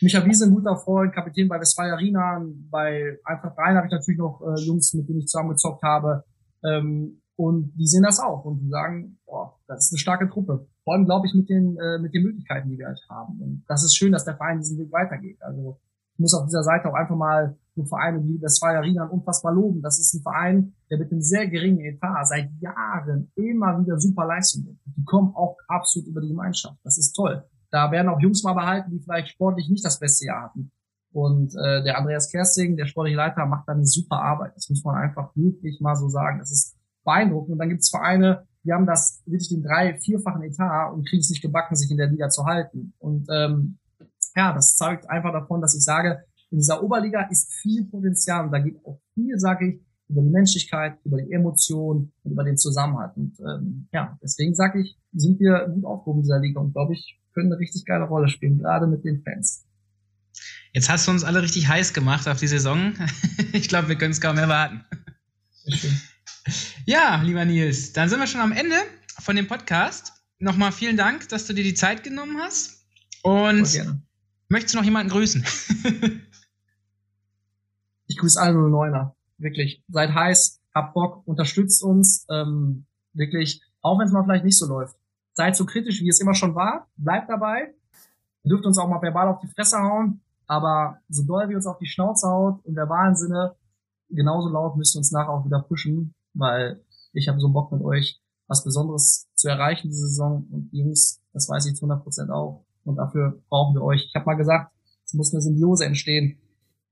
Micha 0.00 0.24
Wiese, 0.24 0.46
ein 0.46 0.54
guter 0.54 0.76
Freund, 0.76 1.14
Kapitän 1.14 1.48
bei 1.48 1.60
Westfalia 1.60 1.94
Arena. 1.94 2.44
Bei 2.70 3.18
Eintracht 3.24 3.56
Rhein 3.56 3.76
habe 3.76 3.86
ich 3.86 3.92
natürlich 3.92 4.18
noch 4.18 4.42
äh, 4.42 4.60
Jungs, 4.62 4.92
mit 4.94 5.08
denen 5.08 5.20
ich 5.20 5.26
zusammengezockt 5.26 5.82
habe. 5.82 6.24
Ähm, 6.64 7.22
und 7.36 7.72
die 7.76 7.86
sehen 7.86 8.02
das 8.02 8.18
auch 8.18 8.44
und 8.44 8.60
die 8.60 8.68
sagen, 8.68 9.18
boah, 9.26 9.58
das 9.66 9.84
ist 9.84 9.92
eine 9.92 9.98
starke 9.98 10.28
Truppe. 10.28 10.66
Vor 10.86 10.94
allem, 10.94 11.04
glaube 11.04 11.26
ich, 11.26 11.34
mit 11.34 11.48
den, 11.48 11.76
äh, 11.78 11.98
mit 11.98 12.14
den 12.14 12.22
Möglichkeiten, 12.22 12.70
die 12.70 12.78
wir 12.78 12.86
halt 12.86 13.00
haben. 13.10 13.42
Und 13.42 13.64
das 13.66 13.82
ist 13.82 13.96
schön, 13.96 14.12
dass 14.12 14.24
der 14.24 14.36
Verein 14.36 14.58
diesen 14.58 14.78
Weg 14.78 14.92
weitergeht. 14.92 15.36
Also 15.42 15.80
Ich 16.14 16.20
muss 16.20 16.32
auf 16.32 16.46
dieser 16.46 16.62
Seite 16.62 16.88
auch 16.88 16.94
einfach 16.94 17.16
mal 17.16 17.56
so 17.74 17.84
Vereine 17.84 18.22
wie 18.24 18.40
Westfalia 18.40 18.80
Riemann 18.80 19.10
unfassbar 19.10 19.52
loben. 19.52 19.82
Das 19.82 19.98
ist 19.98 20.14
ein 20.14 20.22
Verein, 20.22 20.74
der 20.88 20.98
mit 20.98 21.10
einem 21.10 21.20
sehr 21.20 21.48
geringen 21.48 21.80
Etat 21.80 22.24
seit 22.26 22.50
Jahren 22.60 23.32
immer 23.34 23.78
wieder 23.80 23.98
super 23.98 24.26
Leistungen. 24.26 24.78
Die 24.86 25.04
kommen 25.04 25.34
auch 25.34 25.56
absolut 25.66 26.08
über 26.08 26.20
die 26.20 26.28
Gemeinschaft. 26.28 26.78
Das 26.84 26.98
ist 26.98 27.12
toll. 27.14 27.44
Da 27.72 27.90
werden 27.90 28.08
auch 28.08 28.20
Jungs 28.20 28.44
mal 28.44 28.54
behalten, 28.54 28.92
die 28.92 29.00
vielleicht 29.00 29.30
sportlich 29.30 29.68
nicht 29.68 29.84
das 29.84 29.98
beste 29.98 30.26
Jahr 30.26 30.44
hatten. 30.44 30.70
Und 31.12 31.52
äh, 31.56 31.82
der 31.82 31.98
Andreas 31.98 32.30
Kersting, 32.30 32.76
der 32.76 32.86
sportliche 32.86 33.16
Leiter, 33.16 33.44
macht 33.44 33.66
da 33.66 33.72
eine 33.72 33.86
super 33.86 34.22
Arbeit. 34.22 34.52
Das 34.54 34.70
muss 34.70 34.84
man 34.84 34.94
einfach 34.94 35.34
wirklich 35.34 35.80
mal 35.80 35.96
so 35.96 36.08
sagen. 36.08 36.38
Das 36.38 36.52
ist 36.52 36.76
beeindruckend. 37.04 37.54
Und 37.54 37.58
dann 37.58 37.70
gibt 37.70 37.80
es 37.80 37.90
Vereine, 37.90 38.46
die 38.66 38.72
haben 38.72 38.86
das 38.86 39.22
wirklich 39.24 39.48
den 39.48 39.62
drei-, 39.62 39.98
vierfachen 39.98 40.42
Etat 40.42 40.92
und 40.92 41.08
kriegen 41.08 41.20
es 41.20 41.30
nicht 41.30 41.42
gebacken, 41.42 41.76
sich 41.76 41.90
in 41.90 41.96
der 41.96 42.08
Liga 42.08 42.28
zu 42.28 42.44
halten. 42.44 42.92
Und 42.98 43.26
ähm, 43.30 43.78
ja, 44.34 44.52
das 44.52 44.76
zeugt 44.76 45.08
einfach 45.08 45.32
davon, 45.32 45.60
dass 45.60 45.74
ich 45.74 45.84
sage, 45.84 46.24
in 46.50 46.58
dieser 46.58 46.82
Oberliga 46.82 47.22
ist 47.30 47.52
viel 47.54 47.84
Potenzial 47.84 48.44
und 48.44 48.52
da 48.52 48.58
geht 48.58 48.76
auch 48.84 49.00
viel, 49.14 49.38
sage 49.38 49.68
ich, 49.68 49.80
über 50.08 50.22
die 50.22 50.30
Menschlichkeit, 50.30 50.98
über 51.04 51.20
die 51.20 51.32
Emotionen 51.32 52.12
und 52.22 52.32
über 52.32 52.44
den 52.44 52.56
Zusammenhalt. 52.56 53.16
Und 53.16 53.38
ähm, 53.40 53.88
ja, 53.92 54.18
deswegen 54.22 54.54
sage 54.54 54.80
ich, 54.80 54.96
sind 55.12 55.40
wir 55.40 55.68
gut 55.68 55.84
aufgehoben 55.84 56.20
in 56.20 56.24
dieser 56.24 56.38
Liga 56.38 56.60
und 56.60 56.72
glaube 56.72 56.94
ich, 56.94 57.18
können 57.34 57.52
eine 57.52 57.60
richtig 57.60 57.84
geile 57.84 58.04
Rolle 58.04 58.28
spielen, 58.28 58.58
gerade 58.58 58.86
mit 58.86 59.04
den 59.04 59.22
Fans. 59.22 59.64
Jetzt 60.72 60.88
hast 60.88 61.06
du 61.06 61.10
uns 61.10 61.24
alle 61.24 61.42
richtig 61.42 61.68
heiß 61.68 61.92
gemacht 61.94 62.28
auf 62.28 62.38
die 62.38 62.46
Saison. 62.46 62.94
ich 63.52 63.68
glaube, 63.68 63.88
wir 63.88 63.96
können 63.96 64.12
es 64.12 64.20
kaum 64.20 64.38
erwarten. 64.38 64.84
Ja, 66.88 67.20
lieber 67.20 67.44
Nils, 67.44 67.92
dann 67.94 68.08
sind 68.08 68.20
wir 68.20 68.28
schon 68.28 68.40
am 68.40 68.52
Ende 68.52 68.76
von 69.18 69.34
dem 69.34 69.48
Podcast. 69.48 70.12
Nochmal 70.38 70.70
vielen 70.70 70.96
Dank, 70.96 71.28
dass 71.30 71.44
du 71.44 71.52
dir 71.52 71.64
die 71.64 71.74
Zeit 71.74 72.04
genommen 72.04 72.38
hast. 72.38 72.86
Und 73.24 73.66
möchtest 74.48 74.72
du 74.74 74.78
noch 74.78 74.84
jemanden 74.84 75.10
grüßen? 75.10 75.44
ich 78.06 78.16
grüße 78.16 78.40
alle 78.40 78.56
09er. 78.56 79.14
Wirklich. 79.38 79.82
Seid 79.88 80.14
heiß, 80.14 80.62
habt 80.76 80.94
Bock, 80.94 81.26
unterstützt 81.26 81.82
uns. 81.82 82.24
Ähm, 82.30 82.86
wirklich, 83.14 83.62
auch 83.82 83.98
wenn 83.98 84.06
es 84.06 84.12
mal 84.12 84.22
vielleicht 84.22 84.44
nicht 84.44 84.58
so 84.58 84.68
läuft. 84.68 84.94
Seid 85.32 85.56
so 85.56 85.66
kritisch, 85.66 86.00
wie 86.02 86.08
es 86.08 86.20
immer 86.20 86.34
schon 86.34 86.54
war. 86.54 86.88
Bleibt 86.96 87.28
dabei. 87.28 87.74
Ihr 88.44 88.50
dürft 88.50 88.64
uns 88.64 88.78
auch 88.78 88.88
mal 88.88 89.02
verbal 89.02 89.26
auf 89.26 89.40
die 89.40 89.48
Fresse 89.48 89.78
hauen. 89.78 90.20
Aber 90.46 91.00
so 91.08 91.24
doll 91.24 91.48
wie 91.48 91.56
uns 91.56 91.66
auf 91.66 91.78
die 91.78 91.88
Schnauze 91.88 92.28
haut, 92.28 92.64
im 92.64 92.76
verbalen 92.76 93.16
Sinne, 93.16 93.56
genauso 94.08 94.50
laut 94.50 94.76
müsst 94.76 94.94
ihr 94.94 94.98
uns 94.98 95.10
nachher 95.10 95.30
auch 95.30 95.44
wieder 95.44 95.62
pushen 95.62 96.14
weil 96.36 96.80
ich 97.12 97.28
habe 97.28 97.40
so 97.40 97.48
Bock 97.48 97.72
mit 97.72 97.82
euch 97.82 98.20
was 98.48 98.64
Besonderes 98.64 99.28
zu 99.34 99.48
erreichen 99.48 99.88
diese 99.88 100.08
Saison 100.08 100.46
und 100.50 100.68
Jungs, 100.72 101.20
das 101.32 101.48
weiß 101.48 101.66
ich 101.66 101.74
zu 101.74 101.84
100 101.84 102.04
Prozent 102.04 102.30
auch 102.30 102.64
und 102.84 102.96
dafür 102.96 103.42
brauchen 103.48 103.74
wir 103.74 103.82
euch. 103.82 104.06
Ich 104.06 104.14
habe 104.14 104.26
mal 104.26 104.34
gesagt, 104.34 104.72
es 105.04 105.14
muss 105.14 105.32
eine 105.32 105.40
Symbiose 105.40 105.84
entstehen. 105.84 106.38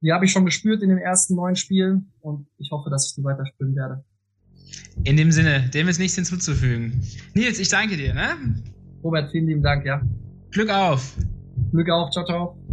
Die 0.01 0.13
habe 0.13 0.25
ich 0.25 0.33
schon 0.33 0.45
gespürt 0.45 0.83
in 0.83 0.91
den 0.91 0.99
ersten 0.99 1.35
neun 1.35 1.57
Spielen 1.57 2.13
und 2.21 2.47
ich 2.59 2.71
hoffe, 2.73 2.91
dass 2.91 3.09
ich 3.09 3.15
die 3.15 3.25
weiter 3.25 3.47
spüren 3.47 3.75
werde. 3.75 4.05
In 5.05 5.17
dem 5.17 5.31
Sinne, 5.33 5.69
dem 5.71 5.89
ist 5.89 5.99
nichts 5.99 6.17
hinzuzufügen. 6.17 7.03
Nils, 7.35 7.59
ich 7.59 7.69
danke 7.69 7.97
dir, 7.97 8.15
ne? 8.15 8.37
Robert, 9.03 9.31
vielen 9.31 9.47
lieben 9.47 9.63
Dank, 9.63 9.87
ja. 9.87 10.03
Glück 10.51 10.71
auf. 10.71 11.17
Glück 11.71 11.91
auf, 11.91 12.11
ciao, 12.11 12.25
ciao. 12.25 12.64